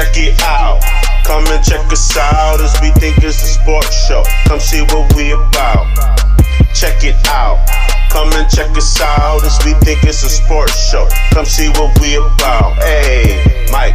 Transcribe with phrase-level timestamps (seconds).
[0.00, 0.80] check it out.
[1.24, 4.22] Come and check us out as we think it's a sports show.
[4.46, 5.84] Come see what we about.
[6.74, 7.60] Check it out.
[8.10, 11.06] Come and check us out as we think it's a sports show.
[11.32, 12.76] Come see what we about.
[12.76, 13.94] Hey, Mike,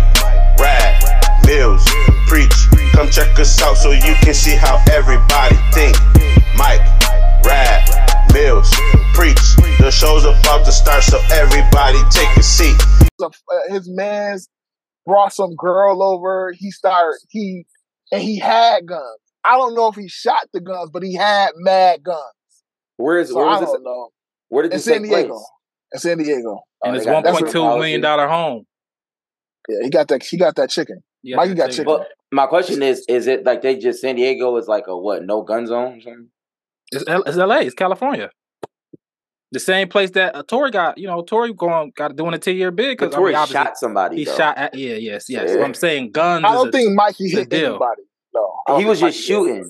[0.59, 0.93] Rad,
[1.47, 1.83] Mills,
[2.27, 2.53] Preach.
[2.93, 5.97] Come check us out so you can see how everybody think.
[6.55, 6.85] Mike,
[7.43, 7.81] Rad,
[8.31, 8.71] Mills,
[9.15, 9.41] Preach.
[9.79, 12.77] The show's about to start, so everybody take a seat.
[13.69, 14.49] his man's
[15.05, 16.53] brought some girl over.
[16.57, 17.65] He started he
[18.11, 19.19] and he had guns.
[19.43, 22.21] I don't know if he shot the guns, but he had mad guns.
[22.97, 23.69] Where is So where I was this?
[23.71, 24.09] don't know.
[24.49, 25.27] Where did In this San take Diego.
[25.29, 25.45] place?
[25.93, 26.61] In San Diego.
[26.83, 27.79] Oh, in they his got one that point two policy.
[27.79, 28.65] million dollar home.
[29.69, 30.23] Yeah, he got that.
[30.23, 31.03] He got that chicken.
[31.23, 31.85] Yeah, Mikey got chicken.
[31.85, 35.23] But my question is: Is it like they just San Diego is like a what?
[35.23, 35.97] No gun zone?
[35.97, 36.29] or something?
[36.91, 37.61] It's, L- it's L.A.
[37.61, 38.29] It's California.
[39.55, 42.57] The same place that uh, Tory got, you know, Tory going got doing a ten
[42.57, 44.17] year bid because Tory shot somebody.
[44.17, 44.35] He though.
[44.35, 45.45] shot at yeah, yes, yes.
[45.47, 45.55] Yeah.
[45.55, 46.43] What I'm saying, guns.
[46.45, 47.69] I don't a- think Mikey hit deal.
[47.69, 48.01] anybody.
[48.33, 49.69] No, He was just Mikey shooting.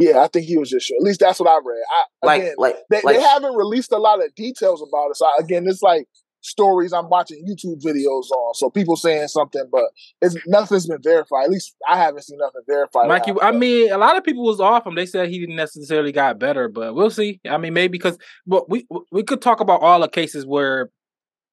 [0.00, 1.02] Yeah, I think he was just shooting.
[1.02, 1.84] At least that's what I read.
[1.88, 5.16] I, Like again, like they, like they haven't released a lot of details about it.
[5.18, 6.08] So again, it's like
[6.42, 8.54] stories I'm watching YouTube videos on.
[8.54, 9.84] So people saying something, but
[10.20, 11.44] it's nothing's been verified.
[11.44, 13.08] At least I haven't seen nothing verified.
[13.08, 13.32] Mikey.
[13.40, 14.94] I mean, a lot of people was off him.
[14.94, 17.40] They said he didn't necessarily got better, but we'll see.
[17.48, 20.90] I mean, maybe because, but we we could talk about all the cases where,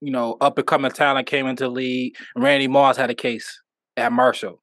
[0.02, 2.16] you know, up and coming talent came into the league.
[2.36, 3.62] Randy Moss had a case
[3.96, 4.62] at Marshall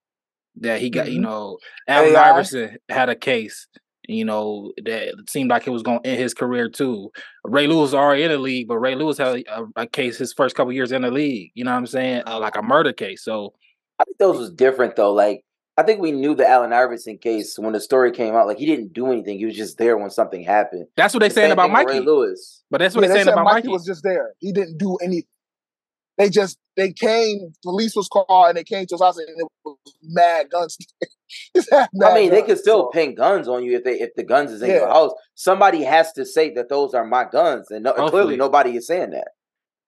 [0.57, 1.11] that he got.
[1.11, 1.25] You Mhm.
[1.25, 3.69] know, Allen Iverson had a case.
[4.09, 7.11] You know, that it seemed like it was going to end his career too.
[7.45, 10.33] Ray Lewis was already in the league, but Ray Lewis had a, a case his
[10.33, 11.51] first couple years in the league.
[11.55, 12.23] You know what I'm saying?
[12.27, 13.23] Uh, like a murder case.
[13.23, 13.55] So
[13.99, 15.13] I think those was different though.
[15.13, 15.43] Like
[15.79, 18.47] I think we knew the Allen Iverson case when the story came out.
[18.47, 19.39] Like he didn't do anything.
[19.39, 20.87] He was just there when something happened.
[20.97, 21.93] that's what they The saying about thing Mikey.
[21.93, 22.63] Ray Lewis.
[22.71, 23.69] But that's what Yeah, they they saying about Mikey Mikey.
[23.69, 24.33] was just there.
[24.39, 25.29] He didn't do anything.
[26.19, 27.53] They just they came.
[27.63, 30.79] Police was called and they came to his house and it was mad guns.
[31.57, 34.01] Just had I mad mean, they can still so- pin guns on you if they
[34.01, 35.13] if the guns is in your house.
[35.35, 38.87] Somebody has to say that those are my guns, and no, and clearly nobody is
[38.87, 39.29] saying that.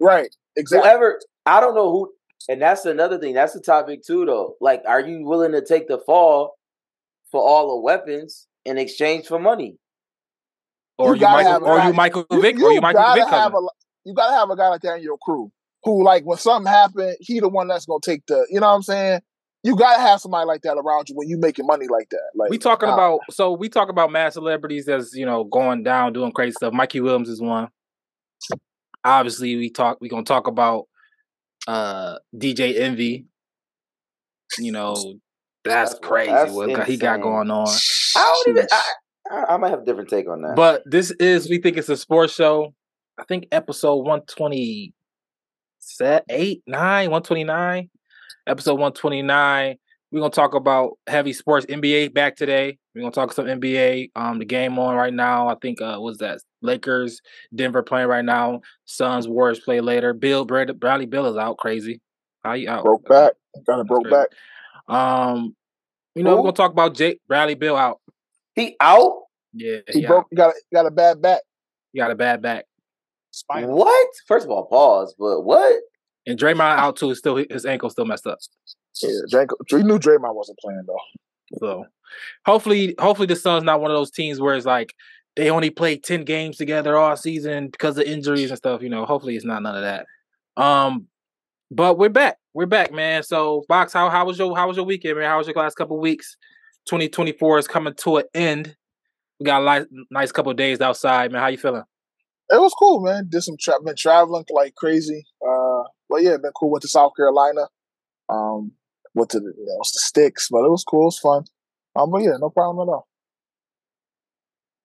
[0.01, 0.29] right.
[0.57, 0.89] Exactly.
[0.91, 2.11] Whoever, I don't know who,
[2.49, 3.35] and that's another thing.
[3.35, 4.57] That's the topic too, though.
[4.61, 6.57] Like, are you willing to take the fall
[7.31, 9.77] for all the weapons in exchange for money?
[10.99, 12.73] or You you, gotta Michael, have a or guy- you Michael You, Vick, or you
[12.73, 13.59] you Michael gotta Vick have a
[14.05, 15.53] you gotta have a guy like that in your crew
[15.85, 18.45] who, like, when something happen, he the one that's gonna take the.
[18.51, 19.21] You know what I'm saying?
[19.65, 22.31] You gotta have somebody like that around you when you making money like that.
[22.35, 25.83] Like we talking uh, about so we talk about mad celebrities as you know going
[25.83, 26.73] down doing crazy stuff.
[26.73, 27.69] Mikey Williams is one.
[29.05, 29.99] Obviously, we talk.
[30.01, 30.85] We gonna talk about
[31.67, 33.27] uh DJ Envy.
[34.59, 34.95] You know,
[35.65, 37.69] that's, That's- crazy that's what got- he got going on.
[38.17, 38.69] I don't even.
[38.73, 38.83] I,
[39.31, 40.57] I, I might have a different take on that.
[40.57, 42.75] But this is we think it's a sports show.
[43.19, 44.95] I think episode one twenty
[45.81, 47.91] set eight nine one twenty nine.
[48.47, 49.77] Episode one twenty nine.
[50.11, 51.67] We're gonna talk about heavy sports.
[51.67, 52.79] NBA back today.
[52.95, 54.11] We're gonna talk some NBA.
[54.17, 55.49] Um, the game on right now.
[55.49, 56.41] I think uh, what's that?
[56.63, 57.21] Lakers,
[57.55, 58.63] Denver playing right now.
[58.87, 60.13] Suns, Warriors play later.
[60.15, 62.01] Beal Brad- Bradley Beal is out crazy.
[62.43, 62.85] How you out?
[62.85, 63.33] broke back.
[63.67, 64.17] Got a broke crazy.
[64.17, 64.95] back.
[64.95, 65.55] Um,
[66.15, 68.01] you know we're gonna talk about Jake Bradley Beal out.
[68.55, 69.13] he out.
[69.53, 70.25] Yeah, He he broke.
[70.33, 70.37] out.
[70.37, 71.41] Got a, got a bad back.
[71.93, 72.65] He got a bad back.
[73.31, 73.77] Spinal.
[73.77, 74.09] What?
[74.27, 75.15] First of all, pause.
[75.19, 75.81] But what?
[76.29, 77.15] And Draymond out too.
[77.15, 78.39] Still, his ankle still messed up.
[79.03, 81.59] Yeah, Draco, we knew Draymond wasn't playing though.
[81.59, 81.87] So,
[82.45, 84.95] hopefully, hopefully the Suns not one of those teams where it's like
[85.37, 88.83] they only play ten games together all season because of injuries and stuff.
[88.83, 90.05] You know, hopefully it's not none of that.
[90.63, 91.07] Um,
[91.71, 92.37] but we're back.
[92.53, 93.23] We're back, man.
[93.23, 95.31] So, box, how how was your how was your weekend, man?
[95.31, 96.37] How was your last couple weeks?
[96.87, 98.77] Twenty twenty four is coming to an end.
[99.41, 101.41] We got a nice, nice couple days outside, man.
[101.41, 101.85] How you feeling?
[102.51, 103.29] It was cool, man.
[103.31, 105.25] Did some tra- been traveling like crazy.
[105.47, 105.68] Uh,
[106.09, 106.71] but yeah, been cool.
[106.71, 107.67] Went to South Carolina.
[108.29, 108.73] Um,
[109.15, 111.03] went to the, you know, the sticks, but it was cool.
[111.03, 111.45] It was fun.
[111.97, 113.09] Um, but yeah, no problem at all.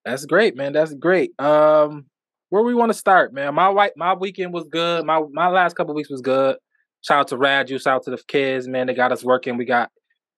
[0.05, 0.73] That's great, man.
[0.73, 1.31] That's great.
[1.39, 2.05] Um,
[2.49, 3.55] where we want to start, man?
[3.55, 5.05] My white, my weekend was good.
[5.05, 6.57] My my last couple weeks was good.
[7.01, 7.81] Shout out to Radu.
[7.81, 8.87] Shout out to the kids, man.
[8.87, 9.57] They got us working.
[9.57, 9.91] We got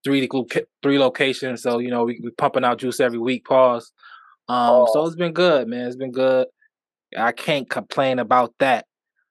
[0.04, 0.27] three
[0.83, 3.45] three locations, so you know we we pumping out juice every week.
[3.45, 3.92] Pause.
[4.48, 5.07] Um, so Oh.
[5.07, 5.88] it's been good, man.
[5.88, 6.48] It's been good.
[7.18, 8.86] I can't complain about that.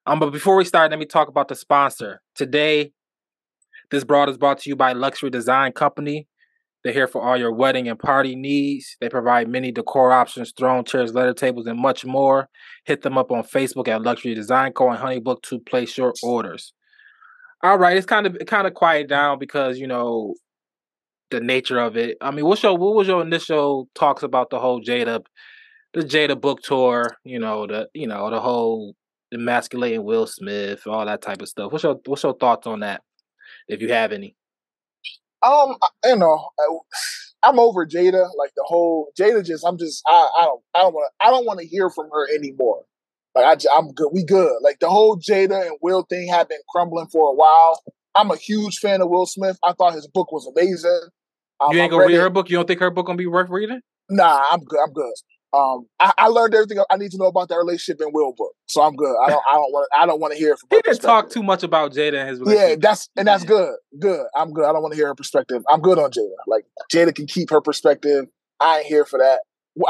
[0.07, 2.91] Um, but before we start, let me talk about the sponsor today.
[3.89, 6.27] This broad is brought to you by Luxury Design Company.
[6.83, 8.95] They're here for all your wedding and party needs.
[9.01, 12.47] They provide many decor options, throne chairs, letter tables, and much more.
[12.83, 14.91] Hit them up on Facebook at Luxury Design Co.
[14.91, 16.73] and Honeybook to place your orders.
[17.63, 20.35] All right, it's kind of kind of quiet down because you know
[21.31, 22.17] the nature of it.
[22.21, 25.25] I mean, what's your what was your initial talks about the whole Jada,
[25.95, 27.17] the Jada book tour?
[27.23, 28.93] You know the you know the whole
[29.35, 31.71] emasculating Will Smith, all that type of stuff.
[31.71, 33.01] What's your what's your thoughts on that,
[33.67, 34.35] if you have any?
[35.43, 36.49] Um, you know,
[37.43, 38.29] I'm over Jada.
[38.37, 41.45] Like the whole Jada, just I'm just I, I don't I don't want I don't
[41.45, 42.83] want to hear from her anymore.
[43.35, 44.09] Like I, I'm good.
[44.11, 44.57] We good.
[44.61, 47.81] Like the whole Jada and Will thing had been crumbling for a while.
[48.15, 49.59] I'm a huge fan of Will Smith.
[49.63, 51.09] I thought his book was amazing.
[51.59, 52.49] Um, you ain't gonna read her book.
[52.49, 53.81] You don't think her book gonna be worth reading?
[54.09, 54.79] Nah, I'm good.
[54.79, 55.13] I'm good.
[55.55, 58.53] Um, I, I, learned everything I need to know about that relationship in Will book,
[58.65, 59.15] so I'm good.
[59.25, 59.43] I don't.
[59.49, 59.89] I don't want.
[59.97, 60.67] I don't want to hear from.
[60.69, 62.69] He didn't talk too much about Jada and his relationship.
[62.69, 63.75] Yeah, that's and that's good.
[63.97, 64.25] Good.
[64.35, 64.65] I'm good.
[64.65, 65.63] I don't want to hear her perspective.
[65.69, 66.35] I'm good on Jada.
[66.47, 68.25] Like Jada can keep her perspective.
[68.59, 69.41] I ain't here for that.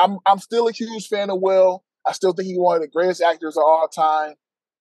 [0.01, 1.83] I'm I'm still a huge fan of Will.
[2.07, 4.35] I still think he's one of the greatest actors of all time.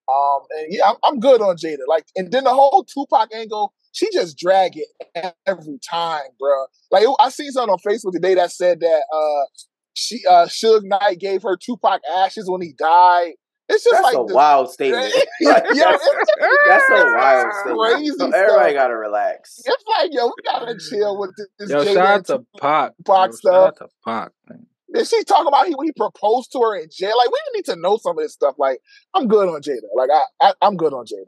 [0.09, 1.87] Um, and yeah, I'm, I'm good on Jada.
[1.89, 6.67] Like, and then the whole Tupac angle, she just drag it every time, bro.
[6.91, 9.47] Like, I seen something on Facebook today that said that uh,
[9.95, 13.33] she uh Suge Knight gave her Tupac ashes when he died.
[13.69, 15.15] It's just that's like a the, wild statement.
[15.41, 17.79] yeah, that's a wild statement.
[17.79, 18.75] Crazy so everybody stuff.
[18.75, 19.61] gotta relax.
[19.65, 21.71] It's like yo, we gotta chill with this.
[21.71, 22.93] Yo, shout out to Pac.
[23.07, 23.55] Pac yo, stuff.
[23.55, 24.67] Shout out to Pac, man.
[24.93, 27.15] And she talking about he when he proposed to her in jail.
[27.17, 28.55] Like we need to know some of this stuff.
[28.59, 28.81] Like
[29.15, 29.81] I'm good on Jada.
[29.97, 31.25] Like I, I I'm good on Jada.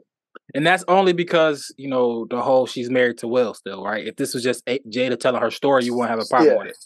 [0.53, 4.05] And that's only because you know the whole she's married to Will still, right?
[4.05, 6.57] If this was just Jada telling her story, you wouldn't have a problem yeah.
[6.59, 6.77] with it.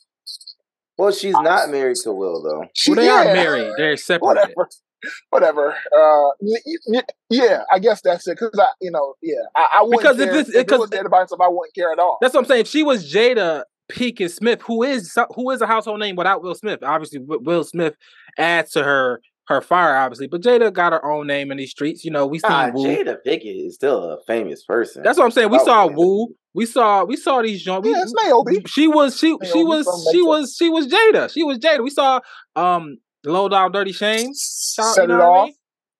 [1.01, 2.65] Well, she's not married to Will though.
[2.75, 3.21] She, well, they yeah.
[3.21, 3.73] are married.
[3.75, 4.53] They're separated.
[4.53, 4.69] Whatever.
[5.31, 5.75] Whatever.
[5.91, 6.99] Uh,
[7.31, 8.37] yeah, I guess that's it.
[8.39, 10.27] Because I, you know, yeah, I, I wouldn't because care.
[10.27, 12.19] if, this, if it was Jada by I wouldn't care at all.
[12.21, 12.61] That's what I'm saying.
[12.61, 16.53] If she was Jada Pinkett Smith, who is who is a household name without Will
[16.53, 17.95] Smith, obviously Will Smith
[18.37, 20.27] adds to her her fire, obviously.
[20.27, 22.03] But Jada got her own name in these streets.
[22.03, 22.85] You know, we saw Woo.
[22.85, 25.03] Jada Pinkett is still a famous person.
[25.03, 25.49] That's what I'm saying.
[25.49, 26.35] We saw Woo.
[26.53, 27.87] We saw we saw these joints.
[27.87, 28.61] Yeah, it's Naomi.
[28.67, 31.31] She was she Naomi she was she was she was Jada.
[31.31, 31.83] She was Jada.
[31.83, 32.19] We saw
[32.55, 34.33] um Low Down Dirty Shame.
[34.33, 35.41] Set you know it off.
[35.41, 35.55] I mean?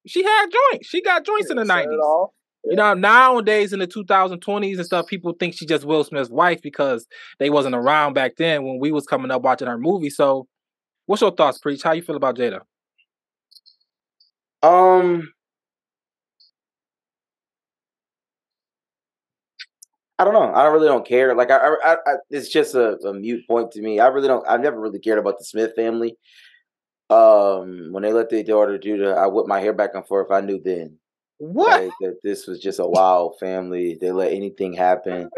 [0.07, 0.87] She had joints.
[0.87, 1.99] She got joints yeah, in the nineties.
[2.01, 2.25] Yeah.
[2.63, 6.61] You know, nowadays in the 2020s and stuff, people think she's just Will Smith's wife
[6.61, 7.07] because
[7.39, 10.11] they wasn't around back then when we was coming up watching her movie.
[10.11, 10.47] So,
[11.07, 11.81] what's your thoughts, Preach?
[11.81, 12.59] How you feel about Jada?
[14.63, 15.33] Um,
[20.19, 20.53] I don't know.
[20.53, 21.33] I really don't care.
[21.33, 23.99] Like I, I, I it's just a, a, mute point to me.
[23.99, 24.47] I really don't.
[24.47, 26.15] I've never really cared about the Smith family.
[27.09, 30.31] Um, when they let their daughter do the, I whip my hair back and forth.
[30.31, 30.97] I knew then.
[31.39, 31.81] What?
[31.81, 33.97] Like, that this was just a wild family.
[33.99, 35.29] They let anything happen.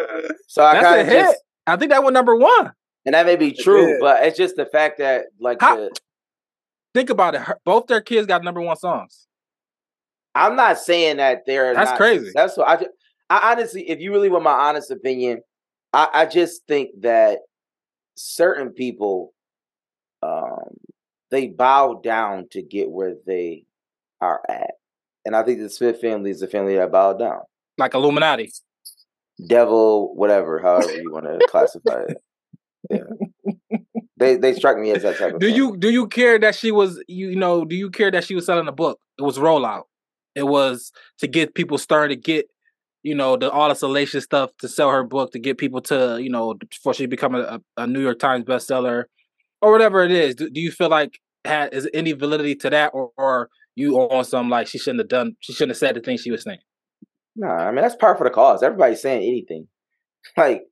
[0.47, 1.39] So I kind of just.
[1.65, 2.73] I think that was number one.
[3.05, 5.91] And that may be true, but it's just the fact that like How, the,
[6.93, 7.41] think about it.
[7.65, 9.27] Both their kids got number one songs.
[10.35, 11.73] I'm not saying that they're.
[11.73, 12.31] That's not, crazy.
[12.33, 12.77] That's what I.
[12.77, 12.89] Just,
[13.29, 15.41] I honestly, if you really want my honest opinion,
[15.91, 17.39] I, I just think that
[18.15, 19.33] certain people,
[20.21, 20.75] um,
[21.31, 23.65] they bow down to get where they
[24.21, 24.71] are at,
[25.25, 27.41] and I think the Smith family is the family that bowed down,
[27.77, 28.51] like Illuminati,
[29.47, 32.17] devil, whatever, however you want to classify it.
[32.89, 33.22] Yeah.
[34.17, 35.39] They they struck me as that type of.
[35.39, 38.35] Do you do you care that she was you know do you care that she
[38.35, 38.99] was selling a book?
[39.17, 39.83] It was rollout.
[40.35, 42.47] It was to get people started to get
[43.01, 46.19] you know the all the salacious stuff to sell her book to get people to
[46.21, 49.05] you know before she become a, a New York Times bestseller
[49.61, 50.35] or whatever it is.
[50.35, 54.23] Do, do you feel like had is any validity to that or, or you on
[54.23, 56.59] some like she shouldn't have done she shouldn't have said the thing she was saying?
[57.35, 58.61] No, nah, I mean that's part for the cause.
[58.61, 59.67] Everybody's saying anything.
[60.37, 60.63] Like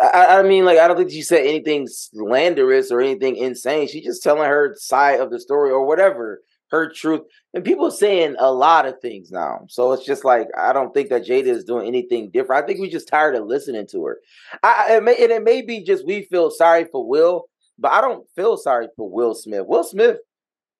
[0.00, 3.88] I, I, mean, like, I don't think she said anything slanderous or anything insane.
[3.88, 7.22] She's just telling her side of the story or whatever, her truth.
[7.52, 9.66] And people saying a lot of things now.
[9.68, 12.62] So it's just like, I don't think that Jada is doing anything different.
[12.62, 14.18] I think we're just tired of listening to her.
[14.62, 17.44] I, it may, and it may be just we feel sorry for Will,
[17.78, 19.66] but I don't feel sorry for Will Smith.
[19.66, 20.18] Will Smith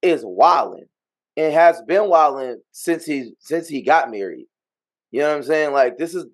[0.03, 0.87] is wilding
[1.37, 4.47] and has been wilding since he since he got married.
[5.11, 5.73] You know what I'm saying?
[5.73, 6.27] Like this is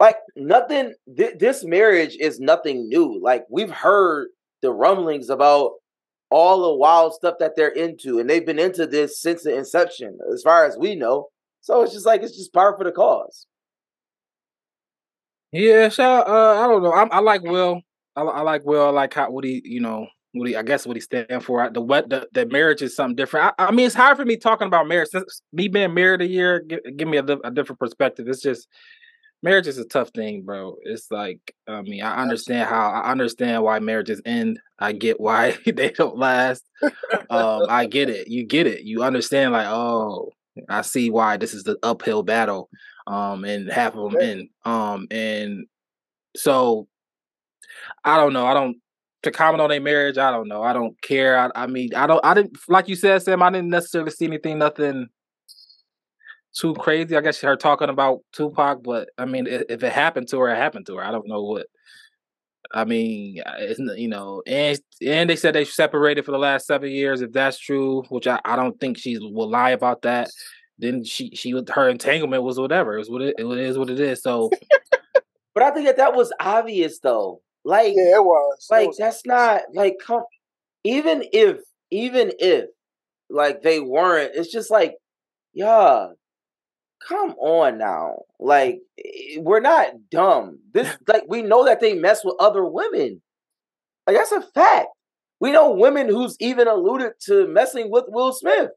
[0.00, 3.20] like nothing th- this marriage is nothing new.
[3.22, 4.28] Like we've heard
[4.62, 5.72] the rumblings about
[6.30, 10.18] all the wild stuff that they're into and they've been into this since the inception
[10.32, 11.28] as far as we know.
[11.60, 13.46] So it's just like it's just par for the cause
[15.54, 16.92] yeah shout, uh, i don't know.
[16.92, 17.80] I, I like will.
[18.16, 18.86] I, I, like will.
[18.86, 21.70] I like how what he you know what he i guess what he stand for.
[21.70, 23.54] The what the, the marriage is something different.
[23.58, 25.10] I, I, mean it's hard for me talking about marriage.
[25.10, 28.26] Since me being married a year give, give me a, a different perspective.
[28.28, 28.68] It's just
[29.44, 30.76] marriage is a tough thing, bro.
[30.82, 34.58] It's like, I mean, I understand how I understand why marriages end.
[34.78, 36.64] I get why they don't last.
[37.30, 38.28] um, I get it.
[38.28, 38.82] You get it.
[38.82, 40.32] You understand, like, oh,
[40.68, 42.70] I see why this is the uphill battle.
[43.06, 44.48] Um, and half of them end.
[44.64, 45.66] Um, and
[46.34, 46.88] so
[48.02, 48.46] I don't know.
[48.46, 48.78] I don't
[49.24, 50.16] to comment on a marriage.
[50.16, 50.62] I don't know.
[50.62, 51.38] I don't care.
[51.38, 52.24] I, I mean, I don't.
[52.24, 53.42] I didn't like you said, Sam.
[53.42, 55.08] I didn't necessarily see anything, nothing
[56.54, 57.16] too crazy.
[57.16, 60.48] I guess her talking about Tupac, but I mean, if, if it happened to her,
[60.48, 61.04] it happened to her.
[61.04, 61.66] I don't know what.
[62.72, 66.66] I mean, uh, it's you know, and and they said they separated for the last
[66.66, 67.20] seven years.
[67.20, 70.30] If that's true, which I, I don't think she will lie about that.
[70.78, 72.94] Then she she her entanglement was whatever.
[72.94, 74.22] It was what it, it is what it is.
[74.22, 74.50] So
[75.54, 77.40] But I think that that was obvious though.
[77.64, 78.66] Like, Yeah, it was.
[78.70, 80.24] It like was- that's not like come.
[80.82, 81.58] Even if,
[81.90, 82.66] even if,
[83.30, 84.96] like they weren't, it's just like,
[85.54, 86.08] yeah,
[87.08, 88.22] come on now.
[88.38, 90.58] Like eh, we're not dumb.
[90.72, 93.20] This like we know that they mess with other women.
[94.06, 94.88] Like that's a fact.
[95.40, 98.70] We know women who's even alluded to messing with Will Smith.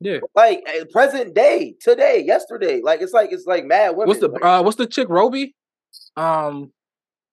[0.00, 0.18] yeah.
[0.34, 2.80] Like eh, present day, today, yesterday.
[2.82, 4.08] Like it's like it's like mad women.
[4.08, 5.54] What's the Like, uh what's the chick Robbie?
[6.16, 6.72] Um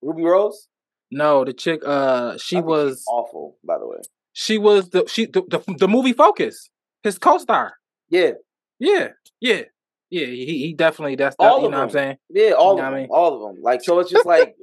[0.01, 0.67] Ruby Rose?
[1.11, 3.97] no, the chick uh she was awful, by the way.
[4.33, 6.69] she was the she the, the, the movie Focus,
[7.03, 7.73] his co-star.
[8.09, 8.31] Yeah,
[8.79, 9.09] Yeah,
[9.41, 9.61] yeah,
[10.09, 10.25] yeah.
[10.27, 12.17] He he definitely that's that, All you of know what I'm saying.
[12.29, 13.07] yeah, all know of what I them, mean?
[13.11, 13.63] all of them.
[13.63, 14.55] Like so, it's just like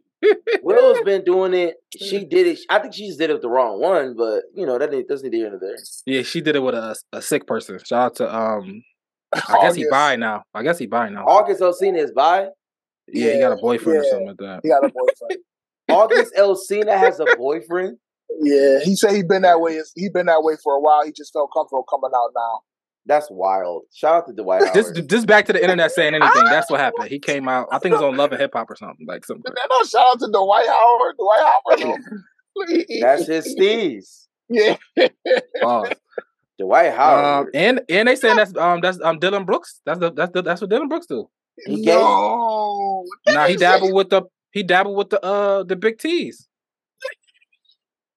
[0.63, 1.77] Will's been doing it.
[1.97, 2.59] She did it.
[2.71, 5.31] I think she just did it with the wrong one, but you know that doesn't
[5.31, 5.77] need to hear there.
[6.07, 7.79] Yeah, she did it with a a sick person.
[7.85, 8.83] Shout out to um.
[9.35, 9.91] I guess he August.
[9.91, 10.43] bi now.
[10.55, 11.25] I guess he bi now.
[11.27, 12.49] August Alsina is by.
[13.09, 14.11] yeah, he got a Yeah, boyfriend or yeah.
[14.11, 14.61] something like that.
[14.63, 15.43] He got a boyfriend.
[15.89, 17.99] August Alsina has a boyfriend.
[18.41, 19.81] yeah, he said he been that way.
[19.97, 21.05] He been that way for a while.
[21.05, 22.61] He just felt comfortable coming out now.
[23.07, 23.83] That's wild.
[23.93, 24.75] Shout out to Dwight Howard.
[24.75, 26.45] This this back to the internet saying anything.
[26.45, 27.09] That's what happened.
[27.09, 27.69] He came out.
[27.71, 29.43] I think it was on Love and Hip Hop or something like something.
[29.45, 29.67] crazy.
[29.71, 31.15] No, shout out to Dwight Howard.
[31.19, 32.01] Dwight Howard.
[32.57, 34.21] Look, he- That's his steez.
[34.51, 34.77] Yeah.
[35.63, 35.93] Pause.
[36.59, 37.51] Dwight Um, Howard.
[37.55, 39.81] and and they saying that's um that's um Dillon Brooks.
[39.87, 41.29] That's the that's the, that's what Dillon Brooks do.
[41.67, 41.83] He?
[41.83, 43.05] No.
[43.27, 46.47] Now he He dabbled with the he dabbled with the uh the big T's.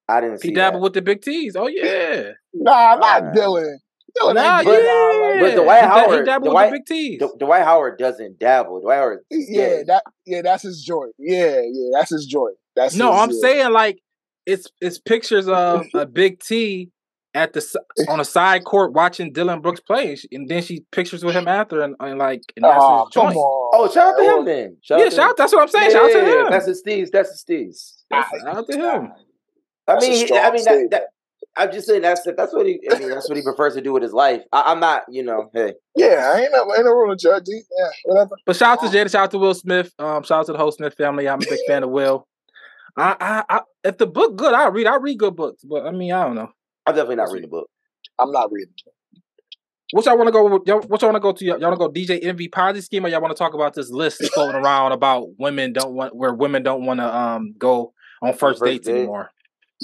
[0.08, 0.84] I didn't see He dabbled that.
[0.84, 1.56] with the big T's.
[1.56, 2.32] Oh yeah.
[2.54, 3.34] Nah, not Alright.
[3.34, 3.78] Dillon.
[4.20, 5.62] Dillon Nah, ain't but- getting out like but.
[5.62, 7.20] Dwight he, da- he Howard- dabbled Dwight- with the big T's.
[7.20, 8.80] D- Dwight Howard doesn't dabble.
[8.80, 9.20] Dwight Howard.
[9.30, 11.06] Yeah, that yeah, that's his joy.
[11.18, 12.50] Yeah, yeah, that's his joy.
[12.76, 13.40] That's No, his, I'm yeah.
[13.40, 13.98] saying like
[14.46, 16.90] it's it's pictures of a big T
[17.34, 17.62] at the
[18.08, 21.82] on a side court watching Dillon Brooks play, and then she pictures with him after,
[21.82, 23.36] and, and like and that's Oh, his come joint.
[23.38, 24.76] Oh, shout out to him then.
[24.82, 25.18] Shout Yeah, out shout.
[25.24, 25.28] him.
[25.30, 25.90] out- That's what I'm saying.
[25.92, 26.46] Shout out to him.
[26.50, 27.10] That's his steez.
[27.12, 28.02] That's his steez.
[28.12, 29.12] Shout out to him.
[29.86, 31.02] I mean, I mean that, that.
[31.58, 32.80] I'm just saying that's that's what he.
[32.90, 34.42] I mean, that's what he prefers to do with his life.
[34.52, 35.50] I, I'm not, you know.
[35.52, 37.44] Hey, Yeah, I ain't no ain't no rule to judge.
[37.48, 38.36] Yeah, whatever.
[38.46, 39.10] But shout out to Jada.
[39.10, 39.92] Shout out to Will Smith.
[39.98, 41.28] Um, shout out to the whole Smith family.
[41.28, 42.26] I'm a big fan of Will.
[42.96, 44.86] I, I, I, if the book good, I read.
[44.86, 46.50] I read good books, but I mean, I don't know.
[46.86, 47.68] I'm definitely not reading the book.
[48.18, 48.72] I'm not reading.
[49.92, 50.48] What y'all want to go?
[50.48, 51.44] with- Y'all, what y'all want to go to?
[51.44, 53.90] Y'all want to go DJ Envy Ponzi scheme, or y'all want to talk about this
[53.90, 57.92] list that's floating around about women don't want where women don't want to um go
[58.20, 58.96] on first, first dates date?
[58.96, 59.30] anymore.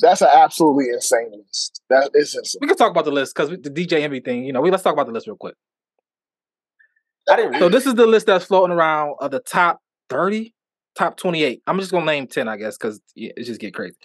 [0.00, 1.80] That's an absolutely insane list.
[1.88, 2.58] That is insane.
[2.60, 4.44] We can talk about the list because the DJ Envy thing.
[4.44, 5.54] You know, we let's talk about the list real quick.
[7.30, 7.58] I didn't.
[7.58, 10.54] So this is the list that's floating around of the top thirty,
[10.96, 11.62] top twenty-eight.
[11.66, 13.96] I'm just gonna name ten, I guess, because it just get crazy.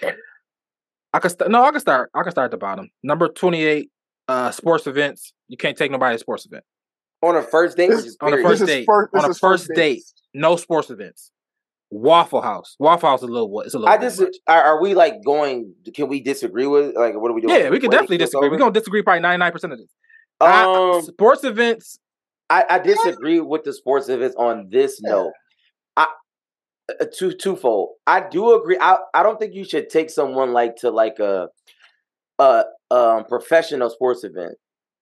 [1.12, 1.50] I can start.
[1.52, 2.12] No, I can start.
[2.14, 2.90] I can start at the bottom.
[3.04, 3.90] Number twenty-eight,
[4.28, 5.34] uh, sports events.
[5.48, 6.64] You can't take nobody to sports event.
[7.22, 8.86] on a first date, This- on a first date.
[8.86, 9.76] first- on a first first date.
[9.76, 10.14] dates.
[10.34, 11.32] No sports events.
[11.92, 12.76] Waffle House.
[12.80, 13.66] Waffle House is a little what?
[13.66, 13.94] It's a little.
[13.94, 15.74] I just are, are we like going?
[15.96, 17.56] Can we disagree with like what are we doing?
[17.56, 18.50] Yeah, we can definitely disagree.
[18.50, 19.90] We're gonna disagree probably ninety nine percent of this.
[20.40, 22.00] I- Um, sports events.
[22.52, 25.34] I, I disagree with the sports events on this note.
[25.98, 26.08] I
[27.00, 27.90] uh, two twofold.
[28.08, 28.78] I do agree.
[28.82, 31.50] I, I don't think you should take someone like to like a
[32.40, 34.54] a um professional sports event.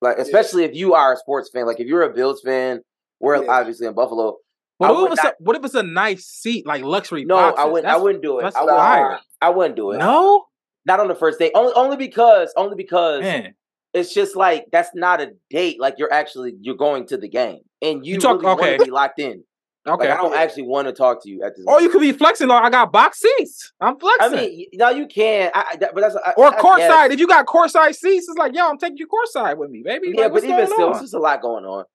[0.01, 1.65] Like especially if you are a sports fan.
[1.65, 2.82] Like if you're a Bills fan,
[3.20, 3.50] we're Yeah.
[3.51, 4.38] obviously in Buffalo.
[4.78, 7.26] What if, it's a, what if it's a nice seat like luxury?
[7.26, 7.92] No, I wouldn't.
[7.92, 8.44] I wouldn't do it.
[8.44, 9.22] that's I wouldn't.
[9.42, 9.98] I wouldn't do it.
[9.98, 10.46] No,
[10.86, 11.52] Not on the first date.
[11.56, 13.56] Only only because only because man.
[13.94, 15.80] it's just like that's not a date.
[15.80, 18.70] Like you're actually you're going to the game and you, You talk- really okay.
[18.72, 19.44] want to be locked in.
[19.88, 20.10] Okay.
[20.10, 21.64] Like I don't actually want to talk to you at this.
[21.66, 22.50] or you could be flexing.
[22.50, 23.72] Like I got box seats.
[23.80, 24.38] I'm I flexing.
[24.58, 25.50] mean, no, you can.
[25.56, 27.12] I, I, that- but that's I, or I courtside.
[27.12, 30.12] If you got courtside seats, it's like, yo, I'm taking you courtside with me, baby.
[30.14, 30.92] Yeah, Like, but even still, on?
[30.92, 31.86] it's just a lot going on.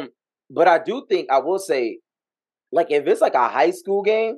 [0.00, 0.08] Um,
[0.50, 1.98] but I do think I will say,
[2.72, 4.36] like, if it's like a high school game,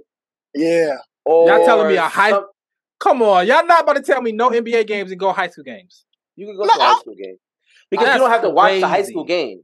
[0.55, 0.97] Yeah.
[1.25, 2.47] or Y'all telling me a high- some-
[2.99, 5.65] Come on, y'all not about to tell me no NBA games and go high school
[5.65, 6.05] games.
[6.35, 7.37] you can go No, to a high school game
[7.91, 9.63] because you don't have to watch the high school game.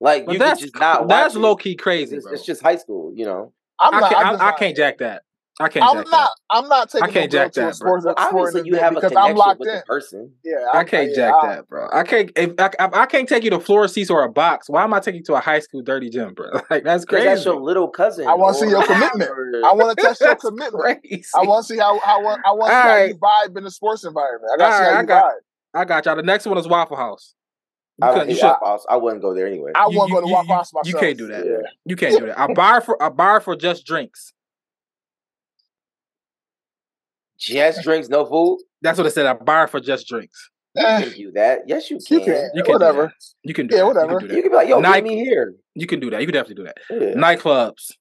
[0.00, 1.00] Like But you can that's just not.
[1.02, 1.38] Watch that's it.
[1.38, 2.34] low key crazy, just- bro.
[2.34, 3.52] it's just high school, you know.
[3.80, 4.10] I'm I not.
[4.12, 4.20] can't.
[4.20, 5.22] I'm I, just I can't jack that.
[5.58, 6.30] I can't I'm jack not.
[6.50, 7.08] I'm not taking.
[7.08, 7.98] I can't jack that, bro.
[7.98, 9.74] sports, Well, obviously, you event have a because I'm connection locked with in.
[9.76, 10.32] the person.
[10.44, 10.74] Yeah, that.
[10.78, 11.88] I can't yeah, jack I- that, bro.
[11.90, 12.30] I can't.
[12.36, 14.68] If I, I, I can't take you to floor seats or a box.
[14.68, 16.50] Why am I taking you to a high school dirty gym, bro?
[16.70, 17.24] Like that's crazy.
[17.24, 18.26] that's your little cousin.
[18.26, 19.30] I wanna see your commitment.
[19.64, 20.74] I want to test your commitment.
[21.02, 21.24] crazy.
[21.34, 23.70] I want to see how how I want to see how you vibe in the
[23.70, 24.50] sports environment.
[24.54, 25.38] I got to see Alright, how I you got- vibe.
[25.80, 26.16] I got y'all.
[26.16, 27.34] The next one is Waffle House.
[28.02, 28.86] I, don't you should- Waffle House.
[28.90, 29.72] I wouldn't go there anyway.
[29.74, 30.86] I You- won't you- go to Waffle House myself.
[30.92, 31.46] you can't do that.
[31.46, 31.66] Yeah.
[31.86, 32.38] You can't do that.
[32.42, 34.32] A bar for a bar for just drinks.
[37.38, 38.58] Just drinks, no food.
[38.82, 39.26] That's what it said.
[39.26, 40.50] A bar for just drinks.
[40.74, 41.60] You Eh, can do that.
[41.66, 42.18] Yes, you can.
[42.18, 42.50] you can.
[42.54, 43.06] You can whatever.
[43.06, 43.12] Do.
[43.44, 43.86] You can do Yeah, that.
[43.88, 44.12] whatever.
[44.12, 44.42] You can do You that.
[44.42, 45.54] can be like, yo, Nike- meet me here.
[45.74, 46.20] You can do that.
[46.20, 46.76] You can definitely do that.
[46.90, 47.14] Yeah.
[47.14, 47.92] Nightclubs.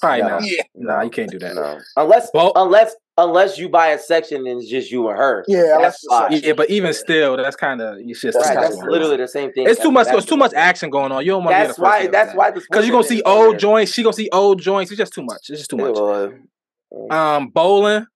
[0.00, 0.28] Probably No.
[0.28, 0.42] not.
[0.44, 0.62] Yeah.
[0.74, 1.54] Nah, you can't do that.
[1.54, 5.44] No, unless Well- unless unless you buy a section and it's just you and her.
[5.48, 6.32] Yeah, that's that's the fine.
[6.42, 9.52] Yeah, but even still, that's kind of it's just That's Right, that's literally the same
[9.52, 9.66] thing.
[9.68, 10.08] It's too much.
[10.10, 11.24] It's too much action going on.
[11.24, 12.06] You don't want to be That's the first why.
[12.08, 12.60] That's with why that.
[12.60, 13.92] Because you're gonna see old joints.
[13.92, 14.90] She gonna see old joints.
[14.90, 15.48] It's just too much.
[15.48, 15.96] It's just too much.
[17.10, 18.06] Um, bowling.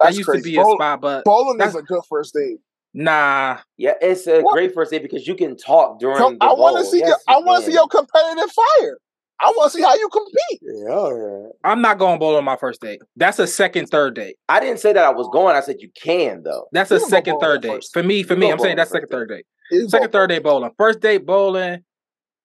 [0.00, 0.42] That That's used crazy.
[0.42, 2.58] to be a Bowl- spot, but Bowling is a good first date.
[2.94, 3.58] nah.
[3.76, 4.52] Yeah, it's a What?
[4.54, 6.16] great first date because you can talk during.
[6.18, 6.90] Come, the I want to bowl.
[6.92, 8.98] see Yes, your, I want to see your competitive fire.
[9.40, 10.60] I want to see how you compete.
[10.62, 11.48] Yeah, yeah.
[11.62, 13.00] I'm not going bowling on my first date.
[13.16, 14.36] That's a second, third date.
[14.48, 15.54] I didn't say that I was going.
[15.54, 16.66] I said you can though.
[16.72, 17.68] That's You a second, third date.
[17.68, 17.92] first.
[17.92, 19.46] For me, for You me, I'm saying that's on second, third date.
[19.70, 20.72] It's Second, third date bowling.
[20.76, 21.84] First date bowling.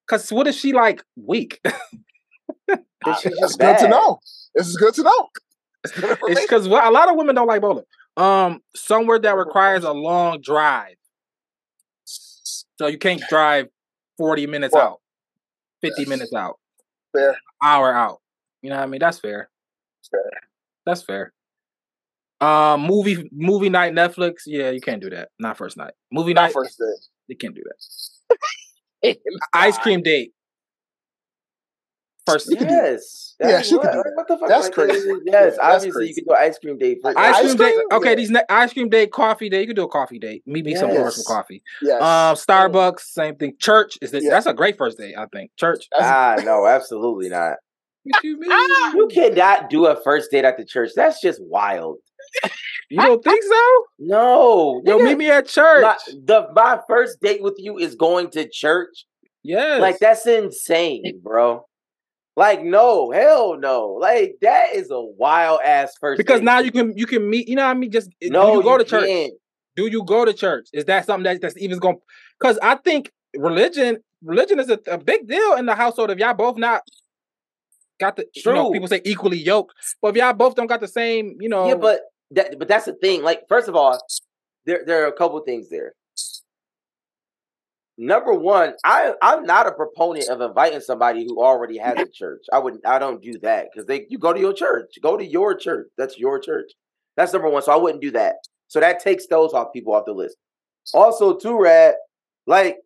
[0.08, 1.60] Cause what if she like weak?
[1.64, 4.20] Then she's It's just good to know.
[4.54, 5.28] This is good to know.
[5.86, 7.86] It's because a lot of women don't like bowling.
[8.16, 10.96] Um, somewhere that requires a long drive,
[12.06, 13.68] so you can't drive
[14.18, 15.02] forty minutes Well, out,
[15.82, 16.60] fifty minutes out,
[17.12, 17.36] Fair.
[17.64, 18.20] hour out.
[18.62, 19.00] You know what I mean?
[19.00, 19.50] That's fair.
[20.12, 20.22] Fair.
[20.86, 21.34] That's fair.
[22.40, 24.42] Um, movie movie night Netflix.
[24.46, 25.30] Yeah, you can't do that.
[25.40, 25.94] Not first night.
[26.12, 26.54] Movie Not night.
[26.54, 26.86] first day.
[27.28, 27.64] You can't do
[29.02, 29.18] that.
[29.54, 30.34] Ice cream date.
[32.26, 32.50] First.
[32.50, 33.36] You can do- Yes.
[33.40, 34.12] Yeah, That's she could do that.
[34.16, 34.48] What the fuck?
[34.48, 35.08] That's like, crazy.
[35.08, 36.14] Yes, Yeah, that's obviously you crazy.
[36.22, 37.18] could do ice cream date first.
[37.18, 37.74] Ice Ice cream date.
[37.76, 37.88] cream?
[37.92, 38.16] Okay, Yeah.
[38.16, 39.62] these ne- ice cream date, coffee date.
[39.62, 40.44] You can do a coffee date.
[40.46, 41.18] Meet me somewhere Yes.
[41.18, 41.62] for coffee.
[41.82, 42.02] Yes.
[42.02, 43.56] Um, Starbucks, same thing.
[43.60, 44.30] Church is the, Yeah.
[44.30, 45.16] that's a great first date.
[45.18, 45.88] I think church.
[45.94, 47.58] Ah, no, absolutely not.
[48.04, 48.52] What you mean?
[48.96, 50.92] You cannot do a first date at the church.
[50.96, 51.98] That's just wild.
[52.90, 53.84] You don't think so?
[54.00, 55.84] No, Yo, nigga, meet me at church.
[55.84, 59.06] My, the my first date with you is going to church.
[59.44, 59.82] yes.
[59.82, 61.66] Like that's insane, bro.
[62.36, 63.98] Like no, hell no.
[64.00, 66.18] Like that is a wild ass first.
[66.18, 66.46] because date.
[66.46, 67.48] now you can you can meet.
[67.48, 67.92] You know what I mean?
[67.92, 69.06] Just no, do you go to church?
[69.06, 69.34] can't.
[69.76, 70.68] Do you go to church?
[70.74, 71.98] Is that something that, that's even going?
[72.40, 76.10] Because I think religion religion is a, a big deal in the household.
[76.10, 76.82] If y'all both not
[78.00, 78.72] got the you know True.
[78.72, 81.76] people say equally yoked, but if y'all both don't got the same, you know, Yeah,
[81.76, 83.24] but that but that's the thing.
[83.24, 84.00] Like, first of all,
[84.66, 85.94] there there are a couple things there.
[87.98, 92.44] Number one, I I'm not a proponent of inviting somebody who already has a church.
[92.52, 92.86] I wouldn't.
[92.86, 94.96] I don't do that because they you go to your church.
[95.02, 95.88] Go to your church.
[95.98, 96.72] That's your church.
[97.16, 97.62] That's number one.
[97.62, 98.36] So I wouldn't do that.
[98.68, 100.38] So that takes those off people off the list.
[100.94, 101.96] Also, too, rad.
[102.48, 102.78] Like,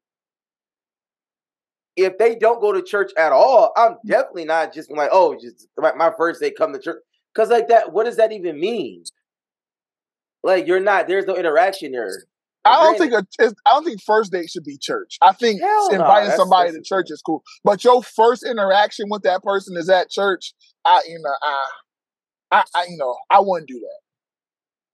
[1.96, 5.68] if they don't go to church at all, I'm definitely not just like, oh, just
[5.78, 7.02] my, my first day come to church.
[7.34, 9.04] Cause like that, what does that even mean?
[10.44, 11.08] Like you're not.
[11.08, 12.24] There's no interaction there.
[12.68, 15.18] I don't think a, it's- I don't think first date should be church.
[15.22, 19.24] I think Hell inviting that's- somebody to church is cool, but your first interaction with
[19.24, 20.54] that person is at church.
[20.86, 21.68] I you know I,
[22.52, 24.00] I, I you know I wouldn't do that.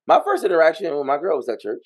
[0.07, 1.85] my first interaction with my girl was at church.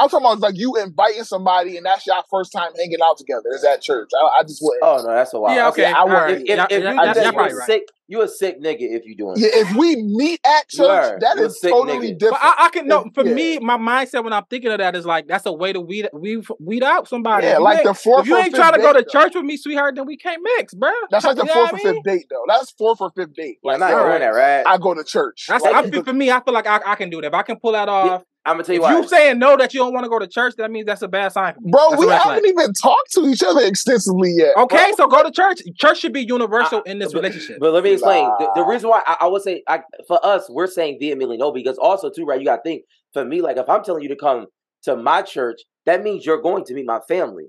[0.00, 3.50] I'm talking about like you inviting somebody and that's your first time hanging out together
[3.54, 4.08] is at church.
[4.20, 4.82] I, I just wouldn't.
[4.82, 5.56] Oh no, that's a wild.
[5.56, 6.34] yeah, okay, I all wouldn't- right.
[6.36, 7.66] If, if, Y'all- if you y'all- do y'all- that, y'all you a right.
[7.66, 9.34] sick, you a sick nigga if you doing.
[9.36, 9.58] Yeah, that.
[9.70, 12.18] if we meet at church, that You a is sick totally nigga.
[12.18, 12.42] different.
[12.42, 13.34] But I, I can know for yeah.
[13.34, 16.08] me, my mindset when I'm thinking of that is like that's a way to weed
[16.12, 17.46] weed, weed out somebody.
[17.46, 19.08] yeah, If you like ain't- the fourth If you ain't trying to go to date,
[19.12, 19.20] though.
[19.20, 20.90] church with me, sweetheart, then we can't mix, bro.
[21.10, 22.44] That's like the You fourth or fifth date though.
[22.48, 23.58] That's fourth or fifth date.
[23.62, 24.66] Yeah, I'm Like, not doing that, right?
[24.66, 25.46] I go to church.
[25.48, 26.30] That's I feel for me.
[26.32, 27.28] I feel like I, I can do that.
[27.28, 28.24] If I can pull that off.
[28.46, 28.96] I'm gonna tell you If why.
[28.98, 31.08] you saying no that you don't want to go to church, that means that's a
[31.08, 31.54] bad sign.
[31.60, 32.44] Bro, That's we haven't flag.
[32.46, 34.56] even talked to each other extensively yet.
[34.56, 35.04] Okay, bro.
[35.04, 35.60] so go to church.
[35.78, 37.58] Church should be universal I- in this but- relationship.
[37.60, 38.24] But let me explain.
[38.38, 41.52] The, the reason why I, I would say I, for us, we're saying vehemently no
[41.52, 42.38] because also too, right?
[42.40, 44.46] You got to think for me, like if I'm telling you to come
[44.84, 47.48] to my church, that means you're going to meet my family.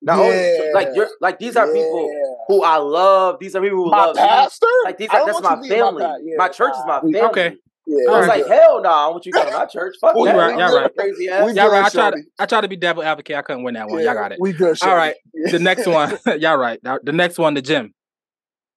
[0.00, 2.08] Not only like you're like these are people
[2.46, 3.38] who I love.
[3.40, 4.22] These are people who my love me.
[4.22, 4.66] pastor.
[4.84, 6.02] Like these, are, that's my you to meet family.
[6.04, 7.20] pa- yeah, my church is my family.
[7.20, 7.56] Okay.
[7.90, 8.52] Yeah, I was we like, good.
[8.52, 9.96] hell no, I want you to go to my church.
[9.98, 10.36] Fuck We that.
[10.36, 10.88] right, You y'all little.
[10.90, 11.46] Crazy ass.
[11.46, 11.84] We Y'all good, right.
[11.86, 12.22] I tried, to.
[12.38, 13.36] I tried to be devil advocate.
[13.36, 14.00] I couldn't win that one.
[14.00, 14.38] Yeah, Y'all got it.
[14.40, 14.76] We good.
[14.82, 15.14] All right.
[15.32, 15.52] Yeah.
[15.52, 16.78] The next one, y'all right.
[16.82, 17.94] The next one, the gym.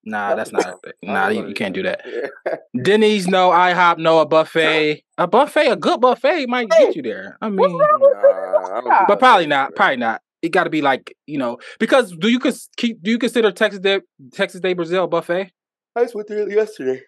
[0.05, 0.75] Nah, that's not.
[1.03, 2.01] Nah, you, you can't do that.
[2.07, 2.55] Yeah.
[2.81, 5.03] Denny's no, IHOP no, a buffet.
[5.17, 7.37] A buffet, a good buffet might get you there.
[7.41, 9.75] I mean, Nah, I but probably not.
[9.75, 10.21] Probably not.
[10.41, 13.51] It got to be like you know because do you cons- keep do you consider
[13.51, 15.51] Texas de Texas de Brazil buffet?
[15.95, 17.01] I just went there yesterday.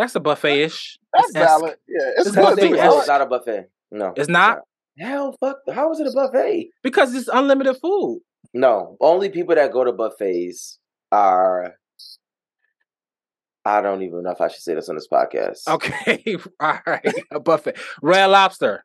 [0.00, 0.98] That's a buffet ish.
[1.12, 1.76] That's valid.
[1.86, 2.70] Yeah, it's It's buffet too.
[2.70, 2.98] No, esque.
[3.00, 3.66] it's not a buffet.
[3.90, 4.60] No, It's not
[4.98, 5.58] Hell, fuck.
[5.70, 6.70] How is it a buffet?
[6.82, 8.22] because it's unlimited food.
[8.54, 10.78] No, only people that go to buffets
[11.12, 11.74] are.
[13.66, 15.68] I don't even know if I should say this on this podcast.
[15.68, 17.76] Okay, all right, a buffet.
[18.00, 18.82] Red Lobster.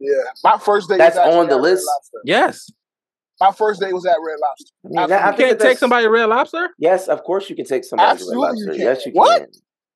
[0.00, 0.96] Yeah, my first day.
[0.96, 1.86] That's on the at Red list?
[2.24, 2.70] Yes.
[3.40, 4.72] My first date was at Red Lobster.
[4.84, 6.70] I mean, that- I You can't that take somebody to Red Lobster?
[6.78, 8.82] Yes, of course you can take somebody to Red Absolutely you Lobster.
[8.84, 9.38] Yes, you What?
[9.40, 9.48] can.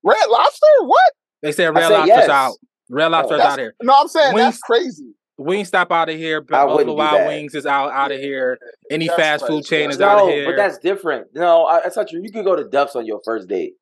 [0.05, 0.67] Red Lobster?
[0.83, 1.13] What?
[1.43, 2.29] They said Red said Lobster's yes.
[2.29, 2.55] out.
[2.91, 3.75] Red oh, Lobster's That's- out here.
[3.83, 5.15] No, I'm saying Wings- that's crazy.
[5.41, 6.39] Wingstop out of here.
[6.39, 7.29] I Buffalo do Wild that.
[7.29, 8.59] Wings is out out of here.
[8.91, 9.69] Any That's fast food crazy.
[9.69, 10.47] chain is That's- out of No, here.
[10.47, 11.29] but that's different.
[11.33, 12.21] No, I, that's not true.
[12.23, 13.75] You can go to Duff's on your first date.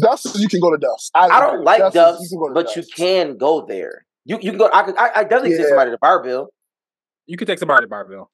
[0.00, 1.12] Duff's, you can go to Duff's.
[1.14, 4.04] I don't like Duff's, Duff's, can go to but you can go there.
[4.24, 4.68] You you can go.
[4.74, 4.96] I could.
[4.98, 5.68] I, I definitely take Yeah.
[5.68, 6.48] somebody to Barbill.
[7.26, 8.28] you can take somebody to Bar-Bill.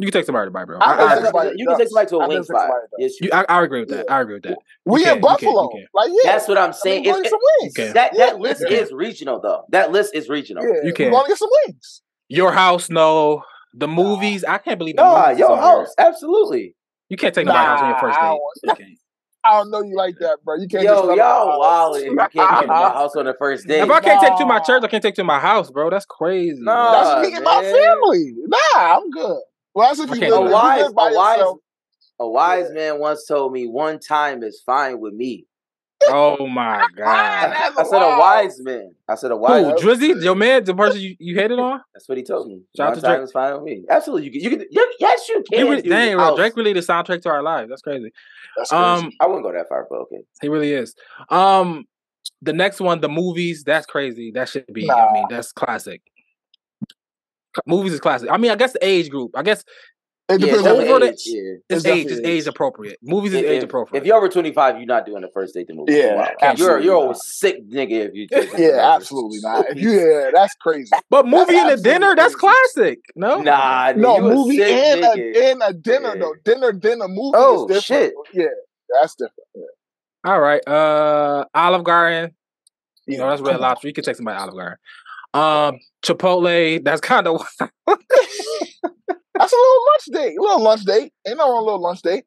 [0.00, 0.78] You can take somebody to Bar-Bill.
[0.80, 1.24] I I, think I, agree.
[1.26, 2.70] somebody- you can take somebody to a I wing spot.
[2.98, 4.10] Yes, you You- I, I agree with that.
[4.10, 4.58] I agree with that.
[4.84, 5.68] We can, in you can, you Buffalo.
[5.70, 5.86] can.
[5.92, 6.32] Like, yeah.
[6.32, 7.02] That's what I'm I mean, saying.
[7.04, 7.78] go get some wings.
[7.78, 7.92] Okay.
[7.92, 8.40] that that Yeah.
[8.40, 8.76] list Yeah.
[8.78, 9.64] is regional though.
[9.70, 10.62] That list is regional.
[10.64, 11.10] Yeah, You we can.
[11.10, 12.02] going to get some wings.
[12.28, 13.42] Your house, no.
[13.74, 16.06] The movies, I can't believe the Nah, movies is your house, here.
[16.08, 16.74] absolutely.
[17.08, 18.40] You can't take nobody house on your first Nah, I date.
[18.66, 18.90] don't- can't.
[19.44, 20.56] I don't know you like that, bro.
[20.56, 22.02] You can't Yo, just come to y'all my house.
[22.02, 23.80] You can't come to my house on the first date.
[23.80, 25.88] If I can't take to my church, I can't take to my house, bro.
[25.90, 26.60] That's crazy.
[26.60, 26.92] Nah.
[27.14, 28.34] That's me and my family.
[28.46, 29.40] Nah, I'm good.
[29.78, 31.36] Well, that's if you can't live, A do if you wise, live by a wise,
[31.38, 31.58] yourself.
[32.18, 32.74] a wise Yeah.
[32.92, 35.46] man once told me one time is fine with me.
[36.08, 37.50] Oh my god.
[37.76, 38.94] That's I said a wise man.
[39.08, 39.64] I said a wise.
[39.64, 39.70] Who?
[39.72, 39.80] wise.
[40.00, 40.22] Drizzy?
[40.22, 40.64] Your man?
[40.64, 41.80] The person you, you hated on?
[41.94, 42.62] That's what he told me.
[42.76, 43.24] Shout out one to time Drake.
[43.24, 43.84] is fine with me.
[43.88, 44.40] Absolutely, you can.
[44.40, 44.66] You can.
[44.70, 45.68] you- Yes, you can.
[45.68, 46.36] really, do dang, the bro.
[46.36, 47.68] Drake really the soundtrack to our lives.
[47.68, 48.12] That's crazy.
[48.56, 48.82] That's crazy.
[49.06, 50.18] Um, I wouldn't go that far, but okay.
[50.40, 50.94] he really is.
[51.30, 51.84] Um,
[52.42, 53.62] the next one, the movies.
[53.64, 54.30] That's crazy.
[54.32, 54.90] That should be.
[54.90, 56.02] I mean, that's classic.
[57.58, 58.28] C- Movies is classic.
[58.30, 59.32] I mean, I guess the age group.
[59.34, 59.60] I guess
[60.30, 61.40] it Yeah, depends on definitely over the- age, yeah.
[61.70, 62.06] it's, It's age.
[62.06, 62.46] It's age age.
[62.46, 62.98] appropriate.
[63.02, 64.00] Movies is If, age appropriate.
[64.02, 65.94] if you're over 25, you're not doing the first date to movie.
[65.94, 66.28] Yeah, Wow.
[66.42, 68.28] absolutely You're you're a sick nigga if you.
[68.32, 68.58] take it.
[68.60, 69.70] Yeah, absolutely not.
[69.70, 70.90] If you, yeah, that's crazy.
[71.10, 73.00] but movie and a absolutely dinner, that's classic.
[73.16, 75.34] No, Nah, No, you a movie and nigga.
[75.36, 76.20] a, and a dinner Yeah.
[76.20, 76.34] though.
[76.44, 78.12] Dinner, dinner, movie Oh, is different.
[78.12, 78.14] shit.
[78.34, 78.46] Yeah,
[79.00, 79.32] that's different.
[79.54, 80.30] Yeah.
[80.30, 80.60] All right.
[80.68, 82.34] Uh, Olive Garden.
[83.06, 83.68] You know that's Red come on.
[83.70, 83.88] Lobster.
[83.88, 84.76] You can take somebody Olive Garden.
[85.34, 86.82] Um, Chipotle.
[86.84, 90.36] That's kind of That's a little lunch date.
[90.38, 91.12] A little lunch date.
[91.26, 92.24] Ain't no wrong little lunch date.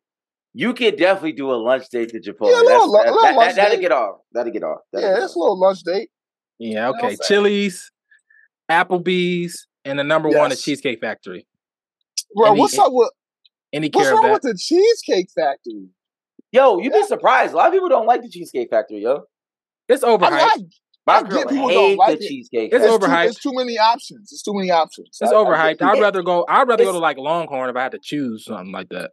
[0.54, 2.52] You could definitely do a lunch date to Chipotle.
[2.52, 4.16] Yeah, a little- That's- a little that, lunch that, will get off.
[4.34, 4.80] That'll get off.
[4.92, 5.36] That'll Yeah, get it's off.
[5.36, 6.10] a little lunch date.
[6.60, 6.90] yeah.
[6.90, 7.18] Okay, saying?
[7.26, 7.92] Chili's,
[8.70, 11.46] Applebee's, and the number one, the Cheesecake Factory.
[12.36, 13.12] Bro, Any- what's up with
[13.74, 14.44] Any what's care of wrong that?
[14.44, 15.88] with the Cheesecake Factory?
[16.52, 17.54] Yo, you'd be surprised.
[17.54, 19.24] A lot of people don't like the Cheesecake Factory, yo.
[19.88, 20.32] It's I, mean, overhyped.
[20.32, 20.58] I,
[21.08, 22.28] My I get people hate don't like the it.
[22.30, 23.26] Cheesecake It's it's too, overhyped.
[23.28, 24.32] it's too many options.
[24.32, 25.18] It's too many options.
[25.20, 25.72] It's I- I overhyped.
[25.80, 26.46] people- I'd rather go.
[26.48, 29.12] I'd rather go to like Longhorn if I had to choose something like that.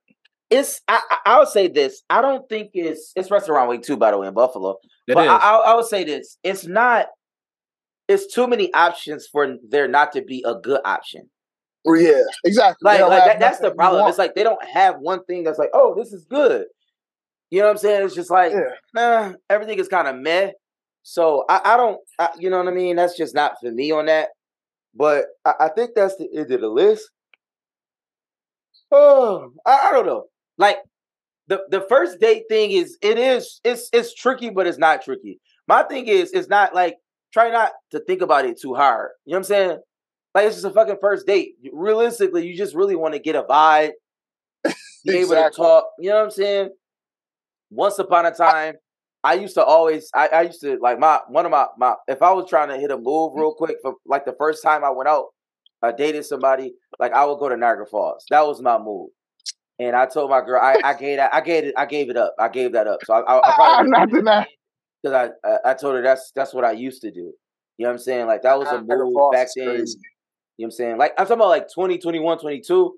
[0.51, 2.03] It's I, I I would say this.
[2.11, 4.77] I don't think it's it's restaurant week too, by the way, in Buffalo.
[5.07, 5.31] It but is.
[5.31, 7.07] I, I, I would say this: it's not.
[8.07, 11.29] It's too many options for there not to be a good option.
[11.87, 12.85] Yeah, exactly.
[12.85, 14.07] Like, like that, that's the problem.
[14.09, 16.67] It's like they don't have one thing that's like, oh, this is good.
[17.51, 18.05] You know what I'm saying?
[18.07, 18.61] It's just like, Yeah.
[18.95, 20.51] nah, everything is kind of meh.
[21.09, 22.97] So I, I don't, I, you know what I mean?
[22.97, 24.29] That's just not for me on that.
[24.95, 27.09] But I, I think that's the end of the list.
[28.93, 30.25] Oh, I, I don't know.
[30.59, 30.77] Like
[31.47, 35.41] the the first date thing is it is it's it's tricky, but it's not tricky.
[35.67, 36.99] My thing is it's not like
[37.33, 39.13] try not to think about it too hard.
[39.25, 39.79] You know what I'm saying?
[40.35, 41.53] Like it's just a fucking first date.
[41.73, 43.93] Realistically, you just really want to get a vibe,
[45.07, 45.87] be able to talk.
[45.99, 46.69] You know what I'm saying?
[47.71, 48.75] Once upon a time,
[49.29, 52.23] I used to always I, I used to like my one of my my if
[52.23, 54.91] I was trying to hit a move real quick for like the first time I
[54.91, 55.27] went out,
[55.83, 58.25] I dated somebody, like I would go to Niagara Falls.
[58.31, 59.11] That was my move.
[59.79, 62.17] And I told my girl, I, I gave that, I gave it, I gave it
[62.17, 62.35] up.
[62.39, 63.01] I gave that up.
[63.05, 64.47] So I, I, I I'm probably not denying.
[65.03, 67.21] because I, I, I told her that's that's what I used to do.
[67.77, 68.27] You know what I'm saying?
[68.29, 69.67] Like that was a move Falls back then.
[69.67, 69.99] crazy.
[70.57, 70.97] You know what I'm saying?
[70.97, 72.95] Like I'm talking about like 20, 21, 22.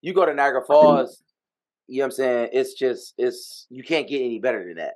[0.00, 1.22] You go to Niagara Falls,
[1.88, 2.48] you know what I'm saying?
[2.54, 4.94] It's just it's you can't get any better than that.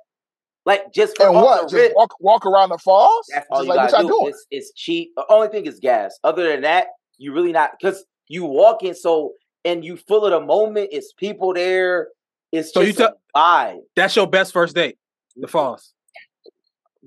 [0.65, 1.63] Like just for And what?
[1.63, 3.25] Just rip, walk walk around the falls?
[3.33, 4.27] that's all you like gotta do.
[4.27, 5.11] It's it's cheap.
[5.15, 6.19] The only thing is gas.
[6.23, 9.33] Other than that, you really not because you walk in so
[9.65, 10.89] and you full of the moment.
[10.91, 12.09] It's people there.
[12.51, 12.93] It's So you
[13.35, 13.79] vibe.
[13.95, 14.97] That's your best first date.
[15.35, 15.93] The falls.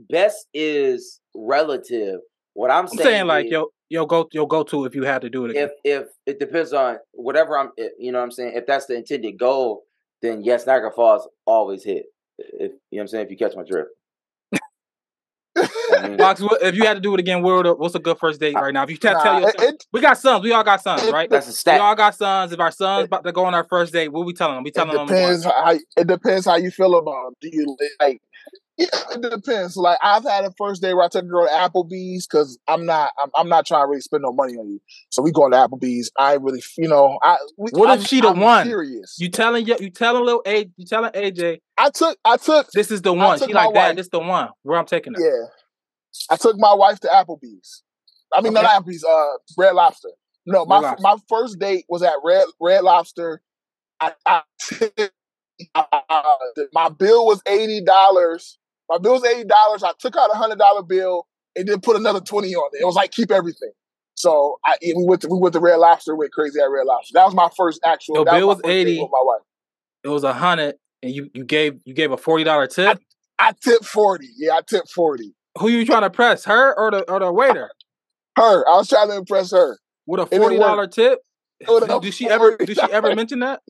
[0.09, 2.21] Best is relative.
[2.55, 5.23] What I'm, I'm saying like is- yo, yo go, yo go to if you had
[5.23, 5.71] to do it again.
[5.85, 8.87] if if it depends on whatever I'm, eh, you know, what I'm saying if that's
[8.87, 9.85] the intended goal,
[10.21, 12.07] then yes, Niagara Falls always hit.
[12.39, 13.91] If you know, what I'm saying if you catch my drift.
[15.57, 15.69] I
[16.09, 18.19] mean, Box, what- if you had to do it again, what would what's a good
[18.19, 18.83] first date right now?
[18.85, 21.13] If you tell, tell your son- it, we got sons, we all got sons, it-
[21.13, 21.29] right?
[21.29, 21.75] that's a stat.
[21.77, 22.53] We all got sons.
[22.53, 24.65] If our sons about to go on our first date, what we telling them?
[24.65, 27.35] We it telling them depends how it depends how you feel about Them.
[27.43, 28.21] Do you like?
[28.79, 29.77] Yeah, it depends.
[29.77, 32.87] Like I've had a first day where I took a girl to Applebee's because I'm
[32.87, 34.81] not I'm, I'm not trying to really spend no money on you.
[35.11, 36.11] So we going to Applebee's.
[36.19, 37.37] I really you know I.
[37.59, 38.67] We, What if I'm- she the one?
[38.67, 39.17] Serious.
[39.19, 42.91] You telling you, you telling little A, you telling AJ, I took I took this
[42.91, 43.39] is the one.
[43.39, 43.97] She like that.
[43.97, 44.49] This the one.
[44.63, 45.21] Where I'm taking her.
[45.21, 45.47] yeah.
[46.31, 47.83] I took my wife to Applebee's.
[48.35, 48.63] I mean, okay.
[48.63, 49.05] not Applebee's.
[49.05, 50.11] Uh, Red Lobster.
[50.47, 51.03] No, my Lobster.
[51.03, 53.43] my first date was at Red Red Lobster.
[54.01, 54.43] I, I,
[56.73, 58.59] my bill was eighty dollars.
[58.89, 59.83] My bill was eighty dollars.
[59.83, 62.83] I took out a hundred dollar bill and then put another twenty on it.
[62.83, 63.73] It was like keep everything.
[64.15, 66.15] So I, we went to, we went to Red Lobster.
[66.15, 67.13] Went crazy at Red Lobster.
[67.15, 68.17] That was my first actual.
[68.17, 69.01] Your bill was, was eighty.
[69.01, 69.43] With my wife.
[70.05, 72.99] It was a hundred, and you you gave you gave a forty dollar tip.
[73.39, 74.29] I, I tipped forty.
[74.37, 75.35] Yeah, I tipped forty.
[75.59, 76.45] Who you trying to press?
[76.45, 77.71] Her or the or the waiter?
[78.37, 78.69] Her.
[78.69, 79.79] I was trying to impress her.
[80.07, 81.21] With a forty dollar tip.
[82.01, 83.61] Did she ever did she ever mention that?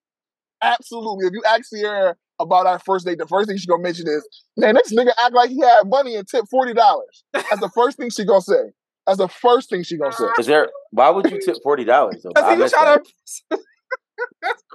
[0.62, 1.28] Absolutely.
[1.28, 4.26] If you actually her about our first date, the first thing she's gonna mention is,
[4.56, 7.24] man, this nigga act like he had money and tip forty dollars.
[7.32, 8.72] That's the first thing she gonna say.
[9.06, 10.26] That's the first thing she gonna say.
[10.38, 12.16] Is there why would you tip forty dollars?
[12.22, 13.58] Because trying to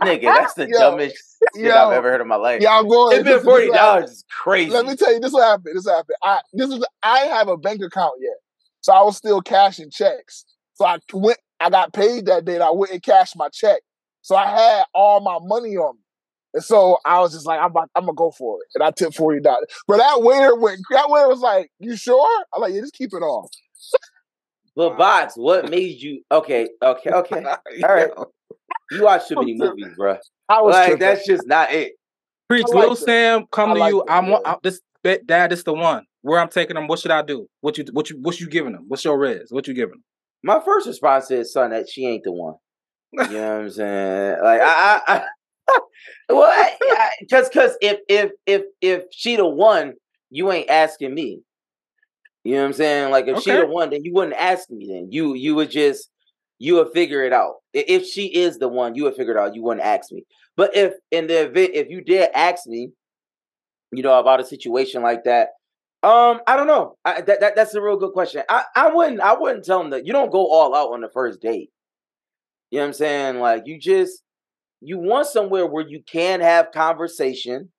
[0.02, 1.16] Nigga, that's the yo, dumbest
[1.56, 2.62] shit yo, I've ever heard in my life.
[2.62, 3.18] Yeah, I'm going.
[3.18, 4.12] It's been forty dollars.
[4.12, 4.72] Is crazy.
[4.72, 5.76] Let me tell you, this what happened.
[5.76, 6.18] This what happened.
[6.24, 8.38] I this is I have a bank account yet,
[8.82, 10.46] so I was still cashing checks.
[10.76, 11.38] So I went.
[11.60, 12.56] I got paid that day.
[12.56, 13.82] and I went and cashed my check.
[14.22, 16.03] So I had all my money on me.
[16.54, 18.68] And so I was just like, I'm about, I'm gonna go for it.
[18.76, 19.66] And I tipped forty dollars.
[19.88, 22.44] But that waiter went that waiter was like, You sure?
[22.54, 23.50] I'm like, yeah, just keep it off."
[24.76, 27.44] But Box, what made you okay, okay, okay.
[27.84, 28.12] All right.
[28.92, 30.18] You watch too many movies, bro.
[30.50, 31.00] I was like, tripping.
[31.00, 31.94] that's just not it.
[32.50, 34.04] Preach, like Lil Sam, come I to like you.
[34.08, 35.52] I'm, I'm this bet, dad.
[35.52, 36.06] This the one.
[36.22, 36.88] Where I'm taking them.
[36.88, 37.48] What should I do?
[37.62, 38.86] What you what you what you giving them?
[38.88, 39.48] What's your res?
[39.50, 40.04] What you giving them?
[40.44, 42.56] My first response is, son, that she ain't the one.
[43.14, 44.38] You know what I'm saying?
[44.44, 45.26] Like I, I, I
[46.30, 46.70] well,
[47.20, 49.94] because because if if if if she the one,
[50.30, 51.42] you ain't asking me.
[52.44, 53.12] You know what I'm saying?
[53.12, 53.44] Like if okay.
[53.44, 54.88] she the one, then you wouldn't ask me.
[54.88, 56.10] Then you you would just
[56.60, 57.56] you would figure it out.
[57.74, 59.56] If she is the one, you would figure it out.
[59.56, 60.26] You wouldn't ask me.
[60.56, 62.92] But if in the event, if you did ask me,
[63.92, 65.50] you know, about a situation like that,
[66.04, 66.98] um, I don't know.
[67.06, 68.44] I, that, that that's a real good question.
[68.50, 71.10] I, I wouldn't I wouldn't tell them that you don't go all out on the
[71.10, 71.70] first date.
[72.72, 73.40] You know what I'm saying?
[73.40, 74.23] Like you just
[74.84, 77.70] you want somewhere where you can have conversation.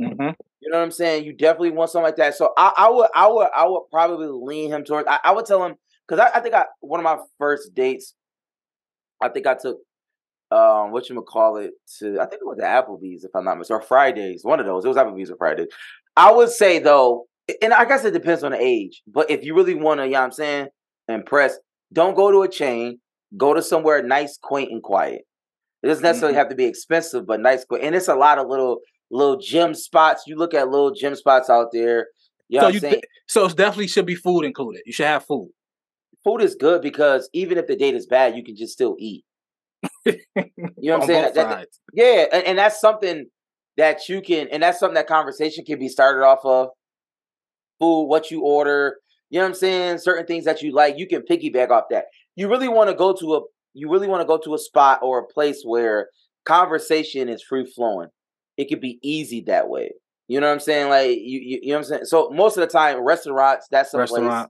[0.00, 0.30] Mm-hmm.
[0.60, 1.24] You know what I'm saying?
[1.24, 2.34] You definitely want something like that.
[2.34, 5.06] So I, I would I would I would probably lean him towards.
[5.08, 5.74] I, I would tell him
[6.06, 8.14] because I, I think I one of my first dates
[9.22, 9.78] I think I took
[10.50, 13.58] um what you call it to I think it was the Applebee's if I'm not
[13.58, 15.68] mistaken or Fridays one of those it was Applebee's or Fridays.
[16.16, 17.26] I would say though,
[17.60, 20.12] and I guess it depends on the age, but if you really want to, you
[20.12, 20.68] know what I'm saying,
[21.08, 21.58] impress,
[21.92, 23.00] don't go to a chain.
[23.36, 25.22] Go to somewhere nice, quaint, and quiet.
[25.84, 26.38] It doesn't necessarily mm-hmm.
[26.38, 27.64] have to be expensive, but nice.
[27.80, 28.78] And it's a lot of little
[29.10, 30.24] little gym spots.
[30.26, 32.08] You look at little gym spots out there.
[32.48, 34.82] You know so you so it definitely should be food included.
[34.86, 35.50] You should have food
[36.24, 39.24] food is good because even if the date is bad, you can just still eat.
[40.06, 41.22] you know what I'm saying?
[41.22, 43.26] That, that, yeah, and, and, that's something
[43.76, 46.68] that you can, and that's something that conversation can be started off of.
[47.78, 48.96] Food, what you order,
[49.28, 49.98] you know what I'm saying?
[49.98, 52.06] Certain things that you like, you can piggyback off that.
[52.34, 53.40] You really want to go to a,
[53.74, 56.08] you really want to go to a spot or a place where
[56.44, 58.08] conversation is free flowing.
[58.56, 59.90] It could be easy that way.
[60.28, 60.88] You know what I'm saying?
[60.88, 62.04] Like you, you, you know what I'm saying.
[62.06, 64.26] So most of the time, restaurants, that's a Restaurant.
[64.26, 64.46] place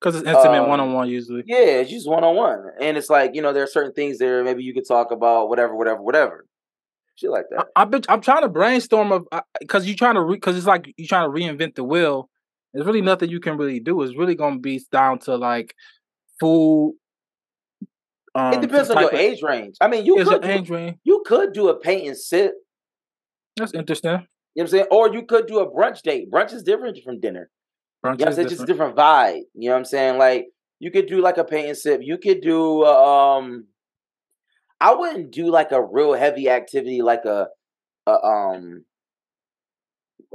[0.00, 1.42] because it's intimate one on one usually.
[1.46, 4.18] Yeah, it's just one on one, and it's like you know there are certain things
[4.18, 6.46] there maybe you could talk about whatever, whatever, whatever.
[7.16, 7.68] Shit like that.
[7.74, 9.26] I, I I'm trying to brainstorm of
[9.58, 12.28] because you're trying to because it's like you're trying to reinvent the wheel.
[12.72, 14.02] There's really nothing you can really do.
[14.02, 15.74] It's really gonna be down to like
[16.38, 16.96] food.
[18.36, 19.76] Um, it depends on your of, age range.
[19.80, 20.98] I mean, you could do, age range.
[21.04, 22.52] You could do a paint and sip.
[23.56, 24.10] That's interesting.
[24.10, 24.86] You know what I'm saying?
[24.90, 26.30] Or you could do a brunch date.
[26.30, 27.48] Brunch is different from dinner.
[28.04, 29.40] Brunch yeah, it's just a different vibe.
[29.54, 30.18] You know what I'm saying?
[30.18, 32.00] Like you could do like a paint and sip.
[32.02, 33.68] You could do um
[34.82, 37.48] I wouldn't do like a real heavy activity like a,
[38.06, 38.84] a um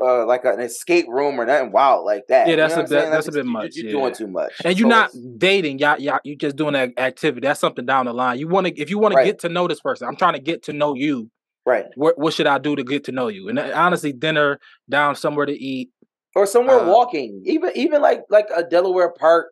[0.01, 2.47] uh, like an escape room or nothing wild like that.
[2.47, 3.75] Yeah, that's you know a that, that's a bit much.
[3.75, 3.91] You're yeah.
[3.91, 5.79] doing too much, and you're so not dating.
[5.79, 7.45] Y'all, y'all, you just doing that activity.
[7.45, 8.39] That's something down the line.
[8.39, 9.23] You want to, if you want right.
[9.23, 10.07] to get to know this person.
[10.07, 11.29] I'm trying to get to know you.
[11.65, 11.85] Right.
[11.95, 13.47] What What should I do to get to know you?
[13.49, 14.59] And uh, honestly, dinner
[14.89, 15.89] down somewhere to eat
[16.35, 19.51] or somewhere uh, walking, even even like like a Delaware Park.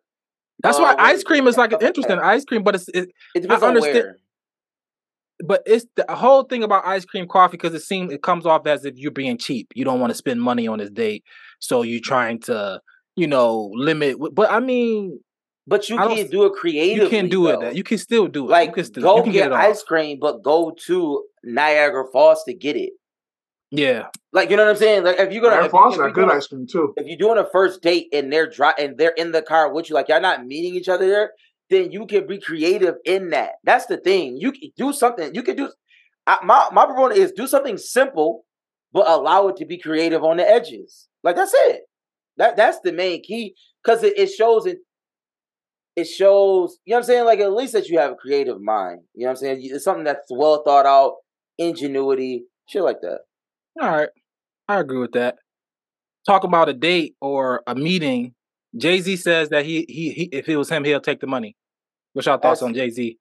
[0.62, 3.54] That's uh, why ice cream is like interesting ice cream, but it's it, it I
[3.56, 4.16] understand.
[5.40, 5.58] On where.
[5.58, 8.66] But it's the whole thing about ice cream coffee because it seems it comes off
[8.66, 9.68] as if you're being cheap.
[9.74, 11.24] You don't want to spend money on this date,
[11.58, 12.80] so you're trying to
[13.16, 14.16] you know limit.
[14.32, 15.20] But I mean,
[15.66, 17.04] but you can't do it creatively.
[17.04, 17.62] You can do though.
[17.62, 17.76] it.
[17.76, 18.50] You can still do it.
[18.50, 22.04] Like you can still, go you can get, get ice cream, but go to Niagara
[22.12, 22.92] Falls to get it.
[23.72, 25.04] Yeah, like you know what I'm saying.
[25.04, 26.92] Like if you're gonna, Air France got good ice cream too.
[26.96, 29.88] If you're doing a first date and they're dry and they're in the car with
[29.88, 31.32] you, like y'all not meeting each other there,
[31.70, 33.52] then you can be creative in that.
[33.64, 34.36] That's the thing.
[34.38, 35.34] You can do something.
[35.34, 35.72] You can do.
[36.26, 38.44] I, my my proponent is do something simple,
[38.92, 41.08] but allow it to be creative on the edges.
[41.22, 41.82] Like that's it.
[42.36, 44.78] That that's the main key because it, it shows it.
[45.96, 47.24] it shows, you know what I'm saying?
[47.24, 49.00] Like at least that you have a creative mind.
[49.14, 49.60] You know what I'm saying?
[49.62, 51.14] It's something that's well thought out,
[51.58, 53.20] ingenuity, shit like that.
[53.80, 54.08] All right.
[54.68, 55.36] I agree with that.
[56.26, 58.34] Talk about a date or a meeting.
[58.76, 61.56] Jay Z says that he, he he if it was him, he'll take the money.
[62.12, 63.18] What's your thoughts That's- on Jay Z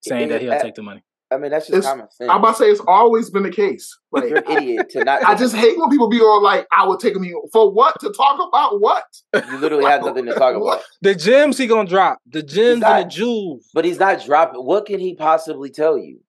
[0.00, 1.02] saying that he'll uh, take the money?
[1.30, 2.30] I mean, that's just It's- common sense.
[2.30, 3.94] I'm about to say it's always been the case.
[4.12, 5.22] Like You're an idiot to not.
[5.26, 8.10] I just hate when people be all like, I would take me for what to
[8.12, 9.04] talk about what.
[9.34, 10.80] you literally have nothing to talk about.
[11.02, 12.18] The gems he gonna drop.
[12.26, 13.68] The gems not- and the jewels.
[13.74, 14.60] But he's not dropping.
[14.64, 16.20] What can he possibly tell you?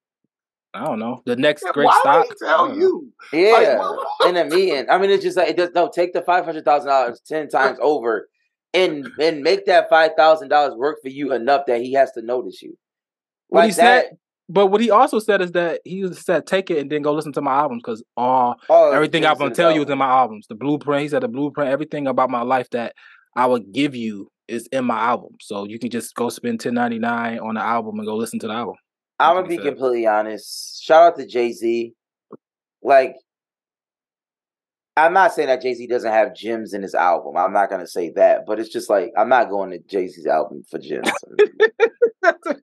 [0.74, 1.22] I don't know.
[1.26, 2.28] The next Yeah, great Why stock.
[2.28, 3.12] would he tell you?
[3.34, 4.86] Yeah, what- in a meeting.
[4.90, 5.70] I mean, it's just like it does.
[5.74, 8.28] No, take the five hundred thousand dollars ten times over,
[8.74, 12.22] and and make that five thousand dollars work for you enough that he has to
[12.22, 12.78] notice you.
[13.48, 14.06] What he that.
[14.06, 17.14] said, but what he also said is that he said, "Take it and then go
[17.14, 20.10] listen to my albums because all Oh, everything I'm gonna tell you is in my
[20.10, 20.48] albums.
[20.48, 22.94] The blueprint." He said, "The blueprint, everything about my life that
[23.36, 25.36] I would give you is in my album.
[25.42, 28.40] So you can just go spend ten ninety nine on the album and go listen
[28.40, 28.76] to the album."
[29.20, 29.66] I'm gonna be said.
[29.66, 30.82] completely honest.
[30.82, 31.94] Shout out to Jay Z.
[32.82, 33.16] Like,
[35.06, 37.38] I'm not saying that Jay Z doesn't have gems in his album.
[37.38, 40.26] I'm not gonna say that, but it's just like I'm not going to Jay Z's
[40.26, 41.10] album for gems.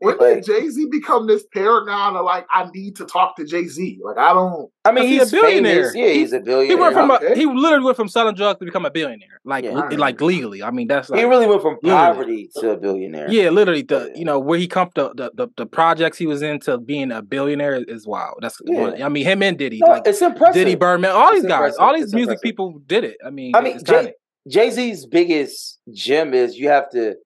[0.01, 3.45] When Like- did Jay Z become this paragon of like, I need to talk to
[3.45, 3.99] Jay Z?
[4.05, 4.71] Like, I don't.
[4.85, 5.75] I mean, Because he a he's billionaire.
[5.91, 5.95] famous.
[5.97, 6.63] Yeah, He- he's a billionaire.
[6.77, 7.07] He billionaire.
[7.09, 9.89] went from a, he literally went from selling drugs to become a billionaire, like Yeah.
[9.89, 10.63] li- like legally.
[10.63, 12.07] I mean, that's like he really went from Literally.
[12.15, 13.31] poverty to a billionaire.
[13.31, 14.19] yeah, literally the Yeah.
[14.19, 17.23] you know where he come the, the the the projects he was into being a
[17.23, 18.39] billionaire is wild.
[18.43, 19.05] That's Yeah.
[19.05, 20.55] I mean him and Diddy No, like it's impressive.
[20.55, 21.81] Diddy Birdman, all It's these guys, impressive.
[21.81, 22.43] all these It's music impressive.
[22.43, 23.17] people did it.
[23.25, 24.15] I mean, I mean, Jay
[24.49, 27.17] Jay Z's biggest gem is you have to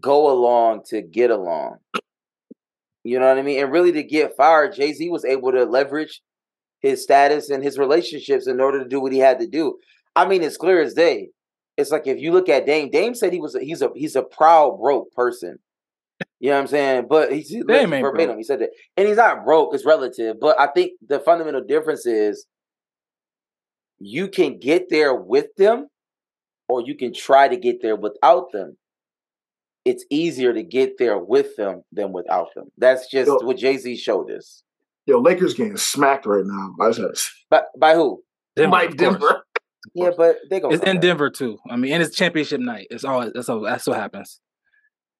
[0.00, 1.78] go along to get along.
[3.02, 3.62] You know what I mean?
[3.62, 6.22] And really, to get fired, Jay Z was able to leverage
[6.80, 9.78] his status and his relationships in order to do what he had to do.
[10.16, 11.28] I mean, it's clear as day.
[11.76, 14.16] It's like if you look at Dame, Dame said he was a, he's a he's
[14.16, 15.58] a proud broke person.
[16.40, 17.06] You know what I'm saying?
[17.08, 18.28] But he's he Dame ain't verbatim.
[18.28, 18.38] broke.
[18.38, 19.74] He said that, and he's not broke.
[19.74, 22.46] It's relative, but I think the fundamental difference is
[24.04, 25.88] you can get there with them,
[26.68, 28.76] or you can try to get there without them.
[29.84, 32.66] It's easier to get there with them than without them.
[32.78, 33.38] That's just Yo.
[33.38, 34.62] what Jay Z showed us.
[35.06, 36.74] Yo, Lakers getting smacked right now.
[36.80, 38.22] I just, By, by who?
[38.56, 38.96] Denver, by of.
[38.96, 39.44] Denver.
[39.94, 40.70] Yeah, but they go.
[40.70, 41.58] It's in Denver too.
[41.68, 42.86] I mean, and it's championship night.
[42.88, 44.40] It's all that's all that's what happens.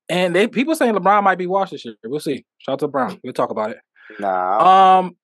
[0.09, 1.97] And they people saying LeBron might be washed this year.
[2.03, 2.47] We'll see.
[2.57, 3.20] Shout out to LeBron.
[3.23, 3.79] We'll talk about it.
[4.18, 5.16] Nah, Um.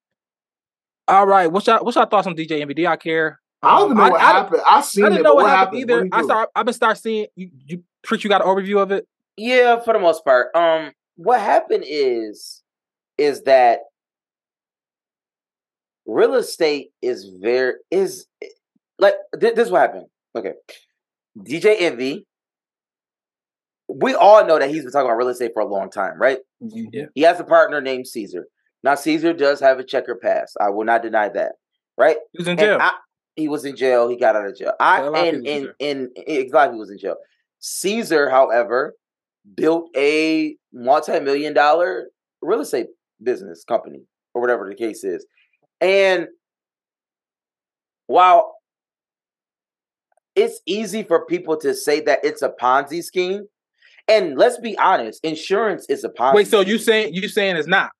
[1.09, 1.51] All right.
[1.51, 2.75] What's your what's your thoughts on DJ Envy?
[2.75, 3.40] Do y'all care?
[3.63, 4.63] I don't Um, even know what I, happened.
[4.69, 6.07] I seen I didn't but know what, what happened happened?
[6.09, 6.17] either.
[6.17, 6.25] I do?
[6.27, 6.49] start.
[6.55, 7.51] I've been start seeing you.
[7.67, 8.25] You preach.
[8.25, 9.07] You got an overview of it.
[9.37, 10.55] Yeah, for the most part.
[10.55, 12.63] Um, what happened is,
[13.19, 13.81] is that
[16.07, 18.27] real estate is very is
[18.99, 19.67] like thi- this.
[19.67, 20.07] is what happened?
[20.37, 20.53] Okay,
[21.39, 22.27] DJ Envy.
[23.89, 26.39] We all know that he's been talking about real estate for a long time, right?
[26.61, 27.07] Yeah.
[27.15, 28.47] He has a partner named Caesar.
[28.85, 30.55] Now Caesar does have a checker pass.
[30.61, 31.53] I will not deny that,
[31.99, 32.17] right?
[32.33, 32.79] He was in And jail.
[32.81, 32.93] I,
[33.37, 34.09] he was in jail.
[34.09, 34.73] He got out of jail.
[34.81, 37.17] I and and and exactly was in jail.
[37.61, 38.95] Caesar, however,
[39.55, 42.09] built a multi-million dollar
[42.43, 42.87] real estate
[43.23, 44.03] business company
[44.35, 45.27] or whatever the case is.
[45.81, 46.27] And
[48.07, 48.57] while
[50.35, 53.47] it's easy for people to say that it's a Ponzi scheme,
[54.09, 56.35] and let's be honest, insurance is a Ponzi.
[56.35, 56.49] Wait.
[56.49, 57.91] So you saying you saying it's not?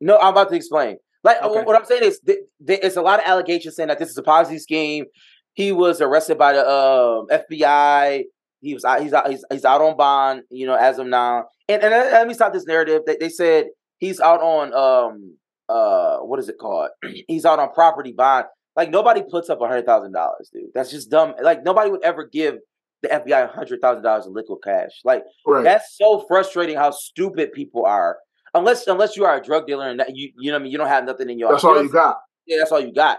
[0.00, 0.96] No, I'm about to explain.
[1.24, 1.62] Like Okay.
[1.64, 4.18] what I'm saying is, th- th- it's a lot of allegations saying that this is
[4.18, 5.06] a Ponzi scheme.
[5.54, 8.24] He was arrested by the um, FBI.
[8.60, 11.44] He was out, he's out he's, he's out on bond, you know, as of now.
[11.68, 13.02] And and let let me stop this narrative.
[13.06, 13.66] They, they said
[13.98, 15.36] he's out on um
[15.68, 16.90] uh what is it called?
[17.28, 18.46] he's out on property bond.
[18.76, 20.70] Like nobody puts up a hundred thousand dollars, dude.
[20.74, 21.34] That's just dumb.
[21.42, 22.56] Like nobody would ever give
[23.02, 25.00] the FBI a hundred thousand dollars in liquid cash.
[25.04, 25.62] Like Right.
[25.62, 28.16] that's so frustrating how stupid people are.
[28.54, 30.72] Unless unless you are a drug dealer and that you you know what I mean
[30.72, 32.18] you don't have nothing in your That's all you got.
[32.46, 33.18] yeah, that's all you got.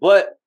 [0.00, 0.38] But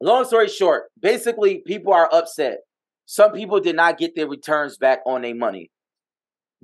[0.00, 2.58] long story short, basically, people are upset.
[3.06, 5.70] Some people did not get their returns back on their money.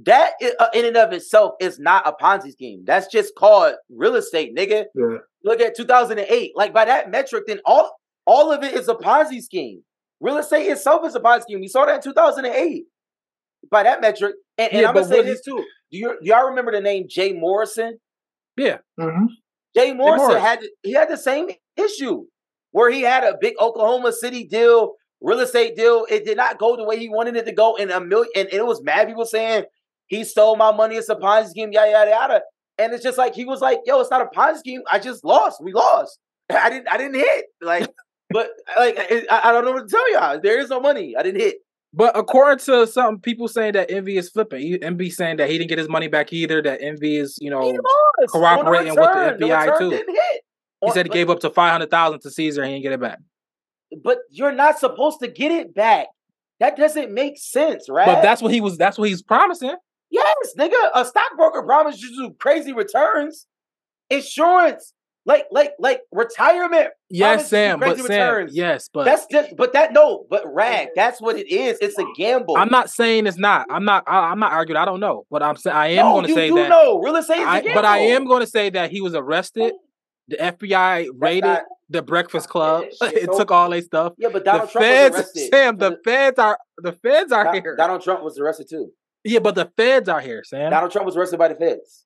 [0.05, 2.83] That uh, in and of itself is not a Ponzi scheme.
[2.85, 4.85] That's just called real estate, nigga.
[4.95, 5.19] Yeah.
[5.43, 6.53] Look at 2008.
[6.55, 7.97] Like by that metric, then all
[8.27, 9.83] all of it is a Ponzi scheme.
[10.21, 11.61] Real estate itself is a Ponzi scheme.
[11.61, 12.85] We saw that in 2008.
[13.71, 15.65] By that metric, and, and Yeah, I'm gonna say this too.
[15.91, 17.99] Do you do y'all remember the name Jay Morrison?
[18.57, 18.79] Yeah.
[18.99, 19.27] hmm
[19.75, 20.43] Jay Morrison Morris.
[20.43, 22.25] had he had the same issue
[22.73, 26.07] where he had a big Oklahoma City deal, real estate deal.
[26.09, 28.49] It did not go the way he wanted it to go, and a million and,
[28.51, 29.65] it was mad people saying
[30.07, 30.97] he stole my money.
[30.97, 32.41] It's a Ponzi scheme, yada yada yada.
[32.79, 34.83] And it's just like he was like, "Yo, it's not a Ponzi scheme.
[34.91, 35.63] I just lost.
[35.63, 36.19] We lost.
[36.51, 36.89] I didn't.
[36.89, 37.47] I didn't hit.
[37.61, 37.89] Like,
[38.31, 40.41] but like I, I don't know what to tell y'all.
[40.41, 41.15] There is no money.
[41.19, 41.57] I didn't hit.
[41.97, 45.71] But according to some people saying that Envy is flipping, Envy saying that he didn't
[45.71, 46.61] get his money back either.
[46.61, 47.75] That Envy is, you know,
[48.29, 49.47] cooperating the with the.
[49.47, 50.05] FBI return too.
[50.85, 52.93] he said he gave up to five hundred thousand to Caesar and he didn't get
[52.93, 53.19] it back.
[54.05, 56.09] But you're not supposed to get it back.
[56.61, 58.05] That doesn't make sense, right?
[58.05, 58.77] But that's what he was.
[58.77, 59.75] That's what he's promising.
[60.11, 60.91] yes, nigga.
[60.95, 63.47] A stockbroker promised you crazy returns,
[64.11, 64.93] insurance,
[65.27, 66.91] like like like retirement.
[67.11, 67.81] Yes, Sam.
[67.81, 68.49] But Sam.
[68.51, 70.89] Yes, but That's just, but that no, but rag.
[70.95, 71.79] That's what it is.
[71.81, 72.57] It's a gamble.
[72.57, 73.67] I'm not saying it's not.
[73.69, 74.05] I'm not.
[74.07, 74.81] I, I'm not arguing.
[74.81, 76.69] I don't know, but I'm saying I am no, going to say that.
[76.69, 77.75] No, Real estate is a I, gamble.
[77.75, 79.75] but I am going to say that he was arrested.
[80.29, 82.85] The FBI raided not- the Breakfast Club.
[83.03, 84.15] It took all their stuff.
[84.19, 85.51] Yeah, but Donald the Trump feds, was arrested.
[85.53, 85.77] Sam.
[85.77, 87.77] The feds are the feds are Don- here.
[87.77, 88.91] Donald Trump was arrested too.
[89.25, 90.71] yeah, but the feds are here, Sam.
[90.71, 92.05] Donald Trump was arrested by the feds.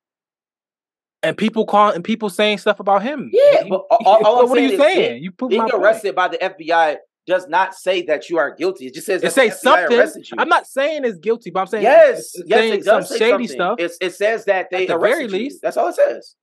[1.23, 3.31] And people calling and people saying stuff about him.
[3.33, 5.23] Yeah, He- but all- all so what are you saying saying?
[5.23, 5.75] You my Being point.
[5.75, 6.97] arrested by the FBI
[7.27, 8.87] does not say that you are guilty.
[8.87, 10.23] It just says It that say the FBI something.
[10.25, 10.37] you.
[10.39, 13.09] I'm not saying it's guilty, but I'm saying Yes, it's yes, saying it some does
[13.11, 13.49] say shady something.
[13.49, 13.77] stuff.
[13.79, 15.29] It's, it says that they At the arrested very you.
[15.45, 15.63] least.
[15.63, 16.35] That's all it says.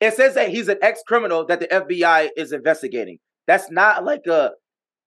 [0.00, 3.18] It says that he's an ex-criminal that the FBI is investigating.
[3.46, 4.52] That's not like a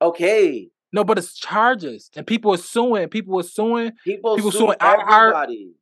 [0.02, 0.70] okay.
[0.92, 3.08] No, but it's charges, and people are suing.
[3.10, 3.92] People are suing.
[4.04, 5.74] People, People suing everybody.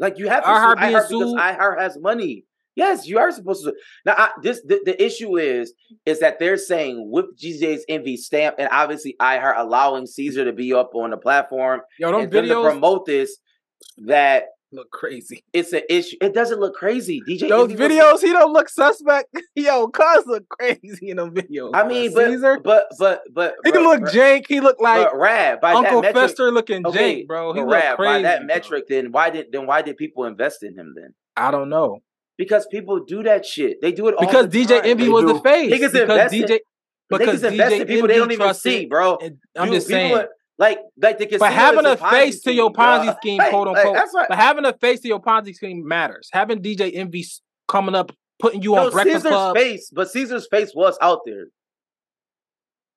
[0.00, 2.44] Like you have to iHeart sue iHeart because iHeart has money.
[2.74, 3.74] Yes, you are supposed to.
[4.06, 5.74] Now, I, this the, the issue is
[6.06, 10.72] is that they're saying with GJ's envy stamp and obviously iHeart allowing Caesar to be
[10.72, 13.36] up on the platform Yo, and them to promote this
[14.06, 15.42] that look crazy.
[15.52, 16.16] it's an issue.
[16.20, 17.20] It doesn't look crazy.
[17.26, 19.28] DJ Those Envy was- videos, he don't look suspect.
[19.54, 21.70] Yo, cuz look crazy in them videos.
[21.74, 24.46] I mean, but Caesar, but but but he but- look but- Jake.
[24.48, 27.52] He look like but Rad by Uncle that metric, Fester looking okay, Jake, bro.
[27.52, 28.12] He but look Rad, crazy.
[28.12, 28.46] by that bro.
[28.46, 28.84] metric.
[28.88, 31.14] Then why did then why did people invest in him then?
[31.36, 32.02] I don't know
[32.38, 33.80] Because people do that shit.
[33.82, 34.90] They do it all because the DJ time.
[34.90, 35.40] Envy They was the do.
[35.40, 35.72] face.
[35.72, 36.58] Niggas because invest in- DJ,
[37.08, 39.16] because Niggas invest DJ in people they don't even trusted- see, bro.
[39.16, 40.14] and I'm Dude, just saying.
[40.14, 40.28] are-
[40.60, 42.84] like like the But having a face to your scheme, bro.
[42.84, 43.94] Ponzi scheme, Like- quote like, unquote.
[43.96, 44.28] that's right.
[44.28, 46.28] But having a face to your Ponzi scheme matters.
[46.32, 47.24] Having DJ Envy
[47.66, 49.56] coming up, putting you on No, Breakfast Caesar's Club.
[49.56, 51.46] face, but Caesar's face was out there.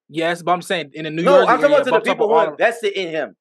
[0.10, 2.28] Yes, but I'm saying in the New no, York I'm talking about to the people
[2.30, 3.36] who invested in him.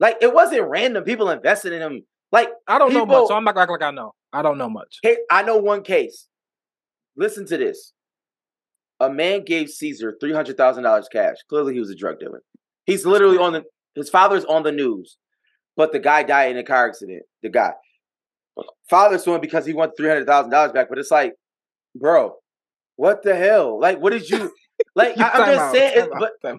[0.00, 2.02] Like it wasn't random people invested in him.
[2.32, 4.12] Like I don't know much, so I'm not gonna act like I know.
[4.32, 4.98] I don't know much.
[5.02, 6.26] Hey, I know one case.
[7.16, 7.92] Listen to this.
[8.98, 11.36] A man gave Caesar three hundred thousand dollars cash.
[11.48, 12.42] Clearly, he was a drug dealer.
[12.86, 13.64] He's literally on the.
[13.94, 15.16] His father's on the news,
[15.76, 17.22] but the guy died in a car accident.
[17.42, 17.72] The guy,
[18.88, 20.88] father's suing because he wants three hundred thousand dollars back.
[20.88, 21.32] But it's like,
[21.94, 22.34] bro,
[22.96, 23.80] what the hell?
[23.80, 24.52] Like, what did you?
[24.94, 25.92] Like, I, I'm just out, saying.
[25.96, 26.58] it- out, But.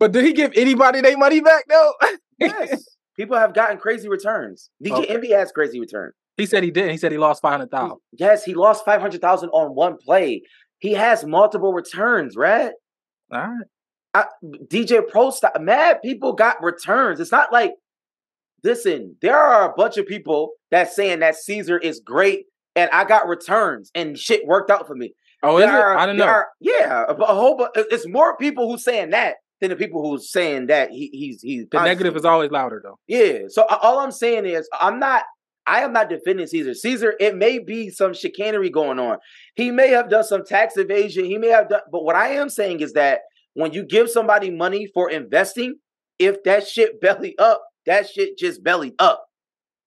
[0.00, 1.92] But did he give anybody their money back though?
[2.40, 2.84] yes,
[3.16, 4.70] people have gotten crazy returns.
[4.84, 5.06] DJ Okay.
[5.06, 6.14] Envy has crazy returns.
[6.36, 6.90] he said he did.
[6.90, 7.98] He said he lost five hundred thousand.
[8.18, 10.42] Yes, he lost five hundred thousand on one play.
[10.80, 12.72] He has multiple returns, right?
[13.30, 13.66] All right.
[14.14, 17.20] I, DJ Pro Style, mad people got returns.
[17.20, 17.72] It's not like,
[18.64, 23.04] listen, there are a bunch of people that saying that Caesar is great and I
[23.04, 25.12] got returns and shit worked out for me.
[25.42, 25.70] Oh, is it?
[25.70, 26.24] I don't know.
[26.26, 27.70] are- yeah, a, a whole bunch.
[27.76, 31.66] It's more people who saying that than the people who's saying that he, he's he's
[31.70, 32.98] The negative is always louder though.
[33.06, 33.40] yeah.
[33.48, 35.24] So all I'm saying is I'm not
[35.66, 36.74] I am not defending Caesar.
[36.74, 39.18] Caesar, it may be some chicanery going on.
[39.54, 41.24] He may have done some tax evasion.
[41.26, 43.20] He may have done, but what I am saying is that
[43.58, 45.74] when you give somebody money for investing,
[46.20, 49.24] if that shit belly up, that shit just belly up.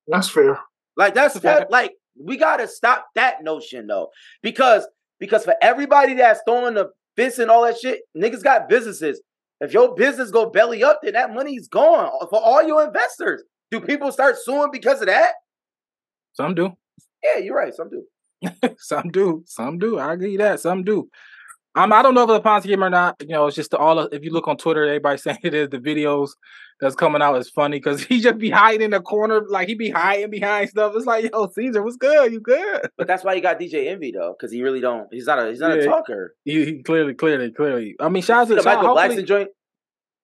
[0.08, 0.60] That's fair.
[0.98, 4.10] Like that's That's that, like we gotta stop that notion though.
[4.44, 4.86] Because
[5.20, 9.22] because for everybody that's throwing the fist and all that shit, niggas got businesses.
[9.62, 13.42] If your business go belly up, then that money's gone for all your investors.
[13.70, 15.34] Do people start suing because of that?
[16.34, 16.74] Some do.
[17.24, 17.74] Yeah, you're right.
[17.74, 18.04] Some do.
[18.80, 19.44] Some do.
[19.46, 19.98] Some do.
[19.98, 20.60] I agree that.
[20.60, 21.10] Some do.
[21.74, 23.16] Um, I don't know if it's a Ponzi game or not.
[23.22, 23.98] You know, it's just the, all.
[24.00, 25.70] Of, if you look on Twitter, everybody saying it is.
[25.70, 26.32] The videos
[26.82, 29.76] that's coming out is funny because he just be hiding in the corner, like he
[29.76, 30.94] be hiding behind stuff.
[30.96, 32.34] It's like, yo, Caesar, what's good?
[32.34, 32.90] You good?
[32.98, 35.08] But that's why you got DJ Envy though, because he really don't.
[35.12, 35.50] He's not a.
[35.50, 36.36] He's not a talker.
[36.44, 37.96] He, he clearly, clearly, clearly.
[38.00, 39.50] I mean, shout out to The Michael Blackson joint.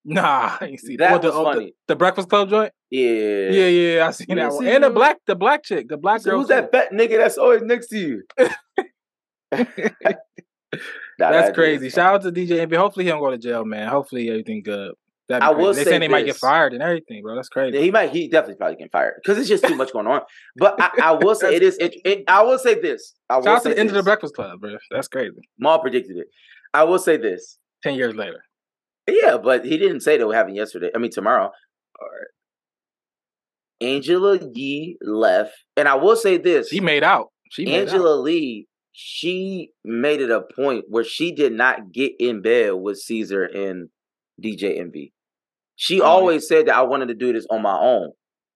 [0.09, 1.73] Nah, I ain't see That the, oh, the- funny.
[1.89, 2.71] The, Breakfast Club joint.
[2.89, 3.49] Yeah.
[3.49, 4.67] Yeah, yeah, I seen You that didn't one.
[4.67, 6.39] And the black, the black chick, the black So girl.
[6.39, 8.23] who's that fat nigga that's always next to you?
[11.19, 11.89] Nah, That's that crazy.
[11.89, 12.75] Shout out to DJ Envy.
[12.75, 13.87] Hopefully he don't go to jail, man.
[13.87, 14.93] Hopefully everything good.
[15.29, 17.35] I will they say saying they might get fired and everything, bro.
[17.35, 17.75] That's crazy.
[17.75, 18.11] Yeah, he might.
[18.11, 20.21] He definitely probably get fired because it's just too much going on.
[20.55, 21.77] But I, I will say it is.
[21.79, 23.13] It, it, I will say this.
[23.29, 24.03] I will Shout out to the end of the.
[24.03, 24.77] Breakfast Club, bro.
[24.89, 25.35] That's crazy.
[25.59, 26.27] Maul predicted it.
[26.73, 27.59] I will say this.
[27.83, 28.41] Ten years later.
[29.09, 30.91] Yeah, but he didn't say that would happen yesterday.
[30.95, 31.45] I mean tomorrow.
[31.45, 32.27] All right.
[33.89, 37.27] Angela Yee left, and I will say this: She made out.
[37.51, 37.93] She made out.
[37.93, 38.67] Angela Yee,
[38.99, 43.89] she made it a point where she did not get in bed with Caesar and
[44.41, 45.13] DJ Envy.
[45.75, 48.09] She Oh, always said that I wanted to do this on my own.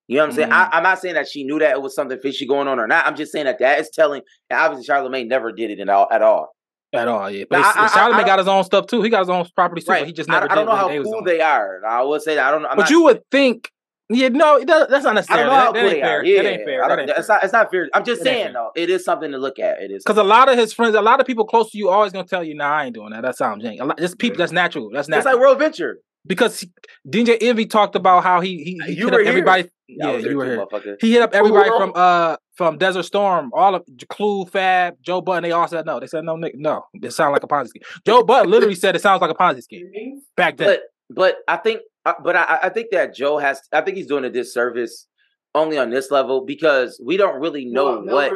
[0.08, 0.50] You know what I'm saying?
[0.50, 0.54] Mhm.
[0.54, 2.88] I, I'm not saying that she knew that it was something fishy going on or
[2.88, 3.06] not.
[3.06, 4.24] I'm just saying that that is telling.
[4.50, 6.08] And obviously, Charlamagne never did it at all.
[6.12, 6.48] At all.
[6.92, 7.30] at all.
[7.30, 9.04] Yeah, but Now, I- I- I got his own stuff too.
[9.04, 9.92] He got his own property too.
[9.92, 10.08] Right.
[10.08, 10.52] He just never.
[10.52, 11.24] I don't know how they cool on.
[11.24, 11.86] they are.
[11.88, 12.66] I would say that I don't.
[12.66, 13.70] I'm but not, you would think,
[14.14, 16.24] yeah, no, that, that's not I don't know how that, that ain't fair.
[16.26, 16.84] Yeah, that ain't fair.
[16.84, 17.36] I That don't- ain't it's fair.
[17.38, 17.44] not.
[17.44, 17.90] It's not fair.
[17.94, 18.72] I'm just It saying though.
[18.76, 19.82] It is something to look at.
[19.82, 20.04] It is.
[20.04, 22.28] Because a lot of his friends, a lot of people close to you, always gonna
[22.28, 23.22] tell you, "Nah, I ain't doing that.
[23.22, 24.38] That sounds jank." A lot, just people.
[24.38, 24.90] That's natural.
[24.94, 25.34] That's It's natural.
[25.36, 25.98] like World Venture.
[26.28, 26.72] because he-
[27.10, 29.22] DJ Envy talked about how he he, he hit up here.
[29.28, 29.70] everybody.
[29.88, 30.98] Yeah, you were too, here.
[31.02, 35.20] He hit up everybody were from uh from Desert Storm, all of Clue, Fab, Joe
[35.20, 35.44] Budden.
[35.44, 36.00] They all said no.
[36.00, 36.86] They said no, Nick, no.
[36.94, 37.82] It sounded like a Ponzi scheme.
[38.06, 39.90] Joe Budden literally said it sounds like a Ponzi scheme
[40.38, 40.68] back then.
[40.68, 40.82] But
[41.14, 43.62] but I think but I, I think that Joe has.
[43.72, 45.08] I think he's doing a disservice
[45.54, 48.32] only on this level because we don't really know what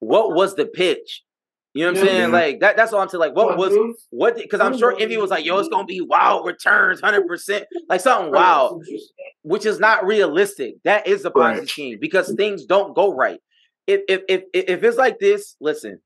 [0.00, 1.22] what was the pitch.
[1.74, 2.10] You know what I'm Yeah.
[2.10, 2.22] saying?
[2.24, 2.32] Mm-hmm.
[2.32, 2.76] Like that.
[2.76, 3.20] That's all I'm saying.
[3.20, 4.36] Like what was what?
[4.36, 8.00] Because I'm sure Envy was like, "Yo, it's gonna be wild returns, hundred percent, like
[8.00, 8.84] something wild,"
[9.42, 10.76] which is not realistic.
[10.84, 11.68] That is a Ponzi Right.
[11.68, 13.40] scheme because things don't go right.
[13.86, 16.00] If if if if it's like this, listen.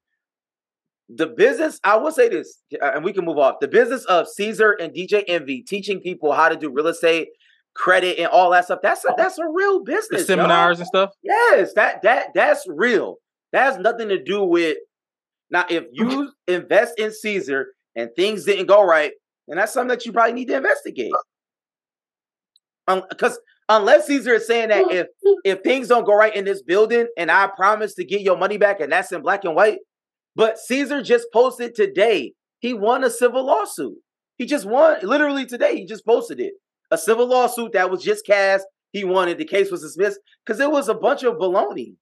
[1.16, 3.56] The business, I will say this, uh, and we can move off.
[3.60, 7.28] The business of Caesar and DJ Envy teaching people how to do real estate,
[7.74, 8.80] credit, and all that stuff.
[8.82, 10.28] That's a that's a real business.
[10.28, 10.38] y'all.
[10.38, 11.10] seminars and stuff.
[11.22, 13.16] Yes, that that that's real.
[13.52, 14.78] That has nothing to do with
[15.50, 15.64] now.
[15.68, 19.12] If you invest in Caesar and things didn't go right,
[19.48, 21.12] then that's something that you probably need to investigate.
[22.86, 23.38] Because
[23.68, 25.06] unless Caesar is saying that if
[25.44, 28.56] if things don't go right in this building, and I promise to get your money
[28.56, 29.78] back, and that's in black and white.
[30.35, 33.97] But Caesar just posted today he won a civil lawsuit.
[34.39, 35.76] He just won literally today.
[35.76, 36.55] He just posted it.
[36.93, 38.64] A civil lawsuit that was just cast.
[38.93, 39.37] He won it.
[39.39, 41.97] The case was dismissed because it was a bunch of baloney.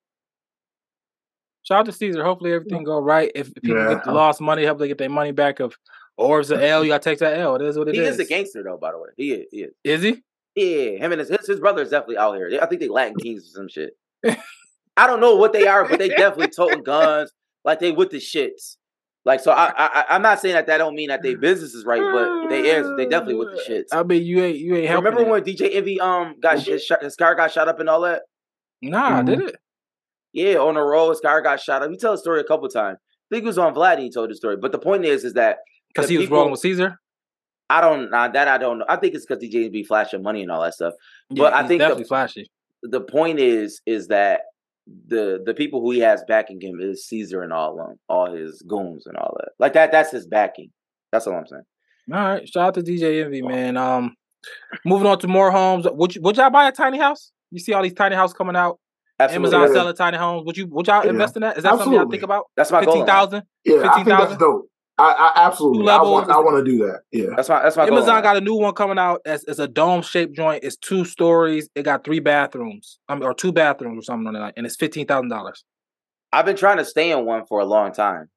[1.62, 2.22] Shout out to Caesar.
[2.24, 3.30] Hopefully everything go right.
[3.34, 3.94] If people Yeah.
[3.94, 5.60] get the lost money, hopefully they get their money back.
[5.60, 5.76] Of
[6.16, 7.54] or if it's an L, you gotta take that L.
[7.56, 8.14] It is what it he is.
[8.18, 9.08] is a gangster though, by the way.
[9.16, 9.46] He is.
[9.50, 9.72] He is.
[9.84, 10.22] Is he?
[10.56, 12.58] Yeah, him and his, his his brother is definitely out here.
[12.60, 13.96] I think they Latin kings or some shit.
[14.96, 17.30] I don't know what they are, but they definitely toting guns
[17.64, 18.76] like they with the shits.
[19.24, 21.74] Like so, I, I I- I'm not saying that that don't mean that their business
[21.74, 23.88] is right, but they is they definitely with the shits.
[23.92, 25.04] I mean, you ain't you ain't helping.
[25.12, 25.30] Remember it.
[25.30, 28.22] when DJ Envy um got shit, shot, his car got shot up and all that?
[28.80, 29.26] Nah, Mhm.
[29.26, 29.56] did it?
[30.32, 31.90] Yeah, on the road, his car got shot up.
[31.90, 32.98] He tell the story a couple times.
[33.02, 33.94] I think it was on Vlad.
[33.94, 35.58] and He told the story, but the point is, is that
[35.88, 36.98] Because he was people- rolling with Caesar.
[37.68, 38.84] I don't nah, that I don't know.
[38.88, 40.94] I think it's because DJ Envy flashing money and all that stuff.
[41.28, 42.50] Yeah, But I he's think the- definitely flashy.
[42.82, 44.40] the point is is that
[45.06, 48.62] the the people who he has backing him is Caesar and all them, all his
[48.62, 49.50] goons and all that.
[49.58, 50.70] Like that, that's his backing.
[51.12, 51.62] That's all I'm saying.
[52.12, 53.76] All right, shout out to DJ Envy, man.
[53.76, 54.14] Um,
[54.84, 55.86] moving on to more homes.
[55.90, 57.30] Would you, would y'all buy a tiny house?
[57.50, 58.78] You see all these tiny houses coming out.
[59.18, 59.48] Absolutely.
[59.56, 59.74] Amazon Yeah.
[59.80, 60.46] selling tiny homes.
[60.46, 61.10] Would you would y'all Yeah.
[61.10, 61.58] invest in that?
[61.58, 62.46] Is that something y'all think about?
[62.56, 62.94] That's my goal.
[62.94, 63.14] Fifteen in life.
[63.16, 63.42] thousand.
[63.64, 64.38] Yeah, I think that's 15,000?
[64.38, 64.66] dope.
[65.00, 65.82] I, I absolutely.
[65.88, 66.10] I levels.
[66.10, 66.30] want.
[66.30, 67.00] I want to do that.
[67.12, 67.34] Yeah.
[67.36, 67.94] That's my that's my goal.
[67.96, 68.22] in Amazon life.
[68.24, 69.20] got a new one coming out.
[69.24, 70.64] It's, it's a dome shaped joint.
[70.64, 71.68] It's two stories.
[71.74, 72.98] It got three bathrooms.
[73.08, 75.64] I mean, or two bathrooms or something on it, and it's fifteen thousand dollars.
[76.32, 78.28] I've been trying to stay in one for a long time.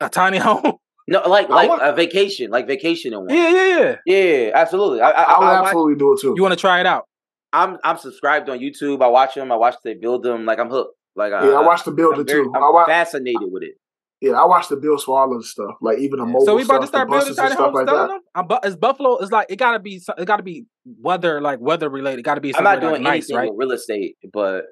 [0.00, 0.74] A tiny home.
[1.08, 3.30] No, like like want- a vacation, like vacation in one.
[3.30, 3.96] yeah, yeah, yeah.
[4.06, 5.00] Yeah, absolutely.
[5.00, 6.34] I, I, I would I, watch- absolutely do it too.
[6.36, 7.06] You want to try it out?
[7.52, 9.02] I'm I'm subscribed on YouTube.
[9.02, 9.50] I watch them.
[9.52, 10.46] I watch they build them.
[10.46, 10.96] Like I'm hooked.
[11.14, 12.52] Like yeah, I watch the I'm, builder very, too.
[12.54, 13.74] I'm I watch, fascinated with it.
[14.22, 16.54] Yeah, I watched the bills for all of the stuff, like even the mobile so
[16.54, 18.20] we about to stuff, start building buses and tiny stuff homes, like selling that.
[18.36, 19.16] I'm, bu- it's Buffalo.
[19.18, 20.00] It's like it gotta be.
[20.16, 22.20] It gotta be weather, like weather related.
[22.20, 22.54] It gotta be.
[22.54, 23.50] I'm not doing like, nice, anything right?
[23.50, 24.66] with real estate, but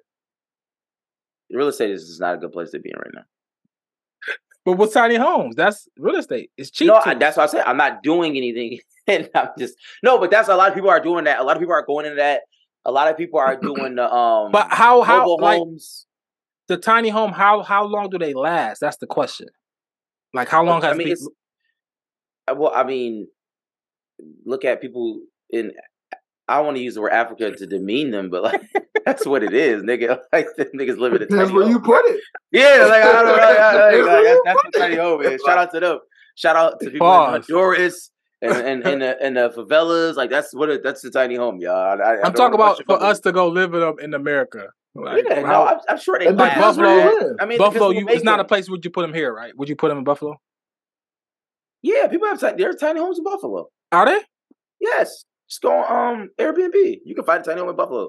[1.51, 3.22] real estate is just not a good place to be in right now.
[4.64, 6.53] But with tiny homes, that's real estate.
[6.57, 6.86] It's cheap.
[6.86, 7.01] no.
[7.05, 7.64] I, that's what I said.
[7.66, 8.78] I'm not doing anything,
[9.09, 9.74] and I'm just
[10.05, 10.18] no.
[10.18, 11.40] But that's a lot of people are doing that.
[11.40, 12.42] A lot of people are going into that.
[12.84, 14.53] A lot of people are doing the um.
[14.53, 16.07] But how how mobile like homes.
[16.71, 17.33] The tiny home?
[17.33, 18.81] How how long do they last?
[18.81, 19.49] That's the question.
[20.33, 21.33] Like how long I has mean, people?
[22.49, 23.27] uh, well, I mean,
[24.47, 25.73] look at people in.
[26.49, 28.62] I don't want to use the word Africa to demean them, but like
[29.05, 30.18] that's what it is, nigga.
[30.33, 32.21] Like the niggas living in That's tiny where you put it.
[32.53, 33.33] Yeah, like I don't know.
[33.33, 35.43] Like, I- like, That's like, that's, that's put what tiny home is.
[35.45, 35.99] Shout out to them.
[36.37, 37.29] Shout out to people Pause.
[37.29, 38.11] in Honduras
[38.43, 40.14] and and and the, and the favelas.
[40.16, 41.75] Like that's what it, that's the tiny home, y'all.
[41.75, 44.68] I, I, I I'm talking about for us to go live in in America.
[44.95, 46.59] Like, Yeah, no, I'm, I'm sure they And last.
[46.76, 49.57] Buffalo- I mean, Buffalo, you it's not a place would you put them here, right?
[49.57, 50.41] Would you put them in Buffalo?
[51.82, 53.68] Yeah, people have ti- there's tiny homes in Buffalo.
[53.93, 54.20] Are they?
[54.80, 56.99] Yes, just go on um Airbnb.
[57.05, 58.09] You can find a tiny home in Buffalo.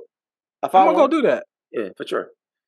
[0.63, 1.45] I I'm gonna go do that.
[1.71, 2.27] Yeah, for sure.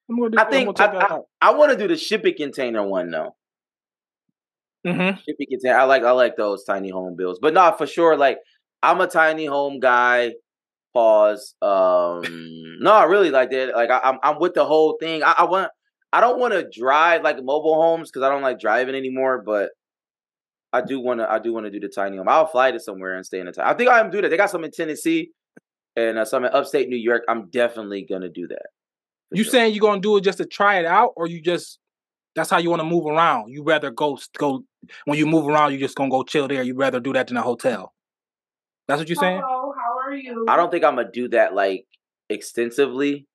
[0.10, 0.38] I'm gonna do.
[0.40, 1.26] I think I, I, out.
[1.42, 3.36] I want to do the shipping container one though.
[4.86, 5.18] Mm-hmm.
[5.28, 5.78] Shipping container.
[5.78, 8.18] I like I like those tiny home bills, but not for sure.
[8.18, 8.40] Like
[8.82, 10.34] I'm a tiny home guy.
[10.94, 11.56] Pause.
[11.62, 13.76] Um, no, I really like that.
[13.76, 15.24] Like I, I'm I'm with the whole thing.
[15.24, 15.72] I, I want.
[16.12, 19.42] I don't want to drive like mobile homes because I don't like driving anymore.
[19.44, 19.72] But
[20.72, 21.32] I do want to.
[21.32, 22.30] I do want to do the tiny home.
[22.30, 23.70] I'll fly to somewhere and stay in the tiny.
[23.70, 24.30] I think I'm do that.
[24.30, 25.32] They got some in Tennessee.
[25.96, 27.24] and uh, so I'm in upstate New York.
[27.28, 28.68] I'm definitely gonna do that.
[29.32, 29.52] You sure.
[29.52, 31.80] saying you're gonna do it just to try it out, or you just
[32.36, 33.52] that's how you want to move around?
[33.52, 34.64] You rather go go
[35.06, 36.64] when you move around, you just gonna go chill there.
[36.64, 37.94] You rather do that than a hotel.
[38.88, 39.42] That's what you're saying?
[40.16, 40.46] You?
[40.48, 41.86] I don't think I'm gonna do that like
[42.30, 43.28] extensively,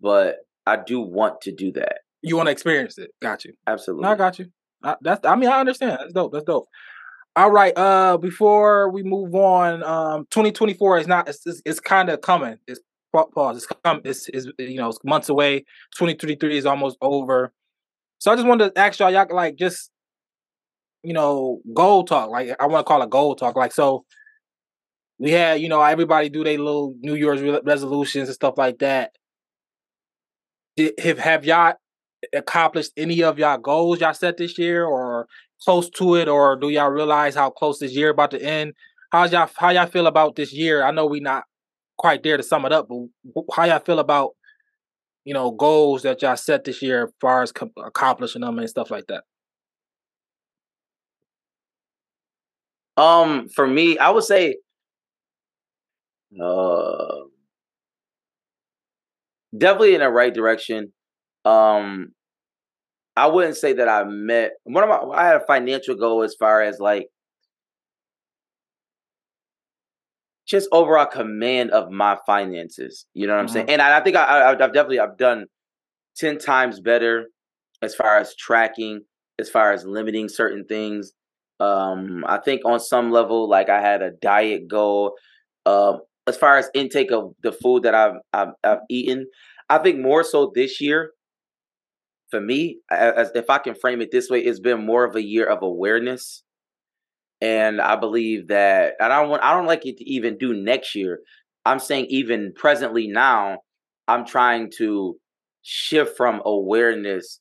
[0.00, 2.00] but I do want to do that.
[2.22, 3.10] You want to experience it?
[3.20, 3.54] Got you.
[3.66, 4.04] Absolutely.
[4.04, 4.46] No, I got you.
[4.82, 5.26] I, that's.
[5.26, 5.98] I mean, I understand.
[6.00, 6.32] That's dope.
[6.32, 6.68] That's dope.
[7.36, 7.72] All right.
[7.76, 11.28] Uh, before we move on, um, 2024 is not.
[11.28, 12.58] It's it's, it's kind of coming.
[12.66, 12.80] It's
[13.12, 13.58] pa- pause.
[13.58, 14.00] It's come.
[14.04, 15.60] It's, it's you know it's months away.
[15.96, 17.52] 2023 is almost over.
[18.18, 19.90] So I just wanted to ask y'all, y'all like just
[21.02, 22.30] you know goal talk.
[22.30, 23.56] Like I want to call it goal talk.
[23.56, 24.04] Like so.
[25.20, 28.78] We had, you know, everybody do their little New Year's re- resolutions and stuff like
[28.78, 29.12] that.
[30.76, 31.74] Did, have have y'all
[32.34, 35.26] accomplished any of y'all goals y'all set this year or
[35.62, 38.72] close to it or do y'all realize how close this year about to end?
[39.12, 40.82] How's y'all how y'all feel about this year?
[40.82, 41.44] I know we not
[41.98, 44.30] quite there to sum it up but how y'all feel about
[45.26, 48.70] you know goals that y'all set this year as far as com- accomplishing them and
[48.70, 49.24] stuff like that?
[52.96, 54.56] Um, for me, I would say,
[56.42, 57.24] uh,
[59.56, 60.92] definitely in the right direction.
[61.44, 62.12] Um,
[63.16, 65.16] I wouldn't say that I met one of my.
[65.16, 67.08] I had a financial goal as far as like
[70.46, 73.06] just overall command of my finances.
[73.14, 73.68] You know what I'm saying?
[73.68, 75.46] And I, I think I, I, I've definitely I've done
[76.16, 77.26] ten times better
[77.82, 79.02] as far as tracking,
[79.38, 81.12] as far as limiting certain things.
[81.58, 85.14] Um, I think on some level, like I had a diet goal.
[85.66, 89.26] Um, as far as intake of the food that I've I've, I've eaten,
[89.68, 91.12] I think more so this year.
[92.30, 95.22] For me, as if I can frame it this way, it's been more of a
[95.22, 96.44] year of awareness,
[97.40, 98.94] and I believe that.
[99.00, 101.18] And I don't want I don't like it to even do next year.
[101.64, 103.58] I'm saying even presently now,
[104.06, 105.16] I'm trying to
[105.62, 107.40] shift from awareness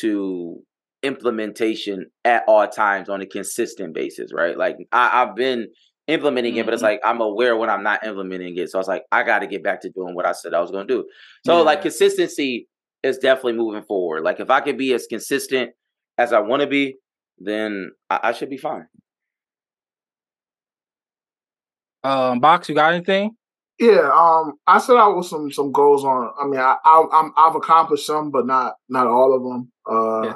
[0.00, 0.60] to
[1.04, 4.58] implementation at all times on a consistent basis, right?
[4.58, 5.68] Like I, I've been
[6.06, 6.86] implementing it, but it's Mhm.
[6.86, 8.70] like I'm aware when I'm not implementing it.
[8.70, 10.60] So I was like, I got to get back to doing what I said I
[10.60, 11.08] was going to do.
[11.46, 12.68] So like consistency
[13.02, 14.22] is definitely moving forward.
[14.22, 15.72] Like if I could be as consistent
[16.18, 16.96] as I want to be,
[17.38, 18.86] then I, I should be fine.
[22.02, 23.34] um box you got anything
[23.78, 26.30] Yeah, um, I set out with some some goals on.
[26.40, 29.72] I mean, I, I I've accomplished some, but not not all of them.
[29.90, 30.34] Uh, Yeah.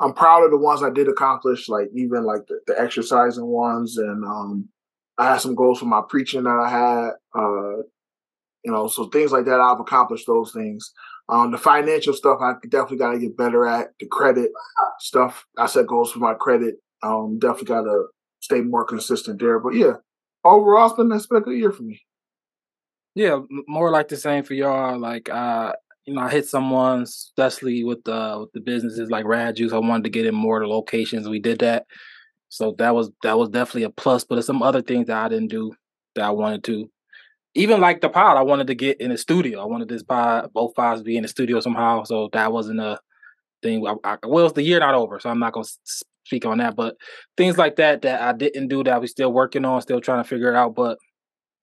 [0.00, 3.96] I'm proud of the ones I did accomplish, like even like the, the exercising ones,
[3.98, 4.68] and um,
[5.18, 7.10] I had some goals for my preaching that I had.
[7.34, 7.82] Uh,
[8.64, 10.92] you know, so things like that, I've accomplished those things.
[11.28, 13.88] Um, the financial stuff, I definitely got to get better at.
[14.00, 14.50] The credit
[14.98, 16.76] stuff, I set goals for my credit.
[17.02, 18.06] Um, definitely got to
[18.40, 19.58] stay more consistent there.
[19.58, 19.94] But yeah,
[20.44, 22.00] overall, it's been it's been a good year for me.
[23.14, 24.98] Yeah, more like the same for y'all.
[24.98, 25.72] Like, uh,
[26.06, 29.72] you know, I hit someone, especially with the with the businesses like Rad Juice.
[29.72, 31.28] I wanted to get in more locations.
[31.28, 31.86] We did that,
[32.48, 34.24] so that was that was definitely a plus.
[34.24, 35.72] But there's some other things that I didn't do
[36.14, 36.90] that I wanted to.
[37.54, 39.60] Even like the pod, I wanted to get in the studio.
[39.60, 42.04] I wanted this pod, both pods, be in the studio somehow.
[42.04, 42.98] So that wasn't a
[43.62, 43.86] thing.
[43.86, 45.66] I, I, well, it's the year not over, so I'm not gonna
[46.24, 46.76] speak on that.
[46.76, 46.96] But
[47.36, 50.28] things like that that I didn't do that we're still working on, still trying to
[50.28, 50.74] figure it out.
[50.74, 50.98] But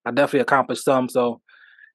[0.05, 1.41] I definitely accomplished some, so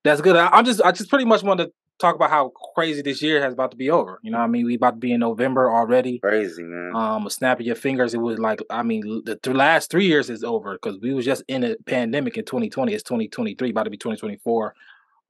[0.05, 0.37] that's good.
[0.37, 1.71] I, I'm just I just pretty much want to
[2.01, 4.19] talk about how crazy this year has about to be over.
[4.23, 6.19] You know, what I mean, we about to be in November already.
[6.19, 6.95] Crazy man.
[6.95, 10.07] Um, a snap of your fingers, it was like I mean, the th- last three
[10.07, 12.93] years is over because we was just in a pandemic in 2020.
[12.93, 14.75] It's 2023, about to be 2024.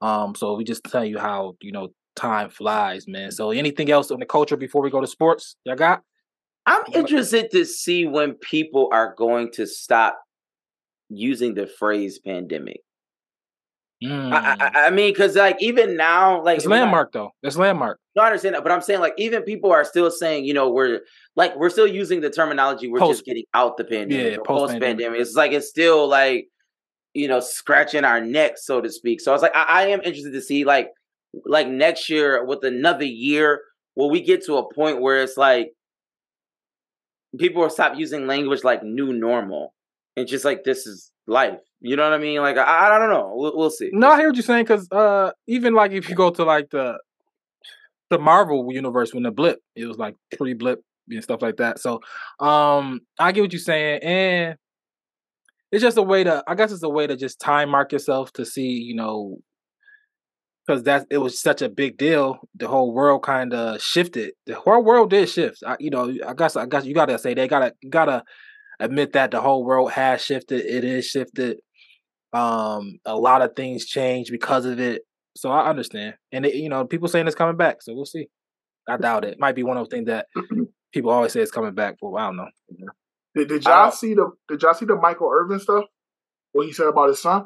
[0.01, 3.31] Um, so we just tell you how you know time flies, man.
[3.31, 5.55] So anything else on the culture before we go to sports?
[5.65, 6.03] Y'all got?
[6.65, 10.21] I'm interested to see when people are going to stop
[11.09, 12.81] using the phrase pandemic.
[14.03, 14.33] I, Mm.
[14.33, 17.31] I, I mean, because like even now, like it's landmark though.
[17.43, 17.99] It's landmark.
[18.15, 20.71] No, I understand that, but I'm saying like even people are still saying, you know,
[20.71, 21.01] we're
[21.35, 22.87] like we're still using the terminology.
[22.87, 24.47] We're Post- just getting out the pandemic, Yeah, post-pandemic.
[24.81, 25.21] post-pandemic.
[25.21, 26.47] It's like it's still like
[27.13, 29.21] you know scratching our neck, so to speak.
[29.21, 30.89] So I was like, I, I am interested to see like
[31.45, 33.61] like next year with another year,
[33.95, 35.73] will we get to a point where it's like
[37.37, 39.73] people will stop using language like new normal
[40.17, 41.59] and just like this is life.
[41.81, 42.39] You know what I mean?
[42.41, 43.33] Like I, I don't know.
[43.35, 43.89] We'll, we'll see.
[43.91, 46.69] No, I hear what you're saying because uh, even like if you go to like
[46.69, 46.97] the
[48.09, 50.79] the Marvel universe when the blip, it was like pre blip
[51.09, 51.79] and stuff like that.
[51.79, 52.01] So
[52.39, 54.55] um, I get what you're saying, and
[55.71, 58.31] it's just a way to, I guess it's a way to just time mark yourself
[58.33, 59.37] to see, you know,
[60.67, 62.39] because that it was such a big deal.
[62.55, 64.33] The whole world kind of shifted.
[64.45, 65.63] The whole world did shift.
[65.65, 68.23] I, you know, I guess I guess you gotta say they gotta gotta
[68.79, 70.65] admit that the whole world has shifted.
[70.65, 71.59] It is shifted.
[72.33, 75.03] Um, a lot of things changed because of it.
[75.35, 77.81] So I understand, and it, you know, people saying it's coming back.
[77.81, 78.27] So we'll see.
[78.89, 79.39] I doubt it.
[79.39, 80.27] Might be one of those things that
[80.93, 82.47] people always say it's coming back, but I don't know.
[83.35, 85.85] Did, did y'all don't- see the Did y'all see the Michael Irvin stuff?
[86.51, 87.45] What he said about his son?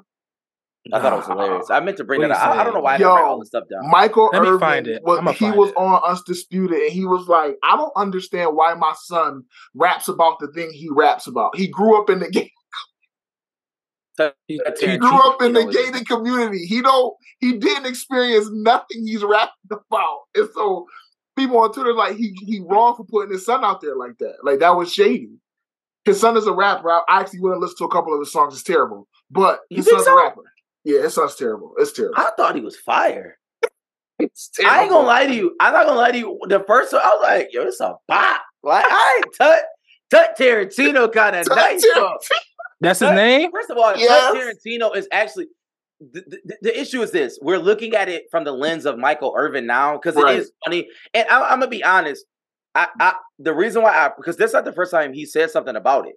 [0.94, 1.70] I thought it was hilarious.
[1.72, 2.56] I meant to bring What that up.
[2.58, 3.90] I, I don't know why I didn't write all this stuff down.
[3.90, 5.02] Michael Let me Irvin find it.
[5.04, 5.78] was he find was it.
[5.78, 10.48] on Undisputed and he was like, I don't understand why my son raps about the
[10.48, 11.56] thing he raps about.
[11.56, 12.52] He grew up in the gay,
[14.18, 14.60] He, He
[14.92, 16.66] he grew up in the You know, it's- gated community.
[16.66, 20.20] He don't he didn't experience nothing he's rapping about.
[20.36, 20.88] And so
[21.36, 24.36] people on Twitter like he he wrong for putting his son out there like that.
[24.44, 25.30] Like that was shady.
[26.06, 26.92] His son is a rapper.
[26.92, 28.54] I I actually went and listened to a couple of his songs.
[28.54, 29.08] It's terrible.
[29.32, 30.18] But You his son's so?
[30.18, 30.44] a rapper.
[30.84, 31.74] Yeah, his son's terrible.
[31.78, 32.16] It's terrible.
[32.18, 33.38] I thought he was fire.
[34.20, 35.56] It's I ain't gonna lie to you.
[35.60, 36.40] I'm not gonna lie to you.
[36.48, 38.42] The first one, I was like, yo, it's a bop.
[38.64, 39.64] Like, I ain't Tut
[40.10, 41.84] Tut Tarantino kind of Tut nice.
[42.82, 42.88] Tar- though.
[42.88, 43.52] that's his name.
[43.52, 44.34] First of all, Yes.
[44.34, 45.48] Tut Tarantino is actually
[46.00, 49.34] the, the, the issue is this: we're looking at it from the lens of Michael
[49.38, 50.36] Irvin now because Right.
[50.36, 50.88] it is funny.
[51.14, 52.26] And I, I'm gonna be honest.
[52.74, 55.50] I, I the reason why I because this is not the first time he said
[55.52, 56.16] something about it,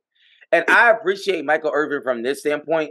[0.50, 2.90] and I appreciate Michael Irvin from this standpoint.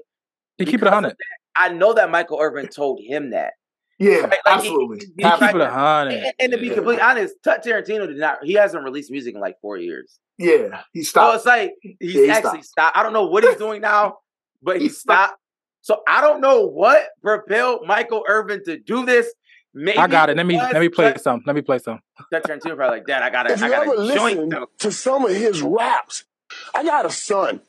[0.58, 1.16] He keep it because a hundred.
[1.56, 3.54] I know that Michael Irvin told him that.
[4.00, 5.00] Yeah, Right, like, absolutely.
[5.00, 6.14] he- He keep tried it a to- hundred.
[6.14, 6.76] And, and to be Yeah.
[6.76, 8.38] completely honest, Tut Tarantino did not.
[8.44, 10.20] He hasn't released music in like four years.
[10.38, 11.36] Yeah, he So stopped.
[11.38, 12.98] it's like he's Yeah, he actually stopped.
[12.98, 14.18] I don't know what he's doing now,
[14.62, 15.40] but he stopped.
[15.82, 19.32] So I don't know what propelled Michael Irvin to do this.
[19.74, 20.38] Maybe I got it.
[20.38, 21.44] Let me let me play some.
[21.46, 22.00] Let me play some.
[22.32, 24.38] Tut Tarantino probably like, Dad, I got If a, I you got ever joint.
[24.38, 26.26] listen though." to some of his raps,
[26.74, 27.62] I got a son.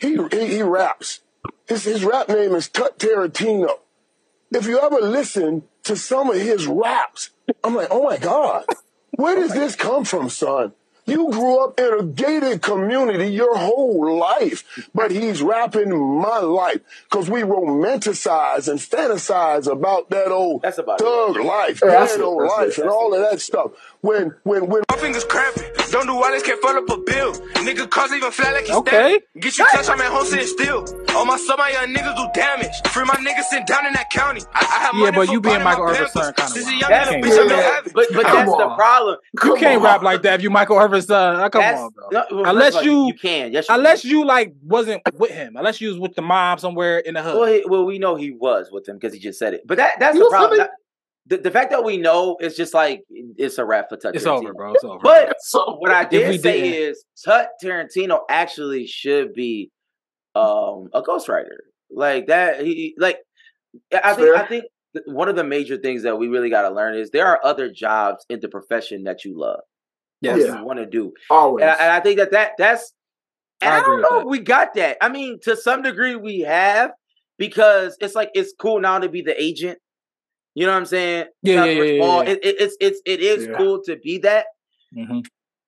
[0.00, 1.20] He he, he raps.
[1.68, 3.70] His his rap name is Tut Tarantino.
[4.50, 7.30] If you ever listen to some of his raps,
[7.64, 8.64] I'm like, oh my god,
[9.12, 10.72] where oh does this come from, son?
[11.04, 15.90] You grew up in a gated community your whole life, but he's rapping
[16.20, 16.80] my life
[17.10, 21.04] because we romanticize and fantasize about that old That's about it.
[21.44, 23.20] life, Yeah, that's ghetto it, that's life, it, and all it.
[23.20, 23.72] of that stuff.
[24.02, 25.62] When when when My fingers cramping.
[25.92, 27.32] Don't do wireless, can't fill up a bill.
[27.62, 29.20] Nigga cars even flat like he's Okay.
[29.38, 30.84] Get you touch, I'm at home sitting still.
[31.10, 32.72] All my some of my young niggas do damage.
[32.88, 34.40] Free my niggas sitting down in that county.
[34.54, 36.24] I, I have Yeah, but you being Michael Irvin's Pampers.
[36.24, 36.82] son kinda Since a wild.
[36.90, 37.74] That's nigga, bitch, do I been that.
[37.74, 37.92] having.
[37.94, 38.76] But but Come that's the on.
[38.76, 39.16] problem.
[39.44, 39.82] You can't on.
[39.84, 41.36] rap like that if you Michael Irvin's son.
[41.40, 42.08] Uh, Come That's, on, bro.
[42.10, 44.10] no, well, Unless first of all, you- you can, yes, you Unless can.
[44.10, 45.54] you like wasn't with him.
[45.56, 47.36] Unless you was with the mob somewhere in the hood.
[47.38, 49.62] Well, he, well, we know he was with him because he just said it.
[49.66, 50.50] But that that's He the problem.
[50.52, 50.70] really- That-
[51.26, 53.02] the, the fact that we know is just like
[53.36, 54.38] it's a rap for Tut it's Tarantino.
[54.44, 54.72] over, bro.
[54.74, 54.98] It's over.
[55.02, 59.70] But So what I did say didn't- is Tut Tarantino actually should be
[60.34, 61.58] um a ghostwriter.
[61.90, 63.18] Like that he like
[63.92, 64.64] I think I think
[65.06, 67.70] one of the major things that we really got to learn is there are other
[67.70, 69.60] jobs in the profession that you love.
[70.20, 70.38] yes.
[70.38, 70.58] That Yeah.
[70.58, 71.12] you want to do.
[71.30, 71.62] always.
[71.62, 72.92] And I, and I think that, that that's
[73.60, 74.96] and I I, don't know if we got that.
[75.00, 76.90] I mean, to some degree we have
[77.38, 79.78] because it's like it's cool now to be the agent.
[80.54, 81.26] You know what I'm saying?
[81.42, 81.92] Yeah, yeah, yeah, yeah,
[82.22, 82.30] yeah.
[82.30, 83.56] It, it, it's it's it is Yeah.
[83.56, 84.46] cool to be that,
[84.96, 85.24] Mhm.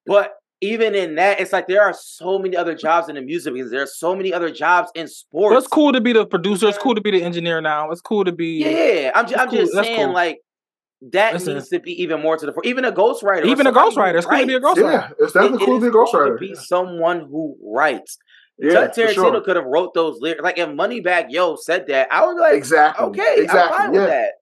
[0.07, 3.53] but even in that, it's like there are so many other jobs in the music
[3.55, 3.71] business.
[3.73, 5.51] There are so many other jobs in sports.
[5.51, 6.69] Well, it's cool to be the producer.
[6.69, 7.91] It's cool to be the engineer now.
[7.91, 9.11] It's cool to be Yeah, yeah.
[9.15, 9.77] I'm just, I'm just cool.
[9.77, 10.15] That's saying, cool.
[10.15, 10.41] like
[11.13, 11.55] that Listen.
[11.55, 12.63] needs to be even more to the fore.
[12.65, 14.17] Even a ghostwriter, even a somebody who ghostwriter.
[14.17, 14.93] It's cool to be a ghostwriter.
[14.93, 16.41] yeah, it's definitely it cool to be a cool to ghostwriter.
[16.41, 18.19] be someone who writes.
[18.59, 19.41] Yeah, Tut for Tarantino sure.
[19.43, 20.43] could have wrote those lyrics.
[20.43, 23.07] Like if Moneybagg Yo said that, I would be like, Exactly.
[23.07, 23.61] okay, Exactly.
[23.61, 24.01] I'm fine yeah.
[24.01, 24.33] with that.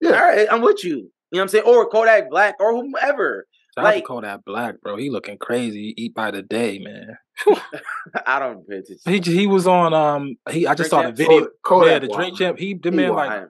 [0.00, 0.10] Yeah.
[0.12, 0.90] All right, I'm with you.
[0.90, 1.64] You know what I'm saying?
[1.66, 3.46] Or Kodak Black or whomever.
[3.74, 4.96] Shout out to Like- Kodak Black, bro.
[4.96, 5.94] He looking crazy.
[5.96, 7.16] Eat by the day, man.
[8.26, 9.12] I don't pay attention.
[9.12, 11.48] He he was on um he I just Drink saw the video.
[11.62, 12.18] Kodak yeah, the wild.
[12.20, 12.58] drink champ.
[12.58, 13.28] He the man wild.
[13.30, 13.46] like I-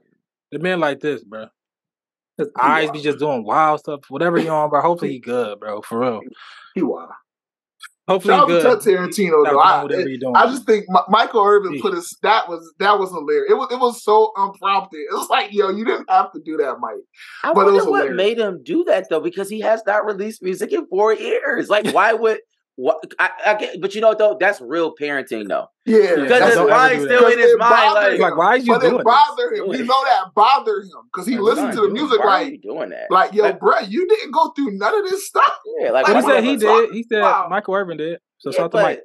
[0.51, 1.47] the man like this, bro.
[2.39, 4.01] His He eyes be just doing wild stuff.
[4.09, 4.81] Whatever he on, bro.
[4.81, 5.83] Hopefully he good, bro.
[5.83, 6.21] For real.
[6.75, 7.11] He wild.
[8.09, 9.59] Hopefully Shout he out to Tarantino though.
[9.61, 10.35] I, doing whatever he doing.
[10.37, 11.83] I just think Mi- Michael Irvin Yeah.
[11.83, 13.51] put his that was that was hilarious.
[13.51, 15.01] It was it was so unprompted.
[15.01, 16.95] It was like, yo, you didn't have to do that, Mike.
[17.45, 20.05] I But it wonder was what made him do that though, because he has not
[20.07, 21.69] released music in four years.
[21.69, 22.41] Like, why would?
[22.81, 23.03] What?
[23.19, 24.37] I, I get, but you know what though?
[24.39, 25.67] That's real parenting though.
[25.85, 27.95] Yeah, Because Because his don't mind's still in his Because mind.
[27.95, 29.61] Like, like, why is you but doing it this?
[29.61, 29.69] him.
[29.69, 32.45] We know that bothered him because he Like, listened to the dude, music why are
[32.45, 33.07] like, you doing that?
[33.11, 35.59] like, yo, Like- bruh, you didn't go through none of this stuff.
[35.81, 36.95] yeah, like But he said he fuck- did.
[36.95, 37.49] He said Wow.
[37.51, 38.21] Michael Irvin did.
[38.39, 39.03] So Yeah, shout out to Mike.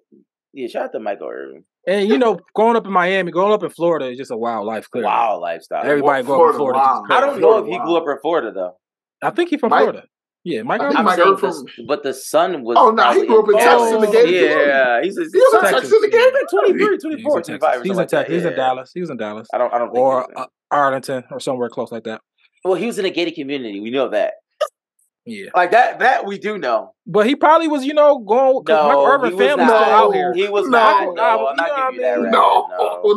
[0.54, 1.64] Yeah, shout out to Michael Irvin.
[1.88, 4.68] And you know, growing up in Miami, growing up in Florida is just a wild
[4.68, 4.88] life.
[4.92, 5.08] Clearly.
[5.08, 5.82] Wow, lifestyle.
[5.84, 7.14] Everybody Well, grow up in Florida, Florida.
[7.16, 8.78] I don't know if he grew up in Florida though.
[9.24, 10.04] I think he from Florida.
[10.46, 11.06] Yeah, Mike I Irvin.
[11.06, 11.38] Mike Irvin the,
[11.76, 12.76] from- but the son was.
[12.80, 14.34] Oh, no, he grew up in Texas in the gated
[14.68, 16.34] Yeah, he's, he's, He was in Texas, Texas in the game.
[16.34, 17.84] like 23, Yeah, he's 24, in 25 Texas.
[17.84, 18.08] He's in like.
[18.10, 18.34] Texas.
[18.36, 18.56] He's in.
[18.56, 18.92] Dallas.
[18.94, 19.48] He was in Dallas.
[19.54, 19.74] I don't.
[19.74, 22.20] I don't Or uh, Arlington or somewhere close like that.
[22.66, 23.80] well, he was in a gated community.
[23.80, 24.34] We know that.
[25.26, 26.00] Yeah, Like that.
[26.00, 26.94] That we do know.
[27.08, 29.68] but he probably was, you know, going because No, Michael Irvin he was not.
[29.70, 30.34] still out here.
[30.34, 30.72] He was No.
[30.78, 31.06] not.
[31.06, 32.20] Nah, No, I'm not giving you that.
[32.20, 32.32] Right.
[32.32, 32.68] No,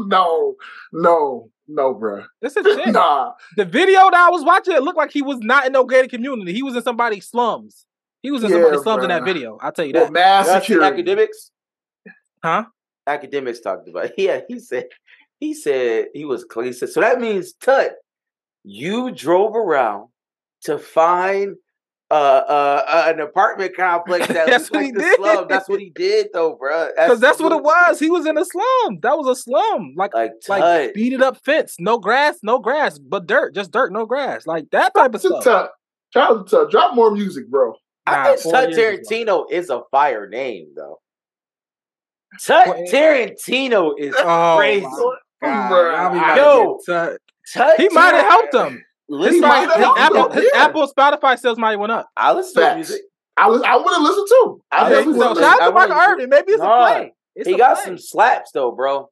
[0.07, 0.57] no,
[0.93, 2.25] no, no, bro.
[2.43, 2.89] This is shit.
[2.93, 5.85] Nah, The video that I was watching, it looked like he was not in no
[5.85, 6.53] gated community.
[6.53, 7.87] He was in somebody's slums.
[8.23, 9.59] He was in Yeah, somebody's slums in that video.
[9.61, 10.13] I'll tell you well, that.
[10.13, 10.87] mass security.
[10.87, 11.51] academics.
[12.43, 12.65] Huh?
[13.07, 14.07] Academics talked about.
[14.07, 14.15] It.
[14.19, 14.87] Yeah, he said.
[15.39, 16.45] He said he was.
[16.53, 17.01] cl- He said so.
[17.01, 17.93] That means Tut,
[18.65, 20.09] you drove around
[20.63, 21.57] to find
[22.11, 25.17] uh, uh, uh, an apartment complex that That's looks what like he the did.
[25.17, 25.47] slum.
[25.49, 26.89] That's what he did, though, bro.
[26.97, 27.99] Because that's what it was.
[27.99, 29.01] He was in a slum.
[29.03, 29.95] That was a slum.
[29.97, 31.77] Like Like like beat it up fence.
[31.81, 33.55] No grass, no grass, but dirt.
[33.55, 34.47] Just dirt, no grass.
[34.47, 35.45] Like that type of stuff.
[35.47, 35.71] out to-
[36.15, 36.71] shout Tut.
[36.71, 37.75] Drop more music, bro.
[38.07, 39.09] I think Tut years ago.
[39.11, 41.01] Tarantino is a fire name, though.
[42.45, 44.83] Tut Tarantino is Oh, crazy.
[44.87, 44.91] my
[45.43, 45.73] God.
[45.73, 45.97] Bruh.
[45.97, 46.79] Y'all be about to Yo.
[46.87, 47.21] Tut.
[47.53, 48.85] Tut He might have helped him.
[49.09, 50.65] His, Listen, might his Apple, his yeah.
[50.65, 52.09] Apple Spotify sales might have went up.
[52.17, 53.03] I listen to music.
[53.37, 54.63] I was, I would have listened too.
[54.73, 55.43] I I Yeah, definitely think so would so.
[55.43, 56.29] shout out to Michael Irvin.
[56.31, 57.13] Maybe it's Nah, a play.
[57.37, 57.85] It's he a got play.
[57.85, 59.11] some slaps though, bro.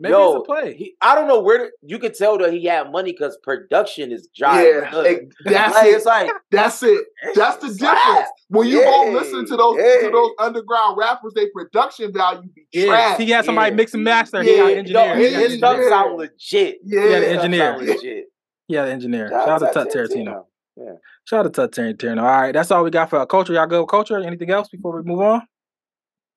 [0.00, 0.74] Maybe Yo, it's a play.
[0.76, 4.12] He, I don't know where to, you could tell that he had money because production
[4.12, 4.92] is giant.
[4.92, 5.96] Yeah, it- that's like, it.
[5.96, 7.04] It's like That's it.
[7.34, 7.96] That's the Slap.
[8.06, 8.28] difference.
[8.48, 10.06] When you go listen to those yeah.
[10.06, 13.18] to those underground rappers, their production value be Yeah, trash.
[13.18, 13.76] he had somebody Yeah.
[13.76, 14.42] mix and master.
[14.44, 15.16] he Yeah, got no, engineer.
[15.16, 15.90] his, He got his an stuff engineer.
[15.90, 16.76] sound legit.
[16.84, 17.60] yeah, Yeah, the His stuff engineer.
[17.72, 18.24] sound legit.
[18.68, 19.28] Yeah, the engineer.
[19.30, 20.44] Shout Shout out to Tut Tut Tarantino.
[20.76, 20.92] Yeah.
[21.24, 22.18] Shout out to Tut Tarantino.
[22.20, 23.52] All right, that's all we got for our culture.
[23.54, 24.18] Y'all go with culture.
[24.18, 25.42] Anything else before we move on?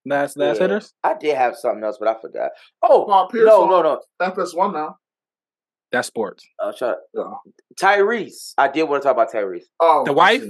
[0.05, 0.63] Last last Yeah.
[0.63, 0.93] hitters.
[1.03, 2.51] I did have something else, but I forgot.
[2.81, 4.01] Oh Paul Pierce no, no, no.
[4.21, 4.97] FS1 now.
[5.91, 6.47] That's sports.
[6.59, 7.01] Oh, shut up.
[7.13, 7.23] Yeah.
[7.79, 8.53] Tyrese.
[8.57, 9.65] I did want to talk about Tyrese.
[9.79, 10.43] Oh, The wife?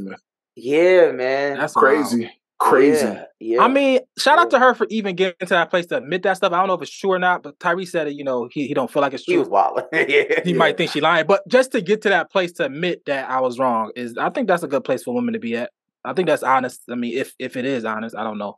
[0.55, 1.57] Yeah, man.
[1.57, 1.85] That's wild.
[1.87, 3.05] crazy, crazy.
[3.07, 3.23] Yeah.
[3.39, 3.61] yeah.
[3.63, 6.37] I mean, shout out to her for even getting to that place to admit that
[6.37, 6.51] stuff.
[6.53, 8.13] I don't know if it's true or not, but Tyrese said it.
[8.13, 9.33] You know, he, he don't feel like it's true.
[9.33, 9.41] he true.
[9.41, 9.81] was wild.
[9.93, 10.41] yeah.
[10.43, 13.29] he might think she lying, but just to get to that place to admit that
[13.29, 15.71] I was wrong is, I think that's a good place for women to be at.
[16.03, 16.81] I think that's honest.
[16.89, 18.57] I mean, if if it is honest, I don't know.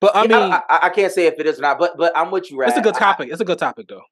[0.00, 1.96] But I Yeah, mean, I, I, I can't say if it is or not, but
[1.96, 2.68] but I'm with you, right?
[2.68, 3.28] it's a good topic.
[3.30, 4.02] It's a good topic though.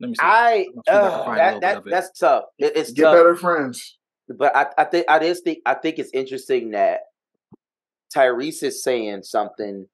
[0.00, 0.20] Let me see.
[0.22, 2.44] I, I'm sure I can uh, that, that that's tough.
[2.58, 3.14] It, it's Get tough.
[3.14, 3.98] better friends.
[4.28, 7.00] But I, I think I just think I think it's interesting that
[8.14, 9.86] Tyrese is saying something.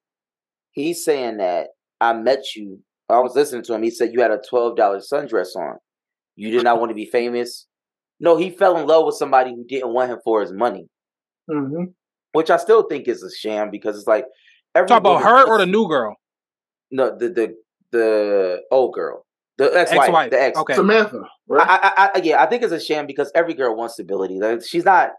[0.73, 1.69] He's saying that
[2.01, 2.81] I met you.
[3.09, 3.83] I was listening to him.
[3.83, 5.77] He said you had a twelve dollar sundress on.
[6.37, 7.67] You did not want to be famous.
[8.21, 10.89] No, he fell in love with somebody who didn't want him for his money,
[11.51, 11.85] hmm
[12.33, 14.25] which I still think is a sham because it's like
[14.75, 16.17] every Talk about her or the new girl,
[16.91, 17.55] no the the
[17.91, 19.27] the old girl,
[19.59, 20.31] the ex wife, ex-wife.
[20.31, 20.59] the ex.
[20.59, 21.69] Okay, Samantha, right?
[21.69, 24.41] I, I, I, yeah, I think it's a sham because every girl wants stability.
[24.41, 25.11] Like she's not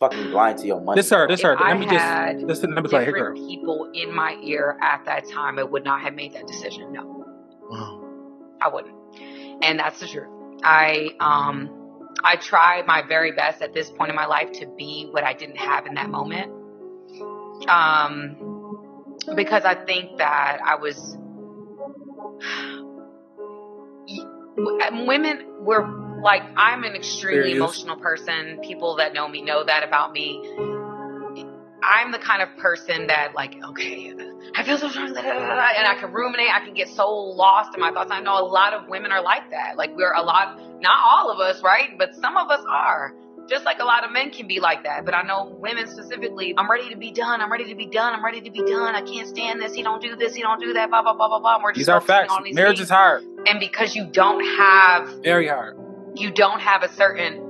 [0.00, 1.00] fucking blind to your money.
[1.00, 1.28] this her.
[1.28, 1.56] This If.
[1.56, 2.74] I Let me had just listen.
[2.74, 3.04] Let me play.
[3.04, 6.46] Here, different people in my ear at that time, I would not have made that
[6.46, 6.92] decision.
[6.92, 7.24] No,
[8.60, 8.94] I wouldn't.
[9.62, 10.28] And that's the truth.
[10.62, 11.70] I um
[12.24, 15.34] I tried my very best at this point in my life to be what I
[15.34, 16.52] didn't have in that moment.
[17.68, 18.36] Um
[19.34, 21.16] because I think that I was
[25.06, 27.58] women were like I'm an extremely There he is.
[27.58, 28.58] emotional person.
[28.62, 30.40] People that know me know that about me.
[31.82, 34.12] I'm the kind of person that like, okay,
[34.56, 36.48] I feel so strong, and I can ruminate.
[36.52, 38.10] I can get so lost in my thoughts.
[38.10, 39.76] I know a lot of women are like that.
[39.76, 41.96] Like we're a lot, not all of us, right?
[41.98, 43.12] But some of us are.
[43.48, 45.04] Just like a lot of men can be like that.
[45.04, 47.40] But I know women specifically, I'm ready to be done.
[47.40, 48.12] I'm ready to be done.
[48.12, 48.96] I'm ready to be done.
[48.96, 49.72] I can't stand this.
[49.72, 50.34] He don't do this.
[50.34, 50.90] He don't do that.
[50.90, 51.60] Blah, blah, blah, blah, blah.
[51.62, 52.34] We're just These are facts.
[52.42, 52.86] these Marriage things.
[52.88, 53.22] is hard.
[53.46, 55.76] And because you don't have Very hard.
[56.16, 57.42] You don't have a certain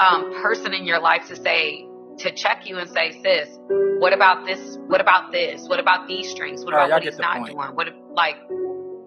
[0.00, 1.86] um, person in your life to say
[2.18, 3.58] to check you and say, sis,
[3.98, 4.78] what about this?
[4.86, 5.68] What about this?
[5.68, 6.64] What about these strings?
[6.64, 7.52] What about y'all what he's not point.
[7.52, 7.68] doing?
[7.74, 8.36] What if, like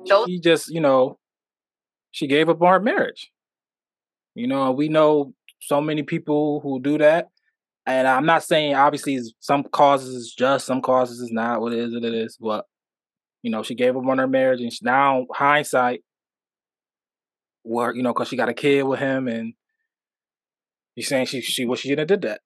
[0.07, 0.27] those?
[0.27, 1.17] She just, you know,
[2.11, 3.31] she gave up on her marriage.
[4.35, 7.27] You know, we know so many people who do that.
[7.85, 11.79] And I'm not saying obviously some causes is just, some causes is not what it
[11.79, 12.37] is, what it is.
[12.39, 12.65] But
[13.41, 16.03] you know, she gave up on her marriage, and she, now hindsight,
[17.63, 19.53] where you know, because she got a kid with him, and
[20.95, 22.41] you're saying she she wish she didn't did that.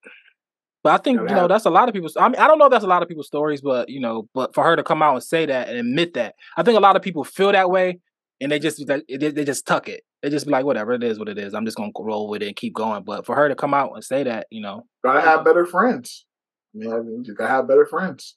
[0.84, 2.16] But I think you know that's a lot of people's.
[2.16, 4.30] I mean, I don't know if that's a lot of people's stories, but you know,
[4.36, 6.82] but for her to come out and say that and admit that, I think a
[6.82, 7.99] lot of people feel that way,
[8.39, 10.03] and they just they, they just tuck it.
[10.22, 11.55] They just be like, whatever, it is what it is.
[11.55, 13.03] I'm just gonna roll with it and keep going.
[13.03, 16.26] But for her to come out and say that, you know, Gotta have better friends.
[16.74, 18.36] Yeah, I mean, you gotta have better friends.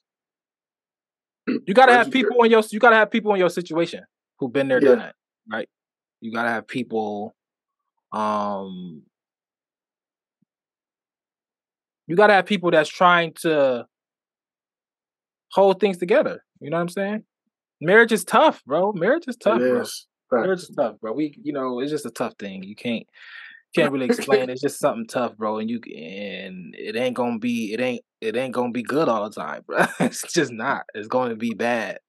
[1.47, 4.03] you gotta have people in your you gotta have people in your situation
[4.39, 5.15] who've been there, done that,
[5.51, 5.69] right?
[6.21, 7.35] You gotta have people,
[8.11, 9.03] um,
[12.07, 13.85] you gotta have people that's trying to
[15.51, 16.43] hold things together.
[16.59, 17.23] You know what I'm saying?
[17.81, 18.91] Marriage is tough, bro.
[18.93, 19.69] Marriage is tough, it
[20.29, 20.41] bro.
[20.41, 21.13] Marriage is tough, bro.
[21.13, 22.63] We, you know, it's just a tough thing.
[22.63, 23.07] You can't,
[23.75, 24.49] Can't really explain.
[24.49, 25.59] It's just something tough, bro.
[25.59, 29.29] And you and it ain't gonna be it ain't it ain't gonna be good all
[29.29, 29.85] the time, bro.
[29.99, 30.85] It's just not.
[30.95, 31.99] It's going to be bad,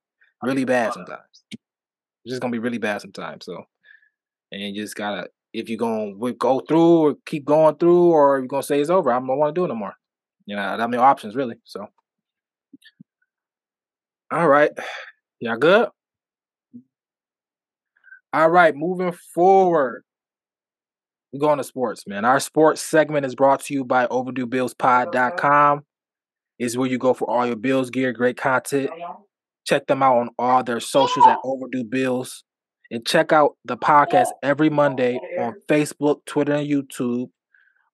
[0.43, 1.21] really bad sometimes.
[1.53, 3.45] It's just gonna be really bad sometimes.
[3.45, 3.65] So,
[4.53, 8.47] and you just gotta if you're gonna go through or keep going through, or you're
[8.47, 9.11] gonna say it's over.
[9.11, 9.95] I don't want to do it no more.
[10.47, 11.57] You know, I have no options really.
[11.65, 11.87] So,
[14.31, 14.71] all right,
[15.41, 15.89] y'all good?
[18.33, 20.05] All right, moving forward.
[21.33, 22.25] We go going to sports, man.
[22.25, 24.25] Our sports segment is brought to you by uh-huh.
[24.25, 25.83] overduebillspod.com.
[26.59, 28.91] Is where you go for all your Bills gear, great content.
[29.65, 32.45] Check them out on all their socials at Overdue Bills.
[32.91, 37.31] And check out the podcast every Monday on Facebook, Twitter, and YouTube.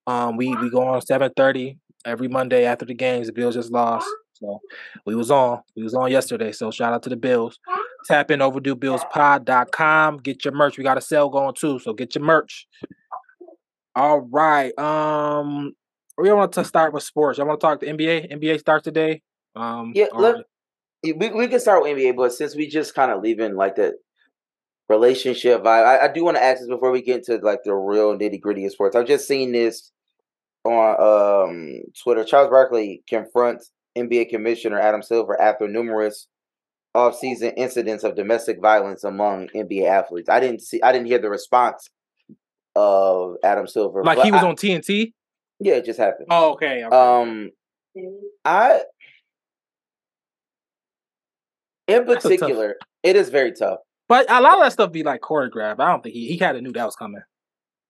[0.06, 3.26] Um, we we go on 7:30 every Monday after the games.
[3.26, 4.06] The Bills just lost.
[4.34, 4.60] So
[5.04, 5.60] we was on.
[5.74, 6.52] We was on yesterday.
[6.52, 7.58] So shout out to the Bills.
[8.06, 10.18] Tap in overduebillspod.com.
[10.18, 10.78] Get your merch.
[10.78, 11.78] We got a sale going too.
[11.78, 12.66] So get your merch.
[13.94, 14.76] All right.
[14.78, 15.72] Um
[16.18, 17.38] we want to start with sports.
[17.38, 18.32] I want to talk to NBA.
[18.32, 19.22] NBA starts today.
[19.54, 20.36] Um Yeah, look,
[21.02, 23.76] let, we we can start with NBA, but since we just kind of leaving like
[23.76, 23.94] the
[24.88, 27.74] relationship vibe, I, I do want to ask this before we get into like the
[27.74, 28.94] real nitty gritty of sports.
[28.96, 29.90] I've just seen this
[30.64, 32.24] on um Twitter.
[32.24, 36.28] Charles Barkley confronts NBA Commissioner Adam Silver after numerous
[36.94, 40.28] off-season incidents of domestic violence among NBA athletes.
[40.30, 41.90] I didn't see, I didn't hear the response
[42.74, 44.02] of Adam Silver.
[44.02, 45.12] like he was I- on TNT.
[45.58, 46.28] Yeah, it just happened.
[46.30, 46.84] Oh, okay.
[46.84, 46.94] okay.
[46.96, 47.50] Um,
[48.44, 48.80] I,
[51.88, 53.78] in a tough- particular, it is very tough.
[54.08, 55.80] But a lot of that stuff be like choreographed.
[55.80, 57.22] I don't think he he kind of knew that was coming.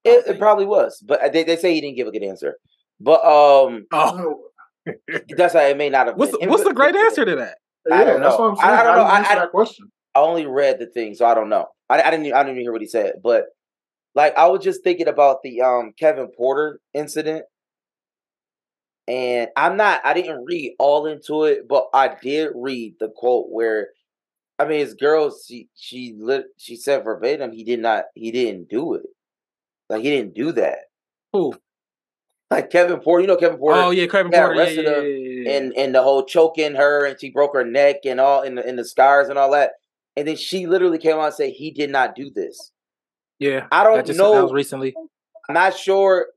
[0.03, 2.55] It, it probably was, but they, they say he didn't give a good answer.
[2.99, 4.41] But um, Oh,
[5.35, 6.15] that's why it may not have.
[6.17, 6.41] what's been.
[6.47, 7.57] the, what's the great answer to that?
[7.91, 8.43] I don't that's know.
[8.43, 8.69] what I'm saying.
[8.69, 9.03] I- I don't know.
[9.03, 9.91] I- I- that question.
[10.15, 11.67] I only read the thing, so I don't know.
[11.89, 12.33] I, I didn't.
[12.33, 13.45] I didn't even hear what he said, but
[14.15, 17.45] like I was just thinking about the um Kevin Porter incident,
[19.07, 20.01] and I'm not.
[20.05, 23.89] I didn't read all into it, but I did read the quote where,
[24.59, 28.69] I mean, his girl, she she lit, she said verbatim, he did not, he didn't
[28.69, 29.05] do it,
[29.89, 30.79] like he didn't do that.
[31.33, 31.53] Who?
[32.49, 34.55] Like Kevin Porter, you know Kevin Porter, Oh yeah, Kevin Porter.
[34.55, 37.97] Yeah, yeah, yeah, yeah, and and the whole choking her and she broke her neck
[38.05, 39.71] and all in the in the scars and all that.
[40.15, 42.71] And then she literally came out and said he did not do this.
[43.37, 43.67] yeah.
[43.71, 44.49] I don't just know.
[44.49, 44.95] recently.
[45.47, 46.27] I'm not sure.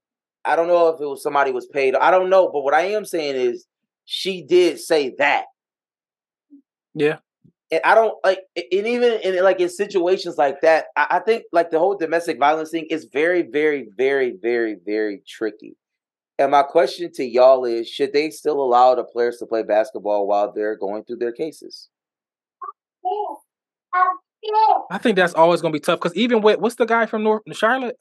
[0.45, 1.95] I don't know if it was somebody was paid.
[1.95, 2.51] I don't know.
[2.53, 3.67] But what I am saying is
[4.05, 5.45] she did say that.
[6.95, 7.19] Yeah.
[7.73, 11.45] And I don't like and even in like in situations like that, I, I think
[11.53, 15.77] like the whole domestic violence thing is very, very, very, very, very tricky.
[16.39, 20.27] And my question to y'all is should they still allow the players to play basketball
[20.27, 21.89] while they're going through their cases?
[24.91, 27.43] I think that's always gonna be tough because even with what's the guy from North
[27.53, 27.97] Charlotte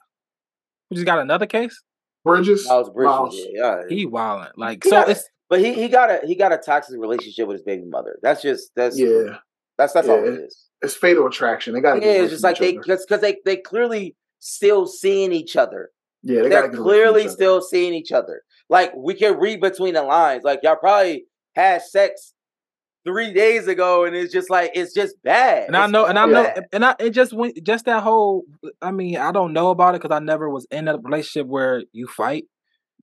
[0.90, 1.82] who just got another case?
[2.26, 2.68] Bridges.
[2.68, 3.36] Miles Bridges, Miles.
[3.54, 3.96] yeah, yeah.
[3.96, 4.98] He wilding like He so.
[5.02, 7.86] got- It's But he, he got a he got a toxic relationship with his baby
[7.86, 8.18] mother.
[8.22, 9.38] That's just that's Yeah,
[9.80, 10.68] that's that's all it is.
[10.82, 11.74] it's fatal attraction.
[11.74, 12.02] They got to.
[12.02, 15.90] Yeah, it's just like they because they they clearly still seeing each other.
[16.22, 18.44] Yeah, they They got are clearly still seeing each other.
[18.70, 20.44] Like we can read between the lines.
[20.44, 21.26] Like y'all probably
[21.56, 22.34] had sex
[23.06, 25.68] three days ago, and it's just like it's just bad.
[25.68, 26.66] and I know and I know bad.
[26.74, 28.44] and I it just went just that whole.
[28.82, 31.84] I mean, I don't know about it because I never was in a relationship where
[31.94, 32.44] you fight,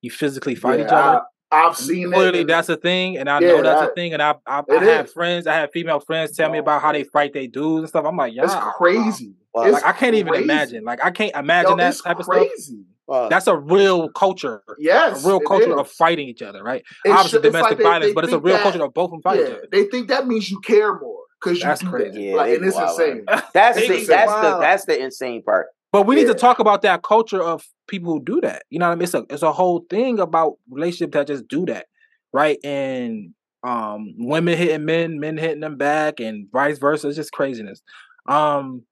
[0.02, 1.22] you physically fight each other.
[1.50, 2.46] I, have seen Clearly, it.
[2.48, 4.12] that's a thing, and I Yeah, know that's a thing.
[4.12, 5.12] And I I, I have is.
[5.12, 8.04] friends, I have female friends tell me about how they fight they dudes and stuff.
[8.04, 9.34] I'm like, yeah, It's crazy.
[9.54, 9.64] Wow.
[9.64, 10.44] It's Like I can't even crazy.
[10.44, 10.84] imagine.
[10.84, 12.36] Like I can't imagine Yo, that it's type of stuff.
[12.36, 12.84] crazy.
[13.08, 14.62] Uh, That's a real culture.
[14.78, 16.82] Yes, a real it culture of fighting each other, right?
[17.04, 18.82] It's Obviously, ju- it's domestic like they- violence, they but it's a real that- culture
[18.84, 19.68] of both of them fight each other.
[19.70, 22.10] they think that means you care more because you That's do crazy.
[22.10, 22.20] that.
[22.20, 23.24] Yeah, like, and it's wild, insane.
[23.54, 25.68] that's the that's the that's the insane part.
[25.96, 28.64] But we need to talk about that culture of people who do that.
[28.68, 29.04] You know what I mean?
[29.04, 31.86] It's a it's a whole thing about relationships that just do that,
[32.34, 32.58] right?
[32.62, 33.30] And
[33.66, 37.08] um, women hitting men, men hitting them back, and vice versa.
[37.08, 37.80] It's just craziness.
[38.28, 38.82] Um,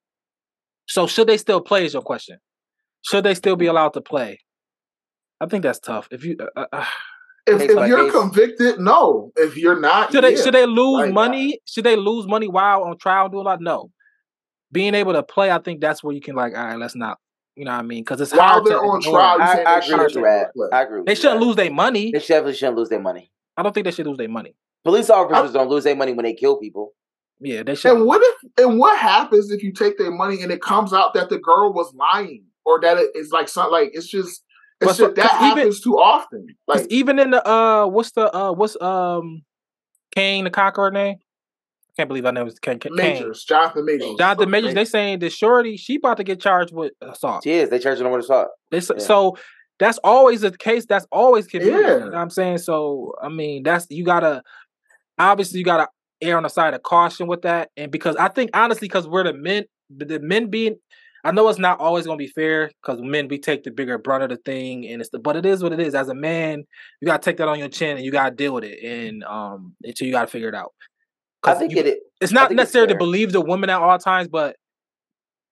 [0.86, 1.84] so should they still play?
[1.84, 2.38] Is your question?
[3.02, 4.40] Should they still be allowed to play?
[5.42, 6.08] I think that's tough.
[6.10, 6.86] If you uh, uh,
[7.46, 9.30] If, if by you're convicted, no.
[9.36, 10.42] If you're not, should they yeah.
[10.42, 11.60] should they lose Like, money?
[11.66, 13.60] Should they lose money while on trial doing a lot?
[13.60, 13.90] No.
[14.74, 17.18] Being able to play, I think that's where you can like, all right, let's not.
[17.54, 18.02] You know what I mean?
[18.02, 19.14] Because it's While hard they're to on ignore.
[19.20, 20.46] trial, you I, I agree with shouldn't you, Rad.
[20.72, 20.98] I agree.
[20.98, 22.10] With They shouldn't lose their money.
[22.12, 23.30] They definitely shouldn't lose their money.
[23.56, 24.56] I don't think they should lose their money.
[24.82, 26.92] Police officers don't lose their money when they kill people.
[27.40, 27.92] Yeah, they should.
[27.92, 31.14] And what if and what happens if you take their money and it comes out
[31.14, 34.42] that the girl was lying or that it is like something like it's just
[34.80, 36.48] But it's so- just, that 'cause even- happens too often.
[36.66, 39.42] Like even in the uh, what's the uh, what's um,
[40.14, 41.16] Kang the Conqueror name?
[41.96, 42.78] Can't believe I know was Kane.
[42.78, 42.94] Kane.
[42.94, 44.16] Majors, Jonathan Majors.
[44.18, 44.74] Jonathan Majors.
[44.74, 47.44] They saying that Shorty she about to get charged with assault.
[47.44, 47.70] She is.
[47.70, 48.48] They charging her with assault.
[48.70, 48.98] They, Yeah.
[48.98, 49.36] So
[49.78, 50.86] that's always the case.
[50.86, 51.66] That's always can be.
[51.66, 51.98] You Yeah.
[51.98, 52.58] know what I'm saying?
[52.58, 54.42] So I mean, that's you gotta
[55.18, 55.88] obviously you gotta
[56.20, 57.70] err on the side of caution with that.
[57.76, 59.64] And because I think honestly, because we're the men,
[59.94, 60.76] the, the men being
[61.26, 64.24] I know it's not always gonna be fair because men we take the bigger brunt
[64.24, 65.94] of the thing and it's the but it is what it is.
[65.94, 66.64] As a man,
[67.00, 69.74] you gotta take that on your chin and you gotta deal with it and um
[69.82, 70.72] until you gotta figure it out.
[71.44, 71.86] I 'Cause think you- it.
[71.86, 74.56] it it's not think it's necessary to believe the woman at all times, but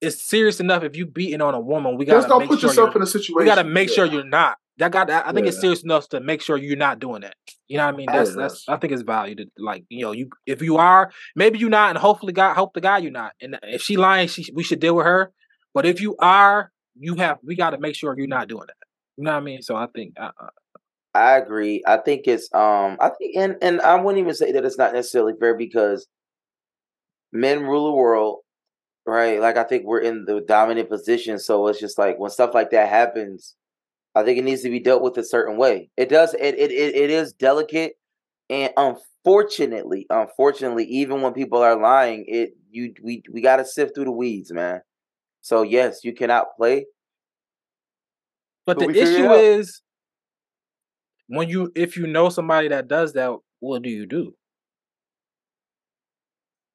[0.00, 2.60] it's serious enough if you beating on a woman, we gotta Just don't make put
[2.60, 3.34] sure yourself in a situation.
[3.36, 3.94] we gotta make yeah.
[3.94, 4.56] sure you're not.
[4.78, 5.26] That got that.
[5.26, 7.34] I think it's serious enough to make sure you're not doing that.
[7.68, 8.06] You know what I mean?
[8.10, 8.54] That's it that's.
[8.54, 8.64] is.
[8.68, 9.38] I think it's valued.
[9.38, 12.72] to, Like you know, you if you are, maybe you're not, and hopefully God hope
[12.72, 13.32] the guy you're not.
[13.40, 15.30] And if she lying, she we should deal with her.
[15.74, 18.76] But if you are, you have we got to make sure you're not doing that.
[19.18, 19.62] You know what I mean?
[19.62, 20.46] So I think uh, uh,
[21.14, 21.82] I agree.
[21.86, 24.94] I think it's um I think and and I wouldn't even say that it's not
[24.94, 26.06] necessarily fair because
[27.32, 28.40] men rule the world,
[29.06, 29.40] right?
[29.40, 32.70] Like I think we're in the dominant position, so it's just like when stuff like
[32.72, 33.56] that happens,
[34.16, 35.90] I think it needs to be dealt with a certain way.
[35.98, 37.94] It does it it it, it is delicate
[38.50, 43.96] and unfortunately, unfortunately, even when people are lying, it you we we got to sift
[43.96, 44.82] through the weeds, man.
[45.42, 46.86] So yes, you cannot play.
[48.66, 49.81] but, But the issue is
[51.36, 54.34] when you if you know somebody that does that, what do you do?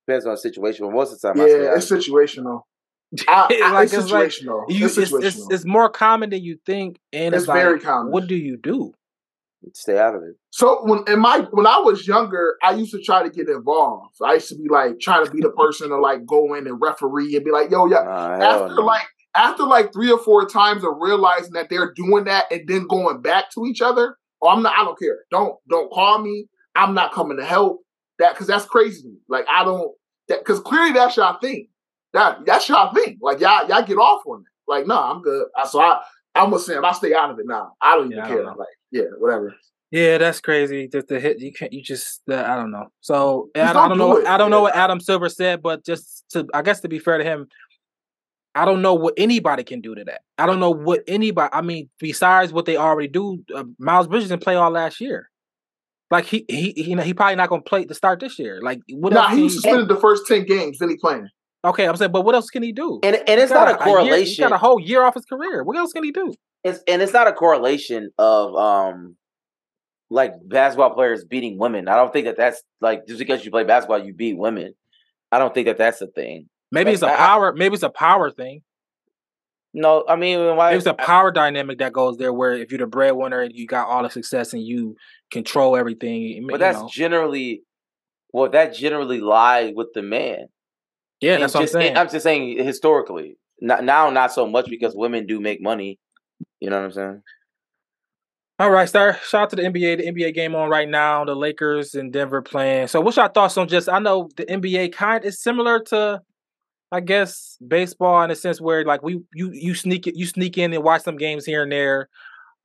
[0.07, 0.85] Depends on the situation.
[0.85, 2.61] But most of the time, I say Yeah, I- it's situational.
[3.27, 4.65] I, I, Like, it's it's like, situational.
[4.69, 5.23] You, it's it's, situational.
[5.25, 8.11] it's it's more common than you think, and it's, It's very like, common.
[8.11, 8.93] What do you do?
[9.73, 10.35] stay out of it.
[10.51, 14.15] So when in my when I was younger, I used to try to get involved.
[14.23, 16.79] I used to be like trying to be the person to like go in and
[16.81, 18.03] referee and be like, yo, yeah.
[18.03, 18.81] Nah, After no.
[18.83, 22.87] like after like three or four times of realizing that they're doing that and then
[22.87, 24.73] going back to each other, oh, I'm not.
[24.77, 25.19] I don't care.
[25.31, 26.47] Don't don't call me.
[26.75, 27.81] I'm not coming to help.
[28.19, 29.01] That because that's crazy.
[29.03, 29.17] to me.
[29.29, 29.91] Like I don't
[30.27, 31.67] that because clearly that's y'all thing.
[32.13, 33.17] That that's y'all thing.
[33.21, 34.45] Like y'all y'all get off on it.
[34.67, 35.47] Like no, I'm good.
[35.55, 36.01] I- So I
[36.35, 36.85] I'm a Sam.
[36.85, 37.73] I stay out of it now.
[37.81, 38.55] I don't even Yeah, I don't care.
[38.55, 39.55] Like yeah, whatever.
[39.89, 40.89] Yeah, that's crazy.
[40.89, 41.71] Just the hit, you can't.
[41.71, 42.87] You just, uh, I don't know.
[42.99, 44.29] So I, don't- I don't don't do know.
[44.29, 47.17] I don't know what Adam Silver said, but just to, I guess to be fair
[47.17, 47.47] to him,
[48.57, 50.21] I don't know what anybody can do to that.
[50.37, 51.49] I don't know what anybody.
[51.53, 55.29] I mean, besides what they already do, uh, Miles Bridges didn't play all last year.
[56.09, 58.61] Like he, he, he, you know, he probably not gonna play to start this year.
[58.61, 60.79] Like what Nah, he he, suspended the first ten games.
[60.79, 61.27] Then he playing.
[61.65, 62.99] okay, I'm saying, but what else can he do?
[63.03, 64.25] and and it's He's not a year- correlation.
[64.25, 65.63] he's got a whole year off his career.
[65.63, 66.33] What else can he do?
[66.63, 69.15] it's and it's not a correlation of um
[70.09, 71.87] like basketball players beating women.
[71.89, 74.73] I don't think that that's like just because you play basketball you beat women.
[75.31, 76.47] I don't think that that's a thing.
[76.71, 77.53] Maybe it's a power.
[77.53, 78.61] Maybe it's a power thing.
[79.73, 80.71] No, I mean why?
[80.71, 83.87] There's a power dynamic that goes there where if you're the breadwinner and you got
[83.87, 84.95] all the success and you
[85.31, 86.89] control everything, but that's know.
[86.91, 87.63] generally
[88.33, 90.47] well, that generally lies with the man.
[91.21, 91.97] yeah, And that's what I'm just- saying.
[91.97, 93.37] I'm just saying historically.
[93.59, 95.97] Not, now, not so much because women do make money.
[96.59, 97.21] You know what I'm saying?
[98.59, 99.17] All right, sir.
[99.23, 99.97] Shout out to the NBA.
[99.97, 101.23] The NBA game on right now.
[101.25, 102.87] The Lakers and Denver playing.
[102.87, 103.87] So, what's your thoughts on just?
[103.89, 106.21] I know the NBA kind is similar to,
[106.91, 110.57] I guess, baseball in a sense where like we you you sneak it you sneak
[110.57, 112.09] in and watch some games here and there.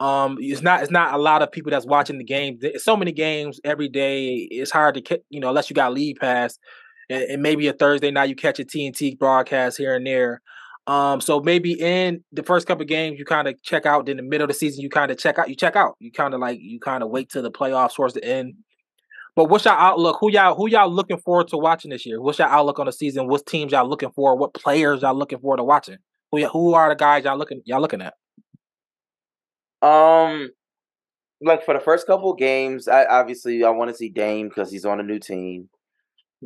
[0.00, 2.58] Um, it's not it's not a lot of people that's watching the game.
[2.60, 4.48] There's so many games every day.
[4.50, 6.58] It's hard to you know unless you got League Pass,
[7.10, 10.40] and, and maybe a Thursday night you catch a TNT broadcast here and there.
[10.86, 14.06] Um, so maybe in the first couple of games you kind of check out.
[14.06, 15.48] Then the middle of the season you kind of check out.
[15.48, 15.96] You check out.
[16.00, 18.54] You kind of like you kind of wait till the playoffs towards the end.
[19.34, 20.18] But what's your outlook?
[20.20, 22.20] Who y'all who y'all looking forward to watching this year?
[22.20, 23.28] What's your outlook on the season?
[23.28, 24.36] What teams y'all looking for?
[24.36, 25.98] What players y'all looking forward to watching?
[26.30, 28.14] Who y- who are the guys y'all looking y'all looking at?
[29.80, 30.50] Um,
[31.40, 34.84] like for the first couple games, I obviously I want to see Dame because he's
[34.84, 35.68] on a new team.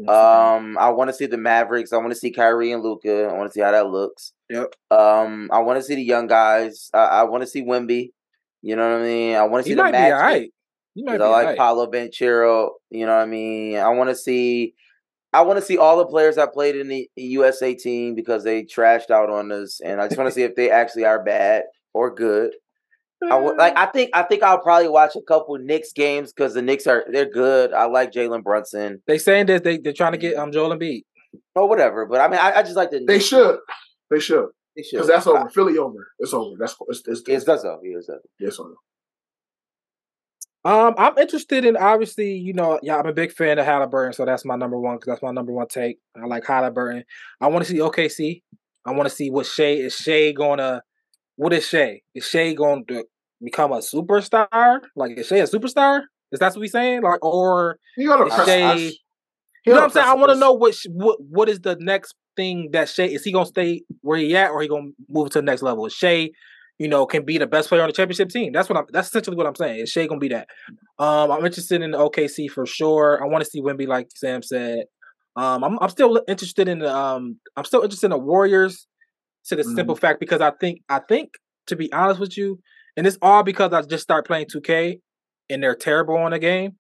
[0.09, 1.93] Um, I want to see the Mavericks.
[1.93, 3.29] I want to see Kyrie and Luka.
[3.31, 4.33] I want to see how that looks.
[4.51, 4.75] Yep.
[4.91, 6.91] Um, I want to see the young guys.
[6.93, 8.11] I, I want to see Wemby.
[8.63, 9.37] You know what I mean?
[9.37, 10.15] I want to see he the Magic.
[10.15, 10.51] all right.
[10.97, 11.57] He be I like right.
[11.59, 12.71] Paolo Banchero.
[12.91, 13.77] You know what I mean?
[13.77, 14.75] I want to see.
[15.33, 18.63] I want to see all the players that played in the USA team because they
[18.65, 21.65] trashed out on us, and I just want to see if they actually are bad
[21.93, 22.53] or good.
[23.23, 23.77] I like.
[23.77, 24.11] I think.
[24.15, 27.73] I think I'll probably watch a couple Knicks games because the Knicks are they're good.
[27.73, 31.03] I like Jalen Brunson They saying that they they're trying to get um Joel Embiid.
[31.55, 32.07] or whatever.
[32.07, 33.59] But I mean, I, I just like the They should.
[34.11, 34.47] They should.
[34.77, 34.97] They should.
[34.97, 35.49] Because that's I- over.
[35.51, 36.09] Philly over.
[36.19, 36.57] It's over.
[36.59, 37.81] That's it's it's, It's that's all.
[37.83, 38.75] Yeah, it's that's it's over.
[40.67, 44.25] Um, I'm interested in obviously, you know, yeah, I'm a big fan of Halliburton, so
[44.25, 45.99] that's my number one because that's my number one take.
[46.21, 47.05] I like Halliburton.
[47.41, 48.43] I want to see OKC.
[48.85, 49.95] I want to see what Shai is.
[49.95, 50.83] Shai gonna
[51.37, 52.01] what is Shai?
[52.17, 53.05] Is Shai going to
[53.41, 54.81] become a superstar?
[54.97, 56.01] Like is Shai a superstar?
[56.33, 57.03] Is that what we saying?
[57.03, 58.49] Like or You gotta press.
[58.49, 58.93] Shai- You
[59.67, 60.07] know what I'm saying?
[60.09, 63.31] I want to know what what what is the next thing that Shai is he
[63.31, 65.87] gonna stay where he at or he gonna move to the next level?
[65.87, 66.31] Is Shai,
[66.79, 68.53] you know, can be the best player on the championship team.
[68.53, 68.85] That's what I'm.
[68.93, 69.81] That's essentially what I'm saying.
[69.81, 70.49] Is Shai gonna be that?
[70.99, 73.23] Um, I'm interested in the OKC for sure.
[73.23, 74.85] I want to see Wemby, like Sam said.
[75.37, 78.87] Um, I'm I'm still interested in the um I'm still interested in the Warriors.
[79.49, 81.35] To the simple fact because I think I think
[81.69, 82.59] to be honest with you,
[82.97, 85.01] and it's all because I just start playing 2K
[85.49, 86.73] and they're terrible on the game.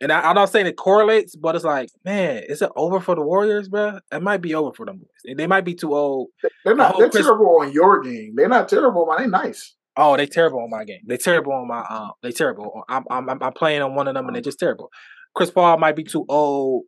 [0.00, 3.14] And I, I'm not saying it correlates, but it's like, man, is it over for
[3.14, 3.98] the Warriors, bro?
[4.12, 4.98] It might be over for them.
[4.98, 5.36] boys.
[5.36, 6.28] They might be too old.
[6.64, 6.92] They're not.
[6.92, 8.34] whole They're Chris- terrible on your game.
[8.36, 9.18] They're not terrible, man.
[9.18, 9.74] They're nice.
[9.96, 11.00] Oh, they're terrible on my game.
[11.06, 11.80] They're terrible on my.
[11.80, 12.82] Uh, they terrible.
[12.88, 14.90] I'm, I'm I'm playing on one of them, and they're just terrible.
[15.34, 16.84] Chris Paul might be too old.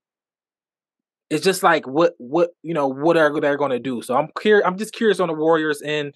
[1.30, 4.02] It's just like what what you know what are they going to do?
[4.02, 4.66] So I'm curious.
[4.66, 6.14] I'm just curious on the Warriors, and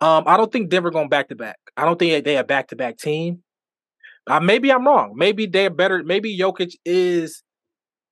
[0.00, 1.58] um, I don't think Denver going back to back.
[1.76, 3.42] I don't think they a back to back team.
[4.28, 5.14] Uh, maybe I'm wrong.
[5.16, 6.02] Maybe they're better.
[6.04, 7.42] Maybe Jokic is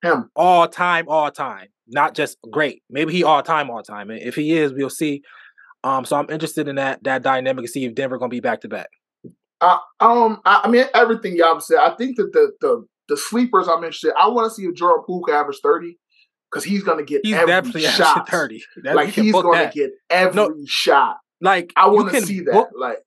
[0.03, 0.31] Him.
[0.35, 2.83] all time, all time, not just great.
[2.91, 4.11] Maybe he all time, all time.
[4.11, 5.23] And if he is, we'll see.
[5.85, 8.61] Um, so I'm interested in that that dynamic to see if Denver gonna be back
[8.63, 8.89] to back.
[9.61, 11.79] Uh, um, I, I mean everything y'all said.
[11.79, 14.13] I think that the the the sleepers I'm interested.
[14.21, 15.99] I want to see if Jordan Poole can average thirty
[16.51, 18.29] because he's gonna get He's every definitely shot.
[18.29, 18.63] thirty.
[18.83, 19.75] That, Like he's gonna that.
[19.75, 21.19] get every shot.
[21.41, 22.53] like I want to see that.
[22.53, 22.99] book- like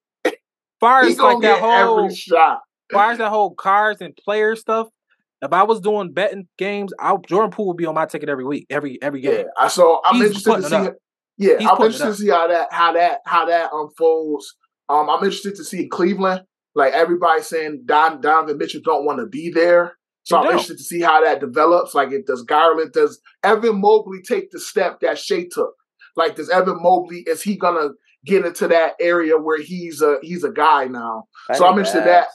[0.80, 2.62] far he's as gonna like that get whole every shot.
[2.92, 4.88] Far as that whole cars and player stuff.
[5.42, 8.44] If I was doing betting games, I Jordan Poole would be on my ticket every
[8.44, 9.34] week, every every game.
[9.38, 9.44] Yeah.
[9.58, 10.88] I so I'm He's interested to putting it see.
[10.90, 10.96] up.
[11.38, 14.56] Yeah, He's I'm interested to see how that how that how that unfolds.
[14.90, 16.42] Um, I'm interested to see Cleveland.
[16.76, 19.94] Like everybody saying, Don Donovan Mitchell don't want to be there.
[20.24, 20.52] So He I'm don't.
[20.54, 21.96] interested to see how that develops.
[21.96, 25.74] Like, it does Garland, does Evan Mobley take the step that Shai took?
[26.16, 27.90] Like, does Evan Mobley is he gonna
[28.26, 31.24] get into that area where he's a he's a guy now?
[31.56, 32.28] So I'm interested in that.